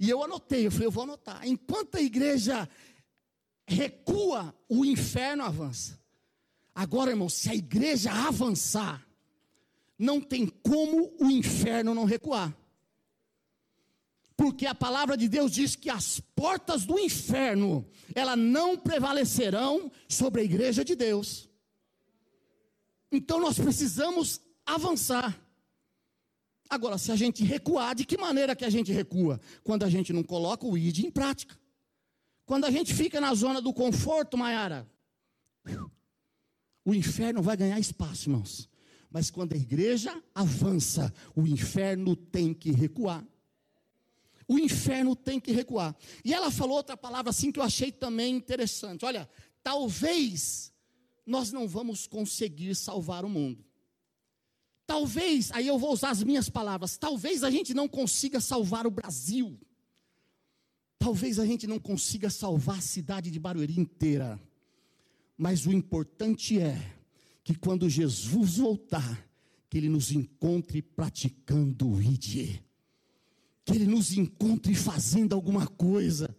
E 0.00 0.08
eu 0.08 0.22
anotei, 0.22 0.66
eu 0.66 0.70
falei, 0.70 0.86
eu 0.86 0.90
vou 0.90 1.02
anotar. 1.02 1.46
Enquanto 1.46 1.96
a 1.96 2.00
igreja 2.00 2.66
recua, 3.66 4.54
o 4.66 4.82
inferno 4.84 5.42
avança. 5.42 5.98
Agora, 6.76 7.10
irmão, 7.10 7.30
se 7.30 7.48
a 7.48 7.54
igreja 7.54 8.12
avançar, 8.12 9.02
não 9.98 10.20
tem 10.20 10.46
como 10.46 11.10
o 11.18 11.30
inferno 11.30 11.94
não 11.94 12.04
recuar. 12.04 12.54
Porque 14.36 14.66
a 14.66 14.74
palavra 14.74 15.16
de 15.16 15.26
Deus 15.26 15.52
diz 15.52 15.74
que 15.74 15.88
as 15.88 16.20
portas 16.20 16.84
do 16.84 16.98
inferno, 16.98 17.88
ela 18.14 18.36
não 18.36 18.76
prevalecerão 18.76 19.90
sobre 20.06 20.42
a 20.42 20.44
igreja 20.44 20.84
de 20.84 20.94
Deus. 20.94 21.48
Então 23.10 23.40
nós 23.40 23.58
precisamos 23.58 24.38
avançar. 24.66 25.34
Agora, 26.68 26.98
se 26.98 27.10
a 27.10 27.16
gente 27.16 27.42
recuar, 27.42 27.94
de 27.94 28.04
que 28.04 28.18
maneira 28.18 28.54
que 28.54 28.66
a 28.66 28.70
gente 28.70 28.92
recua? 28.92 29.40
Quando 29.64 29.84
a 29.84 29.88
gente 29.88 30.12
não 30.12 30.22
coloca 30.22 30.66
o 30.66 30.76
ID 30.76 30.98
em 30.98 31.10
prática. 31.10 31.58
Quando 32.44 32.66
a 32.66 32.70
gente 32.70 32.92
fica 32.92 33.18
na 33.18 33.32
zona 33.32 33.62
do 33.62 33.72
conforto, 33.72 34.36
Maiara, 34.36 34.86
o 36.86 36.94
inferno 36.94 37.42
vai 37.42 37.56
ganhar 37.56 37.80
espaço, 37.80 38.30
irmãos. 38.30 38.70
Mas 39.10 39.28
quando 39.28 39.54
a 39.54 39.56
igreja 39.56 40.22
avança, 40.32 41.12
o 41.34 41.44
inferno 41.44 42.14
tem 42.14 42.54
que 42.54 42.70
recuar. 42.70 43.26
O 44.46 44.56
inferno 44.56 45.16
tem 45.16 45.40
que 45.40 45.50
recuar. 45.50 45.96
E 46.24 46.32
ela 46.32 46.48
falou 46.48 46.76
outra 46.76 46.96
palavra 46.96 47.30
assim 47.30 47.50
que 47.50 47.58
eu 47.58 47.64
achei 47.64 47.90
também 47.90 48.36
interessante. 48.36 49.04
Olha, 49.04 49.28
talvez 49.64 50.72
nós 51.26 51.50
não 51.50 51.66
vamos 51.66 52.06
conseguir 52.06 52.76
salvar 52.76 53.24
o 53.24 53.28
mundo. 53.28 53.64
Talvez, 54.86 55.50
aí 55.50 55.66
eu 55.66 55.76
vou 55.80 55.92
usar 55.92 56.10
as 56.10 56.22
minhas 56.22 56.48
palavras, 56.48 56.96
talvez 56.96 57.42
a 57.42 57.50
gente 57.50 57.74
não 57.74 57.88
consiga 57.88 58.40
salvar 58.40 58.86
o 58.86 58.92
Brasil. 58.92 59.58
Talvez 61.00 61.40
a 61.40 61.44
gente 61.44 61.66
não 61.66 61.80
consiga 61.80 62.30
salvar 62.30 62.78
a 62.78 62.80
cidade 62.80 63.28
de 63.28 63.40
Barueri 63.40 63.80
inteira. 63.80 64.40
Mas 65.36 65.66
o 65.66 65.72
importante 65.72 66.58
é 66.58 66.80
que 67.44 67.54
quando 67.54 67.88
Jesus 67.88 68.56
voltar, 68.56 69.26
que 69.68 69.76
Ele 69.76 69.88
nos 69.88 70.10
encontre 70.10 70.80
praticando 70.80 71.88
o 71.88 72.02
ID, 72.02 72.60
que 73.64 73.74
Ele 73.74 73.86
nos 73.86 74.16
encontre 74.16 74.74
fazendo 74.74 75.34
alguma 75.34 75.66
coisa. 75.66 76.34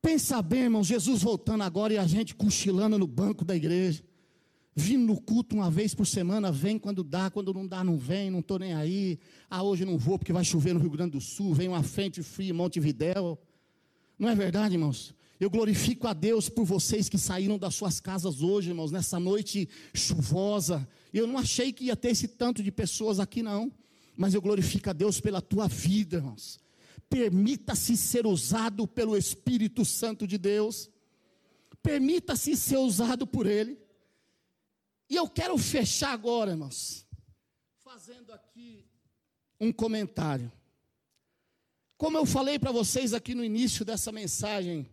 Pensa 0.00 0.42
bem, 0.42 0.62
irmão, 0.62 0.82
Jesus 0.82 1.22
voltando 1.22 1.62
agora 1.62 1.94
e 1.94 1.98
a 1.98 2.06
gente 2.06 2.34
cochilando 2.34 2.98
no 2.98 3.06
banco 3.06 3.44
da 3.44 3.56
igreja. 3.56 4.04
Vindo 4.74 5.06
no 5.06 5.20
culto 5.20 5.54
uma 5.54 5.70
vez 5.70 5.94
por 5.94 6.06
semana, 6.06 6.50
vem 6.50 6.78
quando 6.78 7.04
dá, 7.04 7.30
quando 7.30 7.52
não 7.52 7.66
dá, 7.66 7.84
não 7.84 7.98
vem, 7.98 8.30
não 8.30 8.40
estou 8.40 8.58
nem 8.58 8.72
aí. 8.72 9.18
Ah, 9.48 9.62
hoje 9.62 9.84
não 9.84 9.98
vou 9.98 10.18
porque 10.18 10.32
vai 10.32 10.44
chover 10.44 10.72
no 10.72 10.80
Rio 10.80 10.90
Grande 10.90 11.12
do 11.12 11.20
Sul, 11.20 11.54
vem 11.54 11.68
uma 11.68 11.82
frente 11.82 12.22
fria 12.22 12.50
em 12.50 12.54
Montevidéu. 12.54 13.38
Não 14.18 14.28
é 14.28 14.34
verdade, 14.34 14.74
irmãos? 14.74 15.14
Eu 15.42 15.50
glorifico 15.50 16.06
a 16.06 16.12
Deus 16.12 16.48
por 16.48 16.64
vocês 16.64 17.08
que 17.08 17.18
saíram 17.18 17.58
das 17.58 17.74
suas 17.74 17.98
casas 17.98 18.42
hoje, 18.42 18.68
irmãos, 18.68 18.92
nessa 18.92 19.18
noite 19.18 19.68
chuvosa. 19.92 20.88
Eu 21.12 21.26
não 21.26 21.36
achei 21.36 21.72
que 21.72 21.86
ia 21.86 21.96
ter 21.96 22.10
esse 22.10 22.28
tanto 22.28 22.62
de 22.62 22.70
pessoas 22.70 23.18
aqui, 23.18 23.42
não. 23.42 23.72
Mas 24.16 24.34
eu 24.34 24.40
glorifico 24.40 24.88
a 24.88 24.92
Deus 24.92 25.20
pela 25.20 25.42
tua 25.42 25.66
vida, 25.66 26.18
irmãos. 26.18 26.60
Permita-se 27.10 27.96
ser 27.96 28.24
usado 28.24 28.86
pelo 28.86 29.16
Espírito 29.16 29.84
Santo 29.84 30.28
de 30.28 30.38
Deus. 30.38 30.88
Permita-se 31.82 32.54
ser 32.54 32.76
usado 32.76 33.26
por 33.26 33.44
Ele. 33.44 33.76
E 35.10 35.16
eu 35.16 35.28
quero 35.28 35.58
fechar 35.58 36.12
agora, 36.12 36.52
irmãos, 36.52 37.04
fazendo 37.82 38.32
aqui 38.32 38.86
um 39.60 39.72
comentário. 39.72 40.52
Como 41.96 42.16
eu 42.16 42.24
falei 42.24 42.60
para 42.60 42.70
vocês 42.70 43.12
aqui 43.12 43.34
no 43.34 43.42
início 43.42 43.84
dessa 43.84 44.12
mensagem, 44.12 44.88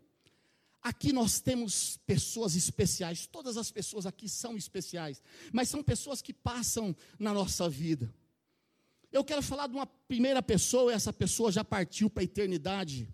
aqui 0.82 1.12
nós 1.12 1.40
temos 1.40 1.98
pessoas 2.06 2.56
especiais, 2.56 3.26
todas 3.26 3.58
as 3.58 3.72
pessoas 3.72 4.06
aqui 4.06 4.28
são 4.30 4.56
especiais, 4.56 5.22
mas 5.52 5.70
são 5.70 5.84
pessoas 5.84 6.22
que 6.22 6.34
passam 6.34 6.96
na 7.18 7.34
nossa 7.34 7.70
vida. 7.70 8.14
Eu 9.12 9.24
quero 9.24 9.42
falar 9.42 9.68
de 9.68 9.74
uma 9.74 9.86
primeira 9.86 10.42
pessoa, 10.42 10.94
essa 10.94 11.12
pessoa 11.12 11.52
já 11.52 11.64
partiu 11.64 12.10
para 12.10 12.22
a 12.22 12.26
eternidade. 12.26 13.14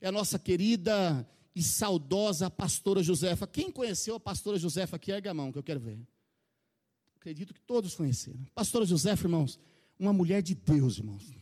É 0.00 0.08
a 0.08 0.12
nossa 0.12 0.38
querida 0.38 1.28
e 1.54 1.62
saudosa 1.62 2.50
pastora 2.50 3.02
Josefa. 3.02 3.46
Quem 3.46 3.70
conheceu 3.70 4.14
a 4.14 4.20
pastora 4.20 4.58
Josefa 4.58 4.96
aqui? 4.96 5.12
Erga 5.12 5.30
a 5.30 5.34
mão, 5.34 5.52
que 5.52 5.58
eu 5.58 5.62
quero 5.62 5.80
ver. 5.80 5.98
Acredito 7.16 7.52
que 7.52 7.60
todos 7.60 7.94
conheceram. 7.94 8.44
Pastora 8.54 8.86
Josefa, 8.86 9.24
irmãos, 9.24 9.58
uma 9.98 10.12
mulher 10.12 10.42
de 10.42 10.54
Deus, 10.54 10.98
irmãos. 10.98 11.34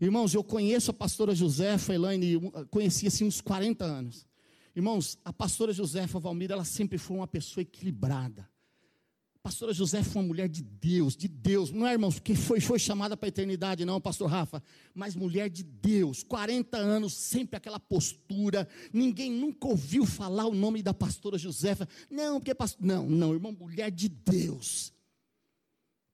Irmãos, 0.00 0.34
eu 0.34 0.42
conheço 0.42 0.90
a 0.90 0.94
pastora 0.94 1.34
Josefa, 1.34 1.94
Elaine, 1.94 2.40
conheci 2.70 3.06
assim 3.06 3.24
uns 3.24 3.40
40 3.40 3.84
anos. 3.84 4.26
Irmãos, 4.74 5.18
a 5.24 5.32
pastora 5.32 5.72
Josefa 5.72 6.18
Valmira, 6.18 6.54
ela 6.54 6.64
sempre 6.64 6.98
foi 6.98 7.16
uma 7.16 7.26
pessoa 7.26 7.62
equilibrada. 7.62 8.48
A 9.34 9.38
pastora 9.42 9.72
Josefa 9.72 10.10
foi 10.10 10.22
uma 10.22 10.28
mulher 10.28 10.48
de 10.48 10.62
Deus, 10.62 11.16
de 11.16 11.26
Deus. 11.26 11.70
Não 11.70 11.86
é, 11.86 11.92
irmãos, 11.92 12.18
que 12.18 12.34
foi, 12.34 12.60
foi 12.60 12.78
chamada 12.78 13.16
para 13.16 13.26
a 13.26 13.30
eternidade, 13.30 13.84
não, 13.84 14.00
pastor 14.00 14.28
Rafa. 14.28 14.62
Mas 14.94 15.16
mulher 15.16 15.48
de 15.48 15.62
Deus, 15.62 16.22
40 16.22 16.76
anos, 16.76 17.14
sempre 17.14 17.56
aquela 17.56 17.80
postura. 17.80 18.68
Ninguém 18.92 19.32
nunca 19.32 19.66
ouviu 19.66 20.04
falar 20.04 20.46
o 20.46 20.54
nome 20.54 20.82
da 20.82 20.92
pastora 20.92 21.38
Josefa. 21.38 21.88
Não, 22.10 22.38
porque 22.38 22.54
pastor. 22.54 22.84
Não, 22.84 23.08
não, 23.08 23.32
irmão, 23.32 23.52
mulher 23.52 23.90
de 23.90 24.08
Deus 24.08 24.92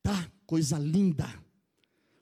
tá? 0.06 0.30
Coisa 0.46 0.78
linda. 0.78 1.26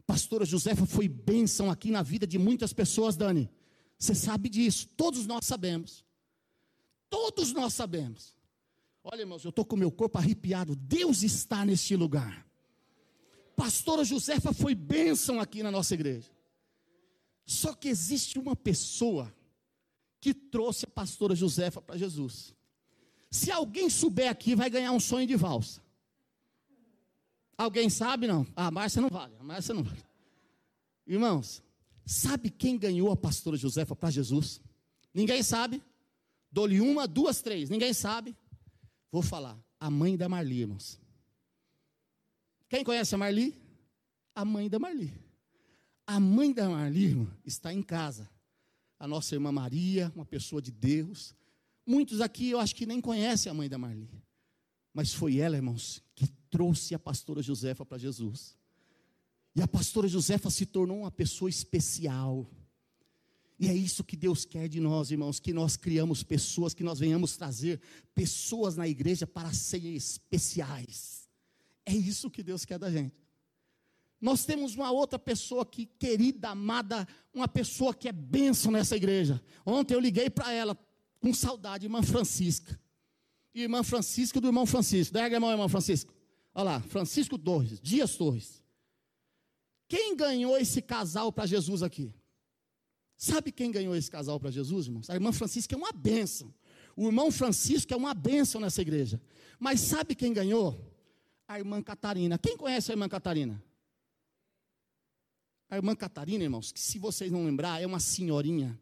Pastora 0.07 0.47
Josefa 0.47 0.87
foi 0.87 1.07
bênção 1.07 1.70
aqui 1.70 1.91
na 1.91 2.03
vida 2.03 2.26
de 2.26 2.39
muitas 2.39 2.72
pessoas, 2.72 3.14
Dani. 3.14 3.51
Você 3.99 4.14
sabe 4.14 4.49
disso, 4.49 4.89
todos 4.97 5.26
nós 5.26 5.45
sabemos. 5.45 6.03
Todos 7.15 7.53
nós 7.53 7.73
sabemos. 7.75 8.37
Olha, 9.05 9.21
irmãos, 9.21 9.45
eu 9.45 9.51
estou 9.51 9.65
com 9.65 9.77
meu 9.77 9.93
corpo 9.93 10.19
arrepiado. 10.19 10.75
Deus 10.75 11.23
está 11.23 11.65
neste 11.65 11.95
lugar. 11.95 12.45
Pastora 13.55 14.03
Josefa 14.03 14.53
foi 14.53 14.75
bênção 14.75 15.39
aqui 15.39 15.62
na 15.62 15.71
nossa 15.71 15.95
igreja. 15.95 16.29
Só 17.47 17.73
que 17.73 17.87
existe 17.87 18.37
uma 18.37 18.57
pessoa 18.57 19.33
que 20.21 20.35
trouxe 20.35 20.87
a 20.87 20.89
pastora 20.89 21.37
Josefa 21.37 21.81
para 21.81 21.97
Jesus. 21.97 22.53
Se 23.31 23.49
alguém 23.49 23.89
souber 23.89 24.29
aqui, 24.29 24.57
vai 24.57 24.69
ganhar 24.69 24.91
um 24.91 24.99
sonho 24.99 25.29
de 25.29 25.37
valsa. 25.37 25.81
Alguém 27.57 27.89
sabe 27.89 28.27
não? 28.27 28.45
Ah, 28.57 28.73
Márcia 28.73 29.01
não 29.01 29.09
vale. 29.09 29.37
A 29.39 29.45
Márcia 29.45 29.73
não 29.73 29.85
vale. 29.85 30.03
Irmãos, 31.07 31.62
sabe 32.05 32.51
quem 32.51 32.77
ganhou 32.77 33.12
a 33.12 33.17
pastora 33.17 33.57
Josefa 33.57 33.95
para 33.95 34.11
Jesus? 34.11 34.61
Ninguém 35.15 35.45
sabe. 35.45 35.81
Dou-lhe 36.55 36.81
uma, 36.81 37.09
duas, 37.09 37.43
três. 37.43 37.69
Ninguém 37.69 37.93
sabe. 37.93 38.37
Vou 39.11 39.23
falar. 39.23 39.59
A 39.81 39.91
mãe 39.91 40.17
da 40.17 40.29
Marli, 40.29 40.61
irmãos. 40.61 41.01
Quem 42.69 42.85
conhece 42.85 43.13
a 43.13 43.19
Marli? 43.19 43.61
A 44.33 44.45
mãe 44.45 44.71
da 44.71 44.79
Marli. 44.79 45.13
A 46.07 46.21
mãe 46.21 46.53
da 46.53 46.69
Marli, 46.69 47.07
irmão, 47.07 47.29
está 47.45 47.75
em 47.75 47.83
casa. 47.83 48.31
A 49.01 49.09
nossa 49.09 49.35
irmã 49.35 49.51
Maria, 49.51 50.13
uma 50.15 50.25
pessoa 50.25 50.63
de 50.63 50.71
Deus. 50.71 51.35
Muitos 51.85 52.21
aqui 52.21 52.51
eu 52.51 52.61
acho 52.61 52.77
que 52.77 52.87
nem 52.87 53.01
conhecem 53.01 53.51
a 53.51 53.55
mãe 53.55 53.69
da 53.69 53.77
Marli. 53.77 54.09
Mas 54.93 55.13
foi 55.13 55.39
ela, 55.39 55.57
irmãos, 55.57 56.05
que 56.15 56.29
trouxe 56.49 56.95
a 56.95 57.01
pastora 57.01 57.43
Josefa 57.43 57.85
para 57.85 57.99
Jesus. 57.99 58.57
E 59.57 59.61
a 59.61 59.67
pastora 59.67 60.07
Josefa 60.07 60.51
se 60.51 60.67
tornou 60.67 61.01
uma 61.01 61.11
pessoa 61.11 61.51
especial. 61.51 62.49
E 63.59 63.69
é 63.69 63.75
isso 63.75 64.03
que 64.03 64.17
Deus 64.17 64.45
quer 64.45 64.69
de 64.69 64.81
nós, 64.81 65.11
irmãos, 65.11 65.39
que 65.39 65.53
nós 65.53 65.77
criamos 65.77 66.23
pessoas, 66.23 66.75
que 66.75 66.83
nós 66.83 66.99
venhamos 66.99 67.37
trazer 67.37 67.81
pessoas 68.15 68.77
na 68.77 68.89
igreja 68.89 69.27
para 69.27 69.53
serem 69.53 69.95
especiais. 69.95 71.29
É 71.87 71.95
isso 71.95 72.31
que 72.31 72.43
Deus 72.43 72.65
quer 72.65 72.79
da 72.79 72.91
gente. 72.91 73.15
Nós 74.21 74.45
temos 74.45 74.75
uma 74.75 74.91
outra 74.91 75.19
pessoa 75.19 75.63
aqui, 75.63 75.87
querida, 75.87 76.49
amada, 76.49 77.07
uma 77.33 77.47
pessoa 77.47 77.95
que 77.95 78.09
é 78.09 78.13
bênção 78.13 78.73
nessa 78.73 78.97
igreja. 78.97 79.41
Ontem 79.65 79.95
eu 79.95 80.01
liguei 80.01 80.31
para 80.31 80.51
ela, 80.51 80.77
com 81.21 81.33
saudade, 81.33 81.87
irmã 81.87 82.03
Francisca. 82.03 82.81
Irmã 83.55 83.83
Francisca 83.85 84.41
do 84.41 84.49
irmão 84.49 84.67
Francisco. 84.67 85.15
Dá 85.15 85.25
a 85.25 85.31
irmão, 85.31 85.51
irmão 85.51 85.69
Francisco. 85.69 86.13
Olha 86.55 86.65
lá, 86.65 86.81
Francisco 86.81 87.39
Torres, 87.39 87.81
Dias 87.81 88.17
Torres. 88.17 88.63
Quem 89.87 90.17
ganhou 90.17 90.57
esse 90.57 90.81
casal 90.81 91.33
para 91.33 91.47
Jesus 91.47 91.83
aqui? 91.83 92.13
Sabe 93.17 93.53
quem 93.53 93.71
ganhou 93.71 93.95
esse 93.95 94.11
casal 94.11 94.39
para 94.39 94.51
Jesus, 94.51 94.87
irmãos? 94.87 95.09
A 95.09 95.15
irmã 95.15 95.33
Francisca 95.33 95.75
é 95.75 95.79
uma 95.79 95.93
bênção. 95.93 96.53
O 96.97 97.07
irmão 97.07 97.31
Francisco 97.31 97.93
é 97.93 97.97
uma 97.97 98.15
bênção 98.15 98.61
nessa 98.61 98.83
igreja. 98.83 99.21
Mas 99.59 99.81
sabe 99.81 100.15
quem 100.15 100.33
ganhou? 100.33 100.93
A 101.47 101.59
irmã 101.59 101.83
Catarina. 101.83 102.39
Quem 102.39 102.57
conhece 102.57 102.91
a 102.91 102.95
irmã 102.95 103.09
Catarina? 103.09 103.62
A 105.71 105.77
irmã 105.77 105.95
Catarina, 105.95 106.45
irmãos, 106.45 106.73
que 106.73 106.81
se 106.81 106.99
vocês 106.99 107.31
não 107.31 107.45
lembrar, 107.45 107.83
é 107.83 107.87
uma 107.87 108.01
senhorinha. 108.01 108.79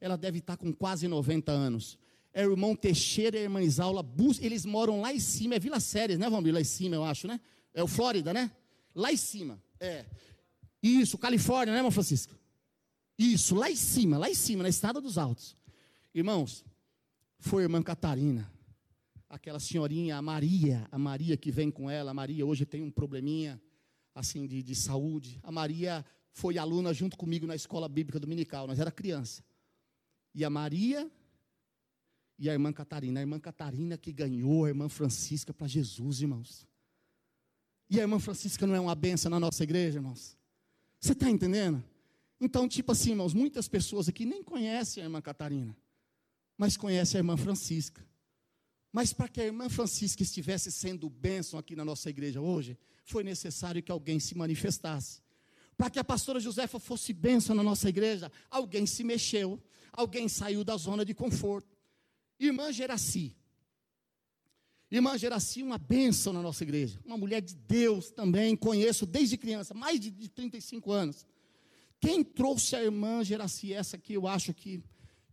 Ela 0.00 0.16
deve 0.16 0.38
estar 0.38 0.56
com 0.56 0.72
quase 0.72 1.06
90 1.08 1.52
anos 1.52 1.98
é 2.32 2.46
o 2.46 2.52
irmão 2.52 2.76
Teixeira 2.76 3.36
e 3.36 3.40
a 3.40 3.42
irmã 3.44 3.62
Isaula, 3.62 4.04
eles 4.40 4.64
moram 4.64 5.00
lá 5.00 5.12
em 5.12 5.20
cima, 5.20 5.56
é 5.56 5.58
Vila 5.58 5.80
Séries, 5.80 6.18
né, 6.18 6.28
Vamos 6.28 6.50
Lá 6.52 6.60
em 6.60 6.64
cima, 6.64 6.96
eu 6.96 7.04
acho, 7.04 7.26
né? 7.26 7.40
É 7.72 7.82
o 7.82 7.88
Flórida, 7.88 8.32
né? 8.32 8.50
Lá 8.94 9.12
em 9.12 9.16
cima, 9.16 9.62
é. 9.78 10.04
Isso, 10.82 11.18
Califórnia, 11.18 11.72
né, 11.72 11.78
irmão 11.78 11.90
Francisco? 11.90 12.34
Isso, 13.22 13.54
lá 13.54 13.70
em 13.70 13.76
cima, 13.76 14.16
lá 14.16 14.30
em 14.30 14.34
cima, 14.34 14.62
na 14.62 14.70
Estrada 14.70 14.98
dos 14.98 15.18
Altos. 15.18 15.54
Irmãos, 16.14 16.64
foi 17.38 17.62
a 17.62 17.64
irmã 17.64 17.82
Catarina, 17.82 18.50
aquela 19.28 19.60
senhorinha, 19.60 20.16
a 20.16 20.22
Maria, 20.22 20.88
a 20.90 20.98
Maria 20.98 21.36
que 21.36 21.50
vem 21.50 21.70
com 21.70 21.90
ela, 21.90 22.12
a 22.12 22.14
Maria 22.14 22.46
hoje 22.46 22.64
tem 22.64 22.82
um 22.82 22.90
probleminha, 22.90 23.60
assim, 24.14 24.46
de, 24.46 24.62
de 24.62 24.74
saúde. 24.74 25.38
A 25.42 25.52
Maria 25.52 26.02
foi 26.32 26.56
aluna 26.56 26.94
junto 26.94 27.18
comigo 27.18 27.46
na 27.46 27.54
escola 27.54 27.90
bíblica 27.90 28.18
dominical, 28.18 28.66
nós 28.66 28.80
era 28.80 28.90
criança. 28.90 29.44
E 30.34 30.42
a 30.42 30.48
Maria 30.48 31.10
e 32.38 32.48
a 32.48 32.54
irmã 32.54 32.72
Catarina. 32.72 33.20
A 33.20 33.22
irmã 33.22 33.38
Catarina 33.38 33.98
que 33.98 34.14
ganhou 34.14 34.64
a 34.64 34.68
irmã 34.68 34.88
Francisca 34.88 35.52
para 35.52 35.66
Jesus, 35.66 36.22
irmãos. 36.22 36.66
E 37.90 37.98
a 37.98 38.02
irmã 38.02 38.18
Francisca 38.18 38.66
não 38.66 38.74
é 38.74 38.80
uma 38.80 38.94
benção 38.94 39.30
na 39.30 39.38
nossa 39.38 39.62
igreja, 39.62 39.98
irmãos? 39.98 40.38
Você 40.98 41.12
está 41.12 41.28
entendendo? 41.28 41.84
Então, 42.40 42.66
tipo 42.66 42.92
assim, 42.92 43.10
irmãos, 43.10 43.34
muitas 43.34 43.68
pessoas 43.68 44.08
aqui 44.08 44.24
nem 44.24 44.42
conhecem 44.42 45.02
a 45.02 45.06
irmã 45.06 45.20
Catarina, 45.20 45.76
mas 46.56 46.76
conhecem 46.76 47.18
a 47.18 47.20
irmã 47.20 47.36
Francisca. 47.36 48.04
Mas 48.92 49.12
para 49.12 49.28
que 49.28 49.40
a 49.40 49.44
irmã 49.44 49.68
Francisca 49.68 50.22
estivesse 50.22 50.72
sendo 50.72 51.08
bênção 51.08 51.58
aqui 51.58 51.76
na 51.76 51.84
nossa 51.84 52.08
igreja 52.10 52.40
hoje, 52.40 52.78
foi 53.04 53.22
necessário 53.22 53.82
que 53.82 53.92
alguém 53.92 54.18
se 54.18 54.36
manifestasse. 54.36 55.22
Para 55.76 55.90
que 55.90 55.98
a 55.98 56.04
pastora 56.04 56.40
Josefa 56.40 56.78
fosse 56.78 57.12
bênção 57.12 57.54
na 57.54 57.62
nossa 57.62 57.88
igreja, 57.88 58.32
alguém 58.50 58.86
se 58.86 59.04
mexeu, 59.04 59.62
alguém 59.92 60.28
saiu 60.28 60.64
da 60.64 60.76
zona 60.76 61.04
de 61.04 61.14
conforto. 61.14 61.76
Irmã 62.38 62.72
Geraci. 62.72 63.36
Irmã 64.90 65.16
Geraci, 65.16 65.62
uma 65.62 65.78
bênção 65.78 66.32
na 66.32 66.42
nossa 66.42 66.64
igreja. 66.64 66.98
Uma 67.04 67.16
mulher 67.16 67.40
de 67.40 67.54
Deus 67.54 68.10
também, 68.10 68.56
conheço 68.56 69.06
desde 69.06 69.36
criança, 69.36 69.72
mais 69.72 70.00
de, 70.00 70.10
de 70.10 70.28
35 70.28 70.90
anos. 70.90 71.24
Quem 72.00 72.24
trouxe 72.24 72.74
a 72.74 72.82
irmã 72.82 73.22
Geraci, 73.22 73.74
essa 73.74 73.96
aqui 73.96 74.14
eu 74.14 74.26
acho 74.26 74.54
que, 74.54 74.82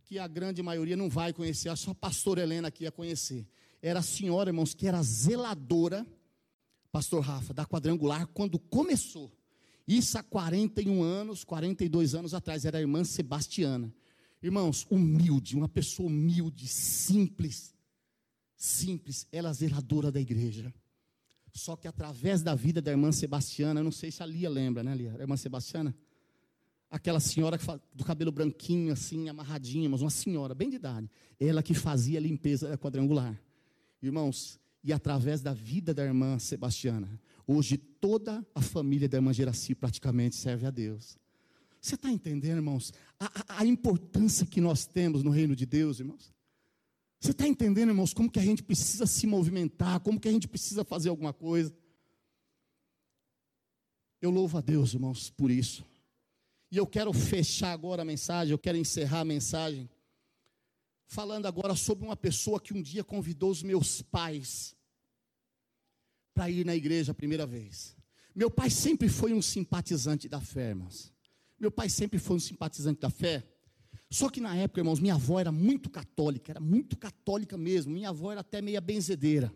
que 0.04 0.18
a 0.18 0.28
grande 0.28 0.62
maioria 0.62 0.96
não 0.96 1.08
vai 1.08 1.32
conhecer, 1.32 1.74
só 1.76 1.92
a 1.92 1.94
pastora 1.94 2.42
Helena 2.42 2.68
aqui 2.68 2.84
ia 2.84 2.92
conhecer. 2.92 3.46
era 3.80 4.00
a 4.00 4.02
senhora, 4.02 4.50
irmãos, 4.50 4.74
que 4.74 4.86
era 4.86 5.02
zeladora, 5.02 6.06
pastor 6.92 7.22
Rafa, 7.22 7.54
da 7.54 7.64
quadrangular, 7.64 8.26
quando 8.28 8.58
começou. 8.58 9.32
Isso 9.86 10.18
há 10.18 10.22
41 10.22 11.02
anos, 11.02 11.42
42 11.42 12.14
anos 12.14 12.34
atrás, 12.34 12.66
era 12.66 12.76
a 12.76 12.80
irmã 12.80 13.02
Sebastiana. 13.02 13.90
Irmãos, 14.42 14.86
humilde, 14.90 15.56
uma 15.56 15.68
pessoa 15.68 16.08
humilde, 16.08 16.68
simples, 16.68 17.74
simples, 18.54 19.26
ela 19.32 19.48
é 19.48 19.52
zeladora 19.54 20.12
da 20.12 20.20
igreja. 20.20 20.72
Só 21.54 21.74
que 21.74 21.88
através 21.88 22.42
da 22.42 22.54
vida 22.54 22.82
da 22.82 22.90
irmã 22.90 23.10
Sebastiana, 23.10 23.80
eu 23.80 23.84
não 23.84 23.90
sei 23.90 24.10
se 24.10 24.22
a 24.22 24.26
Lia 24.26 24.50
lembra, 24.50 24.82
né, 24.82 24.94
Lia? 24.94 25.16
A 25.16 25.20
irmã 25.22 25.36
Sebastiana? 25.36 25.96
Aquela 26.90 27.20
senhora 27.20 27.58
do 27.94 28.04
cabelo 28.04 28.32
branquinho, 28.32 28.92
assim, 28.92 29.28
amarradinha, 29.28 29.88
mas 29.88 30.00
uma 30.00 30.10
senhora, 30.10 30.54
bem 30.54 30.70
de 30.70 30.76
idade. 30.76 31.10
Ela 31.38 31.62
que 31.62 31.74
fazia 31.74 32.18
a 32.18 32.22
limpeza 32.22 32.76
quadrangular. 32.78 33.38
Irmãos, 34.02 34.58
e 34.82 34.92
através 34.92 35.42
da 35.42 35.52
vida 35.52 35.92
da 35.92 36.04
irmã 36.04 36.38
Sebastiana, 36.38 37.20
hoje 37.46 37.76
toda 37.76 38.46
a 38.54 38.62
família 38.62 39.08
da 39.08 39.18
irmã 39.18 39.32
Geraci 39.32 39.74
praticamente 39.74 40.36
serve 40.36 40.66
a 40.66 40.70
Deus. 40.70 41.18
Você 41.80 41.94
está 41.94 42.10
entendendo, 42.10 42.58
irmãos, 42.58 42.92
a, 43.18 43.26
a, 43.26 43.60
a, 43.60 43.66
importância 43.66 44.46
que 44.46 44.60
nós 44.60 44.86
temos 44.86 45.22
no 45.22 45.30
reino 45.30 45.54
de 45.54 45.66
Deus, 45.66 46.00
irmãos? 46.00 46.32
Você 47.20 47.32
está 47.32 47.46
entendendo, 47.46 47.90
irmãos, 47.90 48.14
como 48.14 48.30
que 48.30 48.38
a 48.38 48.42
gente 48.42 48.62
precisa 48.62 49.06
se 49.06 49.26
movimentar, 49.26 50.00
como 50.00 50.20
que 50.20 50.28
a 50.28 50.32
gente 50.32 50.48
precisa 50.48 50.84
fazer 50.84 51.08
alguma 51.08 51.32
coisa? 51.32 51.74
Eu 54.20 54.30
louvo 54.30 54.58
a 54.58 54.60
Deus, 54.60 54.94
irmãos, 54.94 55.30
por 55.30 55.50
isso. 55.50 55.84
E 56.70 56.76
eu 56.76 56.86
quero 56.86 57.12
fechar 57.12 57.72
agora 57.72 58.02
a 58.02 58.04
mensagem, 58.04 58.52
eu 58.52 58.58
quero 58.58 58.76
encerrar 58.76 59.20
a 59.20 59.24
mensagem, 59.24 59.88
falando 61.06 61.46
agora 61.46 61.74
sobre 61.74 62.04
uma 62.04 62.16
pessoa 62.16 62.60
que 62.60 62.74
um 62.74 62.82
dia 62.82 63.02
convidou 63.02 63.50
os 63.50 63.62
meus 63.62 64.02
pais 64.02 64.76
para 66.34 66.50
ir 66.50 66.66
na 66.66 66.76
igreja 66.76 67.12
a 67.12 67.14
primeira 67.14 67.46
vez. 67.46 67.96
Meu 68.34 68.50
pai 68.50 68.70
sempre 68.70 69.08
foi 69.08 69.32
um 69.32 69.42
simpatizante 69.42 70.28
da 70.28 70.40
fé, 70.40 70.68
irmãos. 70.68 71.12
Meu 71.58 71.70
pai 71.70 71.88
sempre 71.88 72.18
foi 72.18 72.36
um 72.36 72.40
simpatizante 72.40 73.00
da 73.00 73.10
fé. 73.10 73.44
Só 74.10 74.28
que 74.28 74.40
na 74.40 74.54
época, 74.54 74.80
irmãos, 74.80 75.00
minha 75.00 75.14
avó 75.14 75.40
era 75.40 75.50
muito 75.50 75.90
católica, 75.90 76.52
era 76.52 76.60
muito 76.60 76.96
católica 76.96 77.58
mesmo. 77.58 77.92
Minha 77.92 78.10
avó 78.10 78.30
era 78.30 78.42
até 78.42 78.62
meia 78.62 78.80
benzedeira. 78.80 79.52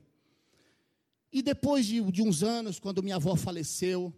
E 1.32 1.40
depois 1.40 1.86
de, 1.86 2.02
de 2.10 2.22
uns 2.22 2.42
anos, 2.42 2.78
quando 2.78 3.02
minha 3.02 3.16
avó 3.16 3.36
faleceu, 3.36 4.12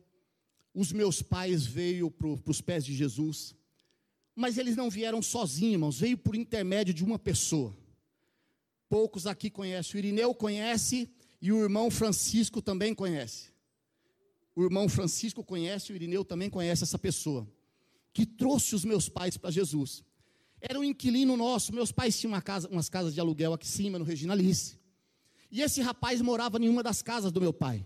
os 0.74 0.92
meus 0.92 1.22
pais 1.22 1.64
veio 1.64 2.10
para 2.10 2.28
os 2.50 2.60
pés 2.60 2.84
de 2.84 2.94
Jesus. 2.94 3.54
Mas 4.34 4.58
eles 4.58 4.74
não 4.74 4.90
vieram 4.90 5.22
sozinhos, 5.22 5.72
irmãos, 5.72 6.00
veio 6.00 6.18
por 6.18 6.34
intermédio 6.34 6.92
de 6.92 7.04
uma 7.04 7.18
pessoa. 7.18 7.76
Poucos 8.88 9.26
aqui 9.26 9.48
conhecem, 9.48 9.94
o 9.94 9.98
Irineu 9.98 10.34
conhece 10.34 11.08
e 11.40 11.52
o 11.52 11.62
irmão 11.62 11.90
Francisco 11.90 12.60
também 12.60 12.94
conhece. 12.94 13.52
O 14.56 14.62
irmão 14.62 14.88
Francisco 14.88 15.44
conhece, 15.44 15.92
o 15.92 15.96
Irineu 15.96 16.24
também 16.24 16.50
conhece 16.50 16.82
essa 16.82 16.98
pessoa 16.98 17.48
que 18.12 18.24
trouxe 18.24 18.74
os 18.74 18.84
meus 18.84 19.08
pais 19.08 19.36
para 19.36 19.50
Jesus. 19.50 20.04
Era 20.60 20.78
um 20.78 20.84
inquilino 20.84 21.36
nosso, 21.36 21.74
meus 21.74 21.92
pais 21.92 22.18
tinham 22.18 22.32
uma 22.32 22.40
casa, 22.40 22.68
umas 22.68 22.88
casas 22.88 23.12
de 23.12 23.20
aluguel 23.20 23.52
aqui 23.52 23.66
em 23.66 23.70
cima, 23.70 23.98
no 23.98 24.04
Regina 24.04 24.32
Alice. 24.32 24.78
E 25.50 25.60
esse 25.60 25.80
rapaz 25.82 26.20
morava 26.20 26.58
em 26.58 26.68
uma 26.68 26.82
das 26.82 27.02
casas 27.02 27.30
do 27.30 27.40
meu 27.40 27.52
pai. 27.52 27.84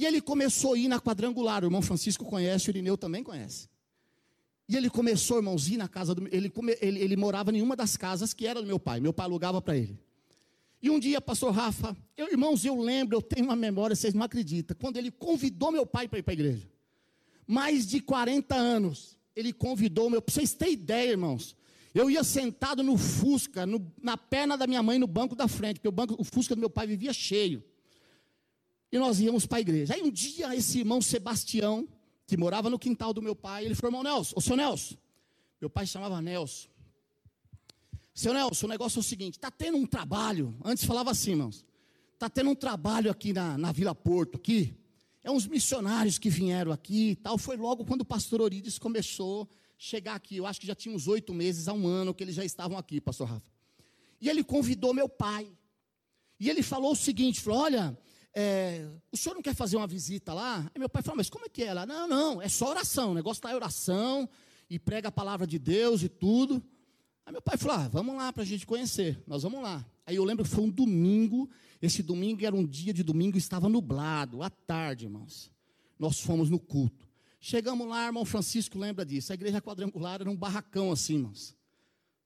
E 0.00 0.06
ele 0.06 0.18
começou 0.22 0.72
a 0.72 0.78
ir 0.78 0.88
na 0.88 0.98
quadrangular, 0.98 1.62
o 1.62 1.66
irmão 1.66 1.82
Francisco 1.82 2.24
conhece, 2.24 2.68
o 2.68 2.70
Irineu 2.70 2.96
também 2.96 3.22
conhece. 3.22 3.68
E 4.66 4.74
ele 4.74 4.88
começou, 4.88 5.36
irmãos, 5.36 5.68
ir 5.68 5.76
na 5.76 5.88
casa 5.88 6.14
do 6.14 6.26
ele, 6.32 6.50
ele, 6.80 7.00
ele 7.00 7.16
morava 7.16 7.54
em 7.54 7.60
uma 7.60 7.76
das 7.76 7.98
casas 7.98 8.32
que 8.32 8.46
era 8.46 8.62
do 8.62 8.66
meu 8.66 8.80
pai. 8.80 8.98
Meu 8.98 9.12
pai 9.12 9.26
alugava 9.26 9.60
para 9.60 9.76
ele. 9.76 10.00
E 10.80 10.88
um 10.88 10.98
dia, 10.98 11.20
pastor 11.20 11.52
Rafa, 11.52 11.94
eu, 12.16 12.28
irmãos, 12.30 12.64
eu 12.64 12.80
lembro, 12.80 13.18
eu 13.18 13.20
tenho 13.20 13.44
uma 13.44 13.54
memória, 13.54 13.94
vocês 13.94 14.14
não 14.14 14.22
acreditam, 14.22 14.74
quando 14.80 14.96
ele 14.96 15.10
convidou 15.10 15.70
meu 15.70 15.84
pai 15.84 16.08
para 16.08 16.18
ir 16.18 16.22
para 16.22 16.32
a 16.32 16.38
igreja. 16.40 16.66
Mais 17.46 17.86
de 17.86 18.00
40 18.00 18.54
anos 18.54 19.18
ele 19.36 19.52
convidou 19.52 20.08
meu. 20.08 20.22
Para 20.22 20.32
vocês 20.32 20.54
terem 20.54 20.72
ideia, 20.72 21.10
irmãos. 21.10 21.54
Eu 21.94 22.10
ia 22.10 22.24
sentado 22.24 22.82
no 22.82 22.96
Fusca, 22.96 23.66
no, 23.66 23.86
na 24.02 24.16
perna 24.16 24.56
da 24.56 24.66
minha 24.66 24.82
mãe, 24.82 24.98
no 24.98 25.06
banco 25.06 25.36
da 25.36 25.46
frente, 25.46 25.74
porque 25.74 25.88
o, 25.88 25.92
banco, 25.92 26.16
o 26.18 26.24
Fusca 26.24 26.54
do 26.54 26.58
meu 26.58 26.70
pai 26.70 26.86
vivia 26.86 27.12
cheio. 27.12 27.62
E 28.92 28.98
nós 28.98 29.20
íamos 29.20 29.46
para 29.46 29.58
a 29.58 29.60
igreja. 29.60 29.94
Aí 29.94 30.02
um 30.02 30.10
dia, 30.10 30.54
esse 30.54 30.80
irmão 30.80 31.00
Sebastião, 31.00 31.88
que 32.26 32.36
morava 32.36 32.68
no 32.68 32.78
quintal 32.78 33.12
do 33.12 33.22
meu 33.22 33.36
pai, 33.36 33.64
ele 33.64 33.74
falou: 33.74 33.90
irmão 33.98 34.02
Nelson, 34.02 34.34
ô 34.36 34.40
seu 34.40 34.56
Nelson. 34.56 34.96
Meu 35.60 35.70
pai 35.70 35.86
chamava 35.86 36.20
Nelson. 36.20 36.68
Seu 38.14 38.34
Nelson, 38.34 38.66
o 38.66 38.68
negócio 38.68 38.98
é 38.98 39.00
o 39.00 39.04
seguinte: 39.04 39.34
está 39.34 39.50
tendo 39.50 39.76
um 39.76 39.86
trabalho. 39.86 40.56
Antes 40.64 40.84
falava 40.84 41.10
assim, 41.10 41.30
irmãos. 41.30 41.64
Está 42.14 42.28
tendo 42.28 42.50
um 42.50 42.54
trabalho 42.54 43.10
aqui 43.10 43.32
na, 43.32 43.56
na 43.56 43.72
Vila 43.72 43.94
Porto, 43.94 44.36
aqui. 44.36 44.76
É 45.22 45.30
uns 45.30 45.46
missionários 45.46 46.18
que 46.18 46.28
vieram 46.28 46.72
aqui 46.72 47.10
e 47.10 47.16
tal. 47.16 47.38
Foi 47.38 47.56
logo 47.56 47.84
quando 47.84 48.02
o 48.02 48.04
pastor 48.04 48.40
Orides 48.40 48.78
começou 48.78 49.44
a 49.44 49.48
chegar 49.78 50.14
aqui. 50.16 50.36
Eu 50.36 50.46
acho 50.46 50.60
que 50.60 50.66
já 50.66 50.74
tinha 50.74 50.94
uns 50.94 51.08
oito 51.08 51.32
meses 51.32 51.68
a 51.68 51.72
um 51.72 51.86
ano 51.86 52.12
que 52.12 52.22
eles 52.22 52.34
já 52.34 52.44
estavam 52.44 52.76
aqui, 52.76 53.00
pastor 53.00 53.28
Rafa. 53.28 53.50
E 54.20 54.28
ele 54.28 54.44
convidou 54.44 54.92
meu 54.92 55.08
pai. 55.08 55.50
E 56.38 56.48
ele 56.50 56.62
falou 56.62 56.92
o 56.92 56.96
seguinte: 56.96 57.40
falou, 57.40 57.60
olha, 57.60 57.98
é, 58.34 58.86
o 59.10 59.16
senhor 59.16 59.34
não 59.34 59.42
quer 59.42 59.54
fazer 59.54 59.76
uma 59.76 59.86
visita 59.86 60.32
lá? 60.32 60.70
Aí 60.74 60.78
meu 60.78 60.88
pai 60.88 61.02
falou, 61.02 61.16
mas 61.16 61.28
como 61.28 61.46
é 61.46 61.48
que 61.48 61.62
é 61.62 61.74
lá? 61.74 61.84
Não, 61.84 62.06
não, 62.06 62.42
é 62.42 62.48
só 62.48 62.68
oração. 62.70 63.12
O 63.12 63.14
negócio 63.14 63.38
está 63.38 63.50
em 63.50 63.54
oração 63.54 64.28
e 64.68 64.78
prega 64.78 65.08
a 65.08 65.12
palavra 65.12 65.46
de 65.46 65.58
Deus 65.58 66.02
e 66.02 66.08
tudo. 66.08 66.62
Aí 67.26 67.32
meu 67.32 67.42
pai 67.42 67.56
falou: 67.56 67.76
ah, 67.76 67.88
vamos 67.88 68.16
lá 68.16 68.32
para 68.32 68.42
a 68.42 68.46
gente 68.46 68.66
conhecer. 68.66 69.22
Nós 69.26 69.42
vamos 69.42 69.62
lá. 69.62 69.84
Aí 70.06 70.16
eu 70.16 70.24
lembro 70.24 70.44
que 70.44 70.50
foi 70.50 70.64
um 70.64 70.70
domingo. 70.70 71.50
Esse 71.82 72.02
domingo 72.02 72.44
era 72.44 72.54
um 72.54 72.66
dia 72.66 72.92
de 72.92 73.02
domingo, 73.02 73.38
estava 73.38 73.68
nublado, 73.68 74.42
à 74.42 74.50
tarde, 74.50 75.06
irmãos. 75.06 75.50
Nós 75.98 76.20
fomos 76.20 76.50
no 76.50 76.58
culto. 76.58 77.08
Chegamos 77.40 77.88
lá, 77.88 78.06
irmão 78.06 78.24
Francisco 78.24 78.78
lembra 78.78 79.04
disso. 79.04 79.32
A 79.32 79.34
igreja 79.34 79.62
quadrangular 79.62 80.20
era 80.20 80.30
um 80.30 80.36
barracão 80.36 80.92
assim, 80.92 81.14
irmãos. 81.14 81.56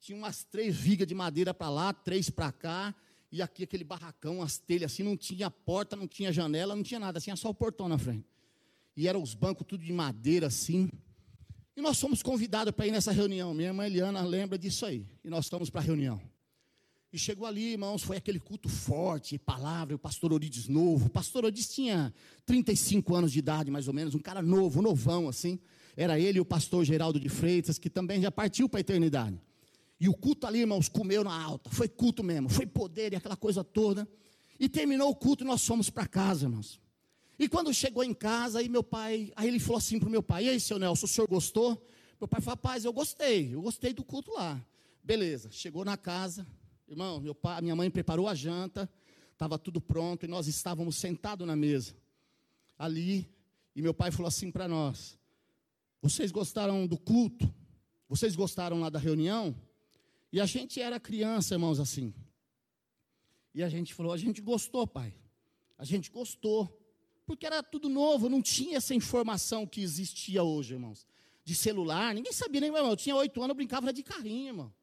Tinha 0.00 0.18
umas 0.18 0.42
três 0.44 0.76
vigas 0.76 1.06
de 1.06 1.14
madeira 1.14 1.54
para 1.54 1.70
lá, 1.70 1.92
três 1.92 2.28
para 2.28 2.50
cá. 2.50 2.94
E 3.34 3.42
aqui 3.42 3.64
aquele 3.64 3.82
barracão, 3.82 4.40
as 4.40 4.58
telhas 4.58 4.92
assim, 4.92 5.02
não 5.02 5.16
tinha 5.16 5.50
porta, 5.50 5.96
não 5.96 6.06
tinha 6.06 6.32
janela, 6.32 6.76
não 6.76 6.84
tinha 6.84 7.00
nada, 7.00 7.20
tinha 7.20 7.34
só 7.34 7.50
o 7.50 7.54
portão 7.54 7.88
na 7.88 7.98
frente. 7.98 8.24
E 8.96 9.08
eram 9.08 9.20
os 9.20 9.34
bancos 9.34 9.66
tudo 9.66 9.84
de 9.84 9.92
madeira 9.92 10.46
assim. 10.46 10.88
E 11.76 11.80
nós 11.80 11.98
fomos 11.98 12.22
convidados 12.22 12.72
para 12.72 12.86
ir 12.86 12.92
nessa 12.92 13.10
reunião. 13.10 13.52
Minha 13.52 13.70
irmã 13.70 13.86
Eliana 13.86 14.22
lembra 14.22 14.56
disso 14.56 14.86
aí. 14.86 15.04
E 15.24 15.28
nós 15.28 15.48
fomos 15.48 15.68
para 15.68 15.80
a 15.80 15.84
reunião. 15.84 16.20
E 17.12 17.18
chegou 17.18 17.44
ali, 17.44 17.72
irmãos, 17.72 18.04
foi 18.04 18.18
aquele 18.18 18.38
culto 18.38 18.68
forte, 18.68 19.36
palavra, 19.36 19.96
o 19.96 19.98
pastor 19.98 20.32
Orides 20.32 20.68
novo. 20.68 21.06
O 21.06 21.10
pastor 21.10 21.44
Orides 21.44 21.68
tinha 21.68 22.14
35 22.46 23.16
anos 23.16 23.32
de 23.32 23.40
idade, 23.40 23.68
mais 23.68 23.88
ou 23.88 23.94
menos, 23.94 24.14
um 24.14 24.20
cara 24.20 24.42
novo, 24.42 24.80
novão, 24.80 25.28
assim. 25.28 25.58
Era 25.96 26.20
ele 26.20 26.38
e 26.38 26.40
o 26.40 26.44
pastor 26.44 26.84
Geraldo 26.84 27.18
de 27.18 27.28
Freitas, 27.28 27.80
que 27.80 27.90
também 27.90 28.22
já 28.22 28.30
partiu 28.30 28.68
para 28.68 28.78
a 28.78 28.82
eternidade. 28.82 29.40
E 30.00 30.08
o 30.08 30.14
culto 30.14 30.46
ali, 30.46 30.60
irmãos, 30.60 30.88
comeu 30.88 31.22
na 31.22 31.40
alta. 31.40 31.70
Foi 31.70 31.88
culto 31.88 32.22
mesmo, 32.22 32.48
foi 32.48 32.66
poder 32.66 33.12
e 33.12 33.16
aquela 33.16 33.36
coisa 33.36 33.62
toda. 33.62 34.08
E 34.58 34.68
terminou 34.68 35.10
o 35.10 35.14
culto 35.14 35.44
e 35.44 35.46
nós 35.46 35.66
fomos 35.66 35.90
para 35.90 36.06
casa, 36.06 36.46
irmãos. 36.46 36.80
E 37.38 37.48
quando 37.48 37.72
chegou 37.74 38.04
em 38.04 38.14
casa, 38.14 38.60
aí 38.60 38.68
meu 38.68 38.82
pai, 38.82 39.32
aí 39.34 39.48
ele 39.48 39.58
falou 39.58 39.78
assim 39.78 39.98
para 39.98 40.08
o 40.08 40.10
meu 40.10 40.22
pai: 40.22 40.46
E 40.46 40.48
aí, 40.50 40.60
seu 40.60 40.78
Nelson, 40.78 41.06
o 41.06 41.08
senhor 41.08 41.28
gostou? 41.28 41.84
Meu 42.20 42.28
pai 42.28 42.40
falou: 42.40 42.56
Rapaz, 42.56 42.84
eu 42.84 42.92
gostei, 42.92 43.54
eu 43.54 43.60
gostei 43.60 43.92
do 43.92 44.04
culto 44.04 44.32
lá. 44.32 44.64
Beleza, 45.02 45.50
chegou 45.50 45.84
na 45.84 45.96
casa, 45.96 46.46
irmão, 46.88 47.20
meu 47.20 47.34
pai, 47.34 47.60
minha 47.60 47.76
mãe 47.76 47.90
preparou 47.90 48.28
a 48.28 48.34
janta, 48.34 48.88
estava 49.32 49.58
tudo 49.58 49.80
pronto 49.80 50.24
e 50.24 50.28
nós 50.28 50.46
estávamos 50.46 50.96
sentados 50.96 51.46
na 51.46 51.54
mesa, 51.54 51.94
ali, 52.78 53.28
e 53.76 53.82
meu 53.82 53.92
pai 53.92 54.10
falou 54.10 54.28
assim 54.28 54.50
para 54.50 54.68
nós: 54.68 55.18
Vocês 56.00 56.30
gostaram 56.30 56.86
do 56.86 56.96
culto? 56.96 57.52
Vocês 58.08 58.36
gostaram 58.36 58.80
lá 58.80 58.88
da 58.88 58.98
reunião? 58.98 59.54
E 60.34 60.40
a 60.40 60.46
gente 60.46 60.80
era 60.80 60.98
criança, 60.98 61.54
irmãos, 61.54 61.78
assim. 61.78 62.12
E 63.54 63.62
a 63.62 63.68
gente 63.68 63.94
falou: 63.94 64.12
A 64.12 64.16
gente 64.16 64.42
gostou, 64.42 64.84
pai. 64.84 65.14
A 65.78 65.84
gente 65.84 66.10
gostou 66.10 66.76
porque 67.24 67.46
era 67.46 67.62
tudo 67.62 67.88
novo, 67.88 68.28
não 68.28 68.42
tinha 68.42 68.78
essa 68.78 68.92
informação 68.96 69.64
que 69.64 69.80
existia 69.80 70.42
hoje, 70.42 70.74
irmãos. 70.74 71.06
De 71.44 71.54
celular, 71.54 72.12
ninguém 72.12 72.32
sabia 72.32 72.60
nem, 72.60 72.68
irmão. 72.68 72.90
Eu 72.90 72.96
tinha 72.96 73.14
oito 73.14 73.40
anos, 73.40 73.50
eu 73.50 73.54
brincava 73.54 73.92
de 73.92 74.02
carrinho, 74.02 74.48
irmão. 74.48 74.74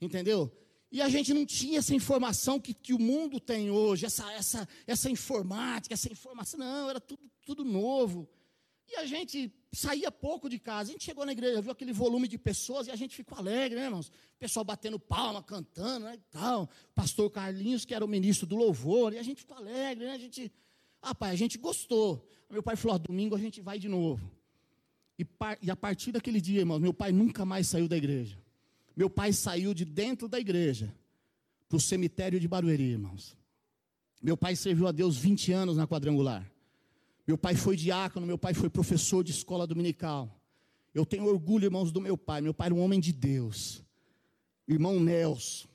Entendeu? 0.00 0.52
E 0.90 1.00
a 1.00 1.08
gente 1.08 1.32
não 1.32 1.46
tinha 1.46 1.78
essa 1.78 1.94
informação 1.94 2.58
que, 2.58 2.74
que 2.74 2.92
o 2.92 2.98
mundo 2.98 3.38
tem 3.38 3.70
hoje, 3.70 4.04
essa, 4.04 4.32
essa, 4.32 4.68
essa 4.84 5.08
informática, 5.08 5.94
essa 5.94 6.10
informação. 6.10 6.58
Não, 6.58 6.90
era 6.90 6.98
tudo, 6.98 7.22
tudo 7.46 7.64
novo. 7.64 8.28
E 8.88 8.96
a 8.96 9.06
gente 9.06 9.54
saía 9.72 10.10
pouco 10.10 10.48
de 10.48 10.58
casa. 10.58 10.90
A 10.90 10.92
gente 10.92 11.04
chegou 11.04 11.26
na 11.26 11.32
igreja, 11.32 11.60
viu 11.60 11.72
aquele 11.72 11.92
volume 11.92 12.26
de 12.26 12.38
pessoas 12.38 12.86
e 12.86 12.90
a 12.90 12.96
gente 12.96 13.14
ficou 13.14 13.38
alegre, 13.38 13.78
né, 13.78 13.84
irmãos? 13.84 14.08
O 14.08 14.38
pessoal 14.38 14.64
batendo 14.64 14.98
palma, 14.98 15.42
cantando, 15.42 16.06
né, 16.06 16.14
e 16.14 16.30
tal. 16.30 16.68
Pastor 16.94 17.30
Carlinhos, 17.30 17.84
que 17.84 17.94
era 17.94 18.04
o 18.04 18.08
ministro 18.08 18.46
do 18.46 18.56
louvor, 18.56 19.12
e 19.12 19.18
a 19.18 19.22
gente 19.22 19.40
ficou 19.40 19.56
alegre, 19.56 20.06
né? 20.06 20.12
A 20.12 20.18
gente 20.18 20.52
ah, 21.02 21.14
pai, 21.14 21.30
a 21.30 21.36
gente 21.36 21.58
gostou. 21.58 22.26
Meu 22.50 22.62
pai 22.62 22.76
falou: 22.76 22.96
ah, 22.96 22.98
domingo 22.98 23.34
a 23.34 23.38
gente 23.38 23.60
vai 23.60 23.78
de 23.78 23.88
novo. 23.88 24.30
E, 25.18 25.26
e 25.62 25.70
a 25.70 25.76
partir 25.76 26.12
daquele 26.12 26.40
dia, 26.40 26.60
irmão, 26.60 26.78
meu 26.78 26.94
pai 26.94 27.12
nunca 27.12 27.44
mais 27.44 27.66
saiu 27.66 27.88
da 27.88 27.96
igreja. 27.96 28.38
Meu 28.96 29.08
pai 29.08 29.32
saiu 29.32 29.74
de 29.74 29.84
dentro 29.84 30.28
da 30.28 30.38
igreja 30.38 30.94
para 31.68 31.76
o 31.76 31.80
cemitério 31.80 32.40
de 32.40 32.48
Barueri, 32.48 32.84
irmãos. 32.84 33.36
Meu 34.20 34.36
pai 34.36 34.56
serviu 34.56 34.86
a 34.88 34.92
Deus 34.92 35.16
20 35.16 35.52
anos 35.52 35.76
na 35.76 35.86
quadrangular. 35.86 36.50
Meu 37.28 37.36
pai 37.36 37.54
foi 37.54 37.76
diácono, 37.76 38.26
meu 38.26 38.38
pai 38.38 38.54
foi 38.54 38.70
professor 38.70 39.22
de 39.22 39.32
escola 39.32 39.66
dominical. 39.66 40.34
Eu 40.94 41.04
tenho 41.04 41.26
orgulho, 41.26 41.66
irmãos, 41.66 41.92
do 41.92 42.00
meu 42.00 42.16
pai. 42.16 42.40
Meu 42.40 42.54
pai 42.54 42.68
era 42.68 42.74
um 42.74 42.80
homem 42.80 42.98
de 42.98 43.12
Deus. 43.12 43.84
Irmão 44.66 44.98
Nelson. 44.98 45.68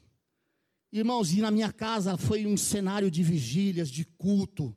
Irmãos, 0.91 1.31
e 1.31 1.41
na 1.41 1.51
minha 1.51 1.71
casa 1.71 2.17
foi 2.17 2.47
um 2.47 2.57
cenário 2.57 3.11
de 3.11 3.21
vigílias, 3.21 3.91
de 3.91 4.03
culto. 4.03 4.75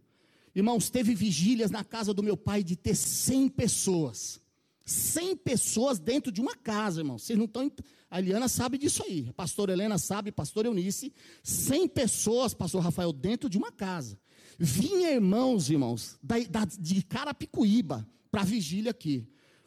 Irmãos, 0.54 0.90
teve 0.90 1.14
vigílias 1.14 1.70
na 1.70 1.82
casa 1.82 2.12
do 2.12 2.22
meu 2.22 2.36
pai 2.36 2.62
de 2.62 2.76
ter 2.76 2.94
100 2.94 3.48
pessoas. 3.48 4.38
100 4.84 5.34
pessoas 5.36 5.98
dentro 5.98 6.30
de 6.30 6.42
uma 6.42 6.54
casa, 6.54 7.00
irmãos. 7.00 7.22
Vocês 7.22 7.38
não 7.38 7.46
estão. 7.46 7.72
A 8.10 8.18
Eliana 8.18 8.48
sabe 8.48 8.76
disso 8.76 9.02
aí. 9.02 9.26
A 9.30 9.32
pastora 9.32 9.72
Helena 9.72 9.96
sabe, 9.96 10.30
pastor 10.30 10.66
Eunice. 10.66 11.10
100 11.42 11.88
pessoas, 11.88 12.52
pastor 12.52 12.82
Rafael, 12.82 13.14
dentro 13.14 13.48
de 13.48 13.56
uma 13.56 13.72
casa. 13.72 14.18
Vinha 14.58 15.12
irmãos, 15.12 15.68
irmãos, 15.70 16.18
da, 16.22 16.38
da, 16.38 16.64
de 16.64 17.02
Carapicuíba 17.02 18.08
para 18.30 18.40
a 18.40 18.44
vigília 18.44 18.90
aqui. 18.90 19.26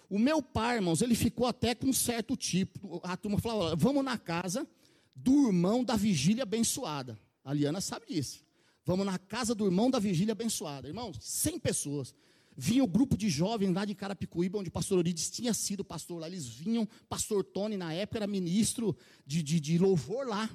O 0.09 0.17
meu 0.17 0.41
pai, 0.41 0.77
irmãos, 0.77 1.01
ele 1.01 1.13
ficou 1.13 1.45
até 1.45 1.75
com 1.75 1.87
um 1.87 1.93
certo 1.93 2.35
tipo. 2.35 2.99
A 3.03 3.15
turma 3.15 3.37
falava: 3.37 3.75
vamos 3.75 4.03
na 4.03 4.17
casa 4.17 4.67
do 5.15 5.47
irmão 5.47 5.83
da 5.83 5.95
vigília 5.95 6.43
abençoada. 6.43 7.19
A 7.43 7.53
Liana 7.53 7.81
sabe 7.81 8.07
disso. 8.07 8.43
Vamos 8.83 9.05
na 9.05 9.19
casa 9.19 9.53
do 9.53 9.65
irmão 9.65 9.91
da 9.91 9.99
vigília 9.99 10.31
abençoada. 10.31 10.87
Irmãos, 10.87 11.17
100 11.21 11.59
pessoas. 11.59 12.15
Vinha 12.57 12.83
o 12.83 12.87
grupo 12.87 13.15
de 13.15 13.29
jovens 13.29 13.71
lá 13.71 13.85
de 13.85 13.93
Carapicuíba, 13.93 14.57
onde 14.57 14.69
o 14.69 14.71
pastor 14.71 14.97
Orides 14.97 15.29
tinha 15.29 15.53
sido 15.53 15.83
pastor 15.83 16.19
lá. 16.19 16.27
Eles 16.27 16.47
vinham, 16.47 16.87
pastor 17.07 17.43
Tony, 17.43 17.77
na 17.77 17.93
época, 17.93 18.17
era 18.17 18.27
ministro 18.27 18.97
de, 19.25 19.43
de, 19.43 19.59
de 19.59 19.77
louvor 19.77 20.27
lá. 20.27 20.49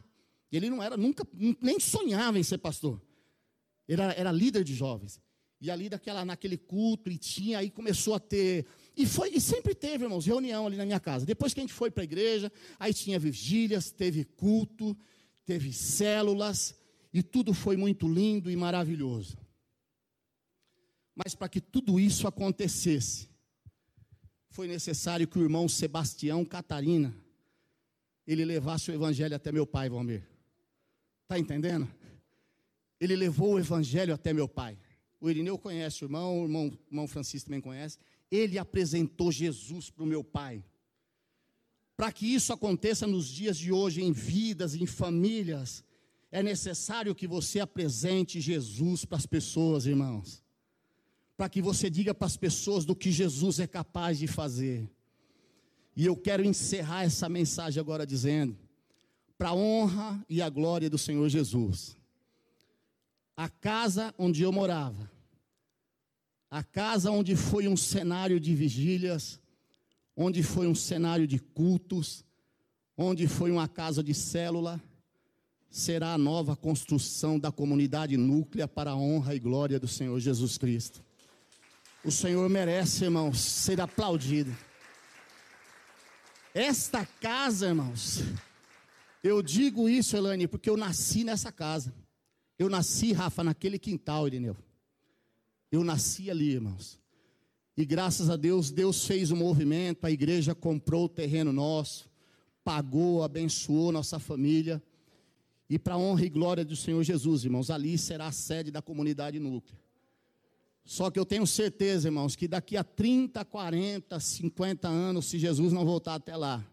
Ele 0.51 0.69
não 0.69 0.83
era, 0.83 0.97
nunca, 0.97 1.27
nem 1.61 1.79
sonhava 1.79 2.39
em 2.39 2.43
ser 2.43 2.59
pastor. 2.59 3.01
Era, 3.89 4.13
era 4.13 4.33
líder 4.33 4.65
de 4.65 4.75
jovens. 4.75 5.21
E 5.61 5.71
ali 5.71 5.89
daquela, 5.89 6.25
naquele 6.25 6.59
culto, 6.59 7.11
e 7.11 7.17
tinha, 7.17 7.59
aí 7.59 7.71
começou 7.71 8.15
a 8.15 8.21
ter. 8.21 8.67
E, 8.97 9.07
foi, 9.07 9.31
e 9.31 9.41
sempre 9.41 9.75
teve, 9.75 10.05
irmãos, 10.05 10.27
reunião 10.27 10.67
ali 10.67 10.77
na 10.77 10.85
minha 10.85 11.01
casa. 11.01 11.25
Depois 11.25 11.55
que 11.55 11.61
a 11.61 11.63
gente 11.63 11.73
foi 11.73 11.91
para 11.91 12.03
a 12.03 12.05
igreja, 12.05 12.53
aí 12.79 12.93
tinha 12.93 13.19
vigílias, 13.19 13.91
teve 13.91 14.25
culto, 14.25 14.97
teve 15.45 15.73
células, 15.73 16.75
e 17.13 17.23
tudo 17.23 17.55
foi 17.55 17.77
muito 17.77 18.09
lindo 18.09 18.51
e 18.51 18.57
maravilhoso. 18.57 19.39
Mas 21.15 21.35
para 21.35 21.49
que 21.49 21.61
tudo 21.61 22.01
isso 22.01 22.27
acontecesse, 22.27 23.29
foi 24.51 24.67
necessário 24.67 25.27
que 25.27 25.39
o 25.39 25.43
irmão 25.43 25.69
Sebastião 25.69 26.45
Catarina, 26.45 27.15
ele 28.27 28.45
levasse 28.45 28.91
o 28.91 28.95
evangelho 28.95 29.35
até 29.35 29.51
meu 29.53 29.67
pai, 29.67 29.89
Valmir. 29.89 30.27
Está 31.23 31.39
entendendo? 31.39 31.89
Ele 33.05 33.17
levou 33.17 33.55
o 33.55 33.59
evangelho 33.59 34.15
até 34.15 34.33
meu 34.33 34.49
pai. 34.49 34.79
O 35.21 35.29
Irineu 35.29 35.59
conhece 35.59 36.03
o 36.03 36.07
irmão, 36.07 36.41
o 36.41 36.45
irmão, 36.45 36.67
o 36.69 36.79
irmão 36.91 37.07
Francisco 37.07 37.49
também 37.49 37.61
conhece. 37.61 37.99
Ele 38.31 38.59
apresentou 38.59 39.31
Jesus 39.31 39.91
para 39.91 40.03
o 40.03 40.07
meu 40.07 40.25
pai. 40.25 40.65
Para 41.97 42.11
que 42.11 42.27
isso 42.27 42.53
aconteça 42.53 43.07
nos 43.07 43.29
dias 43.29 43.59
de 43.59 43.71
hoje, 43.71 44.03
em 44.03 44.11
vidas, 44.11 44.75
em 44.75 44.87
famílias, 44.87 45.85
é 46.33 46.43
necessário 46.43 47.15
que 47.15 47.27
você 47.27 47.61
apresente 47.61 48.41
Jesus 48.41 49.05
para 49.05 49.19
as 49.19 49.27
pessoas, 49.27 49.85
irmãos. 49.85 50.43
Para 51.37 51.49
que 51.49 51.61
você 51.61 51.91
diga 51.91 52.15
para 52.15 52.27
as 52.27 52.39
pessoas 52.39 52.87
do 52.87 52.97
que 52.97 53.13
Jesus 53.13 53.61
é 53.61 53.67
capaz 53.67 54.19
de 54.19 54.27
fazer. 54.27 54.91
E 55.95 56.07
eu 56.07 56.17
quero 56.17 56.43
encerrar 56.43 57.05
essa 57.05 57.29
mensagem 57.29 57.79
agora 57.79 58.07
dizendo: 58.07 58.59
para 59.37 59.51
a 59.51 59.55
honra 59.55 60.25
e 60.29 60.41
a 60.41 60.49
glória 60.49 60.89
do 60.89 60.99
Senhor 60.99 61.29
Jesus 61.29 61.97
a 63.37 63.49
casa 63.49 64.15
onde 64.17 64.43
eu 64.43 64.53
morava, 64.53 65.11
a 66.51 66.63
casa 66.63 67.11
onde 67.11 67.35
foi 67.35 67.67
um 67.67 67.77
cenário 67.77 68.39
de 68.39 68.55
vigílias, 68.55 69.41
onde 70.17 70.43
foi 70.43 70.67
um 70.67 70.75
cenário 70.75 71.27
de 71.27 71.39
cultos, 71.39 72.25
onde 72.97 73.27
foi 73.27 73.51
uma 73.51 73.67
casa 73.67 74.03
de 74.03 74.15
célula, 74.15 74.81
será 75.69 76.15
a 76.15 76.19
nova 76.19 76.55
construção 76.55 77.39
da 77.39 77.51
comunidade 77.51 78.17
núclea 78.17 78.69
para 78.69 78.93
a 78.93 78.97
honra 78.97 79.35
e 79.35 79.41
glória 79.41 79.81
do 79.81 79.89
Senhor 79.89 80.21
Jesus 80.21 80.57
Cristo. 80.57 81.03
O 82.05 82.13
Senhor 82.13 82.49
merece, 82.49 83.05
irmãos, 83.05 83.41
ser 83.41 83.81
aplaudido. 83.81 84.57
Esta 86.55 87.05
casa, 87.05 87.67
irmãos, 87.67 88.23
eu 89.25 89.43
digo 89.43 89.89
isso, 89.89 90.17
Elane, 90.17 90.47
porque 90.47 90.71
eu 90.71 90.77
nasci 90.77 91.25
nessa 91.25 91.51
casa. 91.51 91.93
Eu 92.59 92.69
nasci, 92.69 93.13
Rafa, 93.13 93.43
naquele 93.43 93.79
quintal, 93.79 94.27
Irineu. 94.27 94.57
Eu 95.71 95.83
nasci 95.83 96.31
ali, 96.31 96.51
irmãos. 96.51 97.01
E 97.77 97.85
graças 97.85 98.31
a 98.31 98.37
Deus, 98.37 98.71
Deus 98.71 99.05
fez 99.05 99.33
o 99.33 99.35
um 99.35 99.39
movimento, 99.39 100.05
a 100.05 100.11
igreja 100.11 100.55
comprou 100.55 101.07
o 101.07 101.09
terreno 101.09 101.53
nosso, 101.53 102.09
pagou, 102.63 103.25
abençoou 103.25 103.91
nossa 103.91 104.21
família. 104.21 104.81
E 105.69 105.79
para 105.79 105.99
honra 105.99 106.25
e 106.25 106.29
glória 106.29 106.65
do 106.65 106.77
Senhor 106.77 107.03
Jesus, 107.03 107.45
irmãos, 107.45 107.71
ali 107.71 107.99
será 107.99 108.29
a 108.29 108.33
sede 108.33 108.71
da 108.71 108.81
comunidade 108.81 109.41
núclea. 109.41 109.83
Só 110.85 111.11
que 111.11 111.19
eu 111.19 111.25
tenho 111.25 111.47
certeza, 111.47 112.09
irmãos, 112.09 112.37
que 112.37 112.47
daqui 112.47 112.77
a 112.77 112.85
30, 112.85 113.45
40, 113.45 114.21
50 114.21 114.87
anos, 114.87 115.27
se 115.27 115.39
Jesus 115.39 115.73
não 115.73 115.85
voltar 115.85 116.15
até 116.15 116.37
lá, 116.37 116.65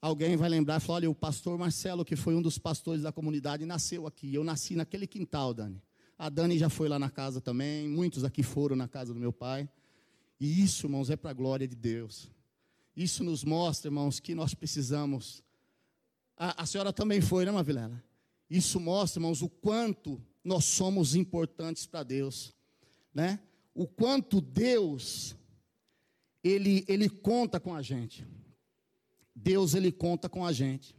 alguém 0.00 0.36
vai 0.36 0.48
lembrar 0.48 0.76
e 0.76 0.80
falar: 0.80 0.96
olha, 0.96 1.10
o 1.10 1.14
pastor 1.14 1.58
Marcelo, 1.58 2.04
que 2.04 2.16
foi 2.16 2.34
um 2.34 2.42
dos 2.42 2.58
pastores 2.58 3.02
da 3.02 3.12
comunidade, 3.12 3.64
nasceu 3.64 4.06
aqui. 4.06 4.34
Eu 4.34 4.44
nasci 4.44 4.74
naquele 4.74 5.06
quintal, 5.06 5.52
Dani. 5.52 5.82
A 6.18 6.28
Dani 6.28 6.58
já 6.58 6.68
foi 6.68 6.88
lá 6.88 6.98
na 6.98 7.10
casa 7.10 7.40
também, 7.40 7.88
muitos 7.88 8.24
aqui 8.24 8.42
foram 8.42 8.74
na 8.74 8.88
casa 8.88 9.14
do 9.14 9.20
meu 9.20 9.32
pai. 9.32 9.68
E 10.40 10.62
isso, 10.62 10.86
irmãos, 10.86 11.10
é 11.10 11.16
para 11.16 11.30
a 11.30 11.34
glória 11.34 11.66
de 11.66 11.76
Deus. 11.76 12.30
Isso 12.96 13.22
nos 13.22 13.44
mostra, 13.44 13.88
irmãos, 13.88 14.18
que 14.18 14.34
nós 14.34 14.54
precisamos. 14.54 15.42
A, 16.36 16.62
a 16.62 16.66
senhora 16.66 16.92
também 16.92 17.20
foi, 17.20 17.44
né, 17.44 17.52
Mavilela? 17.52 18.02
Isso 18.50 18.80
mostra, 18.80 19.20
irmãos, 19.20 19.42
o 19.42 19.48
quanto 19.48 20.20
nós 20.42 20.64
somos 20.64 21.14
importantes 21.14 21.86
para 21.86 22.02
Deus, 22.02 22.54
né? 23.14 23.38
O 23.74 23.86
quanto 23.86 24.40
Deus 24.40 25.36
ele 26.42 26.84
ele 26.88 27.08
conta 27.08 27.60
com 27.60 27.74
a 27.74 27.82
gente. 27.82 28.26
Deus 29.42 29.74
ele 29.74 29.92
conta 29.92 30.28
com 30.28 30.44
a 30.44 30.52
gente. 30.52 30.96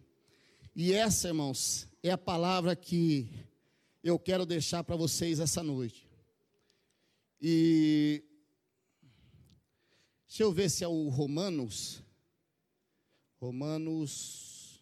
E 0.76 0.94
essa, 0.94 1.28
irmãos, 1.28 1.88
é 2.02 2.12
a 2.12 2.18
palavra 2.18 2.76
que 2.76 3.30
eu 4.02 4.18
quero 4.18 4.46
deixar 4.46 4.84
para 4.84 4.96
vocês 4.96 5.40
essa 5.40 5.62
noite. 5.62 6.10
E 7.42 8.24
deixa 10.26 10.44
eu 10.44 10.54
ver 10.54 10.70
se 10.70 10.86
é 10.86 10.88
o 10.88 11.10
Romanos. 11.10 12.02
Romanos, 13.42 14.82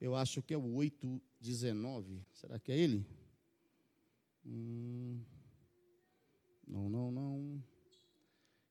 eu 0.00 0.14
acho 0.14 0.40
que 0.40 0.54
é 0.54 0.58
o 0.58 0.74
8, 0.74 1.20
19. 1.40 2.24
Será 2.32 2.60
que 2.60 2.70
é 2.70 2.76
ele? 2.76 3.04
Hum, 4.46 5.20
não, 6.66 6.88
não, 6.88 7.10
não. 7.10 7.64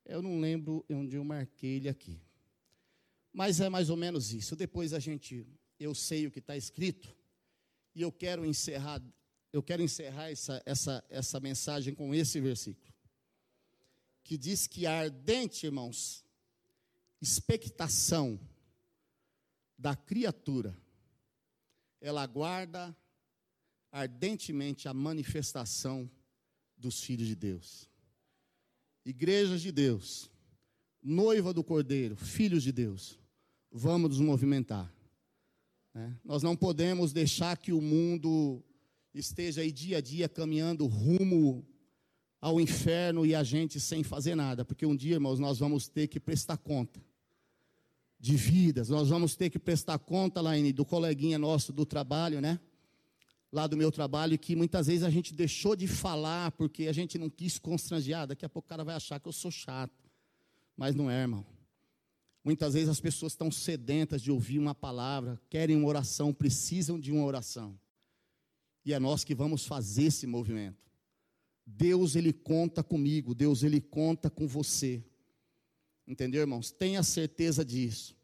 Eu 0.05 0.21
não 0.21 0.39
lembro 0.39 0.85
onde 0.89 1.17
eu 1.17 1.23
marquei 1.25 1.75
ele 1.75 1.89
aqui. 1.89 2.21
Mas 3.37 3.59
é 3.59 3.69
mais 3.69 3.91
ou 3.91 3.95
menos 3.95 4.33
isso. 4.33 4.55
Depois 4.55 4.93
a 4.93 4.99
gente, 4.99 5.45
eu 5.79 5.93
sei 5.93 6.25
o 6.25 6.31
que 6.31 6.39
está 6.39 6.57
escrito 6.57 7.15
e 7.93 8.01
eu 8.01 8.11
quero 8.11 8.43
encerrar, 8.43 8.99
eu 9.53 9.61
quero 9.61 9.83
encerrar 9.83 10.31
essa, 10.31 10.59
essa, 10.65 11.05
essa 11.07 11.39
mensagem 11.39 11.93
com 11.93 12.15
esse 12.15 12.41
versículo, 12.41 12.91
que 14.23 14.39
diz 14.39 14.65
que 14.65 14.87
a 14.87 15.01
ardente, 15.01 15.67
irmãos, 15.67 16.25
expectação 17.21 18.39
da 19.77 19.95
criatura, 19.95 20.75
ela 22.01 22.23
aguarda 22.23 22.97
ardentemente 23.91 24.87
a 24.87 24.95
manifestação 24.95 26.09
dos 26.75 27.03
filhos 27.03 27.27
de 27.27 27.35
Deus. 27.35 27.87
Igrejas 29.05 29.61
de 29.61 29.71
Deus, 29.71 30.27
noiva 31.03 31.53
do 31.53 31.63
Cordeiro, 31.63 32.15
filhos 32.15 32.63
de 32.63 32.71
Deus 32.71 33.19
vamos 33.71 34.09
nos 34.11 34.19
movimentar. 34.19 34.91
Né? 35.93 36.15
Nós 36.23 36.43
não 36.43 36.55
podemos 36.55 37.11
deixar 37.11 37.57
que 37.57 37.71
o 37.73 37.81
mundo 37.81 38.63
esteja 39.13 39.61
aí 39.61 39.71
dia 39.71 39.97
a 39.97 40.01
dia 40.01 40.29
caminhando 40.29 40.85
rumo 40.85 41.65
ao 42.39 42.61
inferno 42.61 43.25
e 43.25 43.33
a 43.33 43.43
gente 43.43 43.79
sem 43.79 44.03
fazer 44.03 44.35
nada, 44.35 44.63
porque 44.63 44.85
um 44.85 44.95
dia, 44.95 45.15
irmãos, 45.15 45.39
nós 45.39 45.57
vamos 45.57 45.87
ter 45.87 46.07
que 46.07 46.19
prestar 46.19 46.57
conta 46.57 47.03
de 48.19 48.35
vidas, 48.35 48.89
nós 48.89 49.09
vamos 49.09 49.35
ter 49.35 49.49
que 49.49 49.59
prestar 49.59 49.99
conta, 49.99 50.41
Laine, 50.41 50.71
do 50.71 50.85
coleguinha 50.85 51.37
nosso 51.37 51.71
do 51.71 51.85
trabalho, 51.85 52.41
né? 52.41 52.59
Lá 53.51 53.65
do 53.65 53.77
meu 53.77 53.91
trabalho, 53.91 54.37
que 54.37 54.55
muitas 54.55 54.87
vezes 54.87 55.03
a 55.03 55.09
gente 55.09 55.33
deixou 55.33 55.75
de 55.75 55.87
falar 55.87 56.51
porque 56.51 56.87
a 56.87 56.93
gente 56.93 57.17
não 57.17 57.29
quis 57.29 57.57
constrangear. 57.57 58.27
Daqui 58.27 58.45
a 58.45 58.49
pouco 58.49 58.65
o 58.65 58.69
cara 58.69 58.83
vai 58.83 58.95
achar 58.95 59.19
que 59.19 59.27
eu 59.27 59.31
sou 59.31 59.49
chato. 59.49 60.03
Mas 60.75 60.93
não 60.93 61.09
é, 61.09 61.21
irmão. 61.21 61.45
Muitas 62.47 62.75
vezes 62.75 62.87
as 62.87 63.01
pessoas 63.01 63.33
estão 63.33 63.51
sedentas 63.51 64.21
de 64.21 64.31
ouvir 64.31 64.57
uma 64.57 64.73
palavra, 64.73 65.37
querem 65.49 65.75
uma 65.75 65.85
oração, 65.85 66.33
precisam 66.33 66.97
de 66.97 67.11
uma 67.11 67.25
oração. 67.25 67.77
E 68.85 68.93
é 68.93 68.99
nós 68.99 69.25
que 69.25 69.35
vamos 69.35 69.65
fazer 69.65 70.03
esse 70.03 70.25
movimento. 70.25 70.89
Deus, 71.65 72.15
Ele 72.15 72.31
conta 72.31 72.81
comigo, 72.81 73.35
Deus, 73.35 73.63
Ele 73.63 73.81
conta 73.81 74.29
com 74.29 74.47
você. 74.47 75.03
Entendeu, 76.07 76.39
irmãos? 76.39 76.71
Tenha 76.71 77.03
certeza 77.03 77.65
disso. 77.65 78.15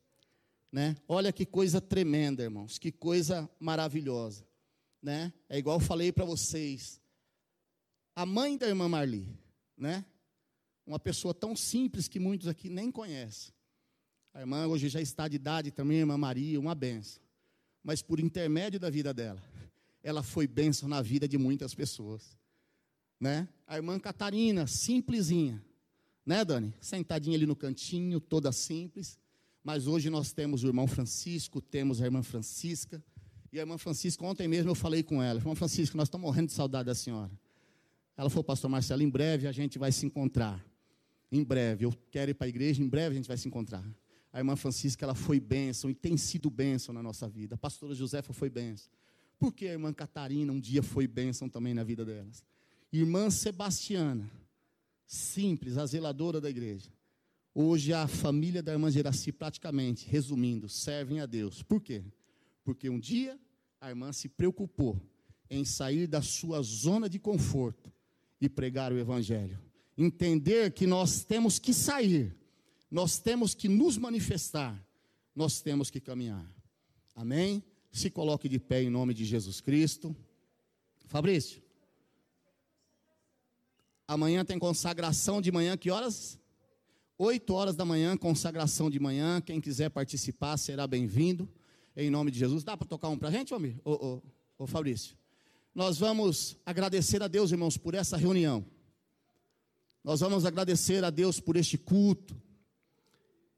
Né? 0.72 0.95
Olha 1.06 1.34
que 1.34 1.45
coisa 1.45 1.82
tremenda, 1.82 2.44
irmãos, 2.44 2.78
que 2.78 2.94
coisa 2.94 3.50
maravilhosa. 3.60 4.48
Né? 5.02 5.34
É 5.50 5.58
igual 5.58 5.82
eu 5.82 5.86
falei 5.86 6.14
para 6.14 6.24
vocês. 6.24 7.02
A 8.16 8.26
mãe 8.26 8.58
da 8.58 8.70
irmã 8.70 8.88
Marli, 8.88 9.28
né? 9.76 10.06
Uma 10.88 10.98
pessoa 10.98 11.34
tão 11.34 11.58
simples 11.58 12.08
que 12.08 12.22
muitos 12.22 12.48
aqui 12.48 12.70
nem 12.70 12.90
conhecem. 12.90 13.54
A 14.34 14.39
irmã 14.39 14.65
hoje 14.65 14.89
já 14.89 14.99
está 14.99 15.27
de 15.27 15.35
idade 15.35 15.69
também, 15.69 15.97
a 15.97 15.99
irmã 16.01 16.18
Maria, 16.18 16.60
uma 16.60 16.73
benção. 16.73 17.22
Mas 17.84 18.01
por 18.01 18.19
intermédio 18.19 18.80
da 18.80 18.89
vida 18.89 19.14
dela, 19.14 19.41
ela 20.01 20.23
foi 20.23 20.47
bênção 20.47 20.89
na 20.89 21.01
vida 21.01 21.27
de 21.27 21.38
muitas 21.38 21.76
pessoas. 21.76 22.35
Né? 23.19 23.47
A 23.68 23.76
irmã 23.76 23.99
Catarina, 23.99 24.65
simplesinha. 24.65 25.64
Né, 26.26 26.43
Dani? 26.43 26.73
Sentadinha 26.81 27.38
ali 27.38 27.45
no 27.45 27.55
cantinho, 27.55 28.19
toda 28.19 28.51
simples. 28.51 29.19
Mas 29.64 29.88
hoje 29.88 30.10
nós 30.10 30.34
temos 30.34 30.64
o 30.64 30.68
irmão 30.68 30.88
Francisco, 30.88 31.61
temos 31.61 32.01
a 32.01 32.05
irmã 32.05 32.23
Francisca. 32.23 33.03
E 33.51 33.60
a 33.60 33.61
irmã 33.61 33.77
Francisca, 33.77 34.26
ontem 34.26 34.47
mesmo 34.47 34.72
eu 34.72 34.76
falei 34.76 35.03
com 35.03 35.22
ela. 35.22 35.39
Irmã 35.39 35.53
Francisca, 35.53 35.95
nós 35.95 36.07
estamos 36.07 36.26
morrendo 36.26 36.47
de 36.47 36.53
saudade 36.53 36.88
da 36.88 36.95
senhora. 36.95 37.31
Ela 38.18 38.30
falou, 38.30 38.43
pastor 38.43 38.69
Marcelo, 38.69 39.03
em 39.03 39.10
breve 39.10 39.47
a 39.47 39.51
gente 39.51 39.77
vai 39.77 39.91
se 39.91 40.05
encontrar. 40.05 40.64
Em 41.31 41.43
breve, 41.43 41.85
eu 41.85 41.93
quero 42.11 42.31
ir 42.31 42.34
para 42.34 42.45
a 42.45 42.49
igreja, 42.49 42.81
em 42.81 42.88
breve 42.88 43.14
a 43.14 43.18
gente 43.18 43.27
vai 43.27 43.38
se 43.38 43.47
encontrar. 43.47 43.84
A 44.34 44.39
irmã 44.39 44.55
Francisca, 44.55 45.05
ela 45.05 45.15
foi 45.15 45.39
bênção 45.39 45.89
e 45.89 45.93
tem 45.93 46.18
sido 46.18 46.49
bênção 46.49 46.93
na 46.93 47.01
nossa 47.01 47.30
vida. 47.30 47.55
A 47.55 47.57
pastora 47.57 47.93
Josefa 47.93 48.34
foi 48.34 48.49
bênção. 48.49 48.91
Porque 49.39 49.68
a 49.68 49.72
irmã 49.72 49.93
Catarina 49.93 50.51
um 50.51 50.60
dia 50.60 50.81
foi 50.81 51.07
bênção 51.07 51.47
também 51.47 51.73
na 51.73 51.84
vida 51.84 52.03
delas. 52.03 52.43
Irmã 52.91 53.30
Sebastiana, 53.30 54.30
simples, 55.05 55.77
a 55.77 55.85
zeladora 55.85 56.41
da 56.41 56.49
igreja. 56.49 56.89
Hoje 57.55 57.93
a 57.93 58.07
família 58.07 58.61
da 58.61 58.72
irmã 58.73 58.89
Geraci, 58.89 59.31
praticamente, 59.31 60.07
resumindo, 60.10 60.68
servem 60.68 61.19
a 61.19 61.26
Deus. 61.27 61.61
Por 61.61 61.80
quê? 61.80 62.03
Porque 62.64 62.89
um 62.89 62.99
dia 62.99 63.39
a 63.80 63.89
irmã 63.89 64.11
se 64.11 64.27
preocupou 64.27 64.99
em 65.49 65.64
sair 65.64 66.07
da 66.07 66.22
sua 66.22 66.61
zona 66.64 67.07
de 67.07 67.19
conforto 67.19 67.91
e 68.41 68.49
pregar 68.49 68.91
o 68.91 68.97
Evangelho 68.97 69.60
entender 69.97 70.72
que 70.72 70.88
nós 70.88 71.23
temos 71.23 71.60
que 71.60 71.73
sair, 71.73 72.35
nós 72.94 73.18
temos 73.18 73.56
que 73.56 73.68
nos 73.68 73.98
manifestar, 73.98 74.80
nós 75.36 75.61
temos 75.61 75.90
que 75.90 75.99
caminhar. 75.99 76.48
Amém? 77.15 77.64
Se 77.91 78.07
coloque 78.07 78.48
de 78.48 78.60
pé 78.60 78.84
em 78.84 78.90
nome 78.91 79.15
de 79.15 79.26
Jesus 79.26 79.60
Cristo. 79.60 80.15
Fabrício. 81.07 81.60
Amanhã 84.07 84.45
tem 84.45 84.60
consagração 84.60 85.41
de 85.41 85.52
manhã, 85.52 85.76
que 85.76 85.90
horas? 85.90 86.38
Oito 87.18 87.56
horas 87.56 87.76
da 87.76 87.84
manhã, 87.84 88.15
consagração 88.15 88.91
de 88.91 88.99
manhã. 88.99 89.41
Quem 89.41 89.60
quiser 89.60 89.90
participar 89.90 90.56
será 90.57 90.86
bem-vindo. 90.86 91.49
Em 91.98 92.11
nome 92.11 92.30
de 92.30 92.38
Jesus. 92.38 92.64
Dá 92.64 92.78
para 92.78 92.88
tocar 92.88 93.10
um 93.10 93.18
para 93.18 93.30
a 93.30 93.32
gente? 93.32 93.56
Ô, 93.56 93.57
ô, 93.84 94.22
ô, 94.56 94.68
Fabrício. 94.68 95.18
Nós 95.74 95.98
vamos 95.98 96.57
agradecer 96.64 97.24
a 97.24 97.28
Deus, 97.28 97.52
irmãos, 97.52 97.76
por 97.76 97.95
essa 97.95 98.18
reunião. 98.18 98.64
Nós 100.03 100.20
vamos 100.20 100.45
agradecer 100.45 101.03
a 101.03 101.10
Deus 101.10 101.40
por 101.40 101.56
este 101.56 101.76
culto. 101.76 102.40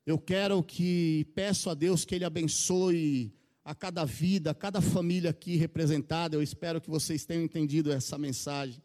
Eu 0.06 0.20
quero 0.20 0.62
que 0.64 1.26
peço 1.34 1.70
a 1.70 1.74
Deus 1.74 2.06
que 2.06 2.14
Ele 2.14 2.26
abençoe 2.26 3.34
a 3.64 3.74
cada 3.74 4.06
vida, 4.06 4.52
a 4.52 4.54
cada 4.54 4.80
família 4.80 5.32
aqui 5.32 5.56
representada. 5.56 6.36
Eu 6.36 6.44
espero 6.44 6.80
que 6.80 6.90
vocês 6.90 7.26
tenham 7.26 7.44
entendido 7.44 7.92
essa 7.92 8.18
mensagem 8.18 8.82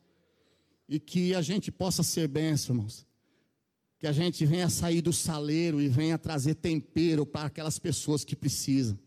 e 0.89 0.99
que 0.99 1.35
a 1.35 1.43
gente 1.43 1.71
possa 1.71 2.03
ser 2.03 2.27
bênção, 2.27 2.75
irmãos. 2.75 3.07
Que 3.99 4.07
a 4.07 4.13
gente 4.13 4.47
venha 4.47 4.71
sair 4.71 5.03
do 5.03 5.13
saleiro 5.13 5.81
e 5.81 5.89
venha 5.89 6.17
trazer 6.17 6.55
tempero 6.55 7.27
para 7.27 7.49
aquelas 7.49 7.79
pessoas 7.79 8.25
que 8.25 8.35
precisam. 8.35 8.99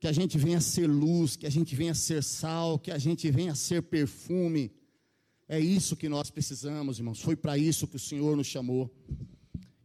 Que 0.00 0.08
a 0.08 0.12
gente 0.12 0.38
venha 0.38 0.60
ser 0.60 0.86
luz, 0.86 1.36
que 1.36 1.46
a 1.46 1.50
gente 1.50 1.76
venha 1.76 1.94
ser 1.94 2.22
sal, 2.22 2.78
que 2.78 2.90
a 2.90 2.98
gente 2.98 3.30
venha 3.30 3.54
ser 3.54 3.82
perfume 3.82 4.72
é 5.48 5.60
isso 5.60 5.96
que 5.96 6.08
nós 6.08 6.28
precisamos, 6.28 6.98
irmãos. 6.98 7.20
Foi 7.20 7.36
para 7.36 7.56
isso 7.56 7.86
que 7.86 7.96
o 7.96 8.00
Senhor 8.00 8.36
nos 8.36 8.48
chamou. 8.48 8.92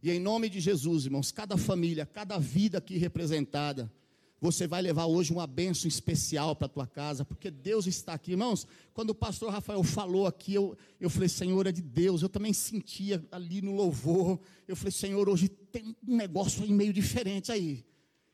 E 0.02 0.10
em 0.10 0.18
nome 0.18 0.48
de 0.48 0.58
Jesus, 0.58 1.04
irmãos, 1.04 1.30
cada 1.30 1.56
família, 1.56 2.04
cada 2.04 2.36
vida 2.38 2.78
aqui 2.78 2.96
representada, 2.98 3.90
você 4.40 4.66
vai 4.66 4.82
levar 4.82 5.06
hoje 5.06 5.32
uma 5.32 5.46
bênção 5.46 5.86
especial 5.86 6.56
para 6.56 6.66
a 6.66 6.68
tua 6.68 6.84
casa, 6.84 7.24
porque 7.24 7.48
Deus 7.48 7.86
está 7.86 8.14
aqui. 8.14 8.32
Irmãos, 8.32 8.66
quando 8.92 9.10
o 9.10 9.14
pastor 9.14 9.52
Rafael 9.52 9.84
falou 9.84 10.26
aqui, 10.26 10.54
eu, 10.54 10.76
eu 10.98 11.08
falei, 11.08 11.28
Senhor, 11.28 11.64
é 11.68 11.70
de 11.70 11.80
Deus. 11.80 12.22
Eu 12.22 12.28
também 12.28 12.52
sentia 12.52 13.24
ali 13.30 13.62
no 13.62 13.72
louvor. 13.72 14.40
Eu 14.66 14.74
falei, 14.74 14.90
Senhor, 14.90 15.28
hoje 15.28 15.48
tem 15.48 15.94
um 16.08 16.16
negócio 16.16 16.64
aí 16.64 16.72
meio 16.72 16.92
diferente 16.92 17.52
aí. 17.52 17.84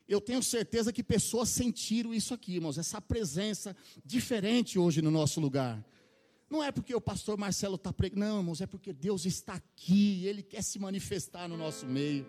Eu 0.07 0.19
tenho 0.19 0.41
certeza 0.41 0.91
que 0.91 1.03
pessoas 1.03 1.49
sentiram 1.49 2.11
isso 2.11 2.33
aqui, 2.33 2.55
irmãos, 2.55 2.79
essa 2.79 2.99
presença 2.99 3.77
diferente 4.03 4.79
hoje 4.79 5.03
no 5.03 5.11
nosso 5.11 5.39
lugar. 5.39 5.85
Não 6.49 6.63
é 6.63 6.71
porque 6.71 6.95
o 6.95 7.01
pastor 7.01 7.37
Marcelo 7.37 7.75
está 7.75 7.93
pregando, 7.93 8.25
não, 8.25 8.39
irmãos, 8.39 8.59
é 8.59 8.65
porque 8.65 8.91
Deus 8.91 9.25
está 9.25 9.53
aqui, 9.53 10.25
Ele 10.25 10.41
quer 10.41 10.63
se 10.63 10.79
manifestar 10.79 11.47
no 11.47 11.55
nosso 11.55 11.85
meio. 11.85 12.25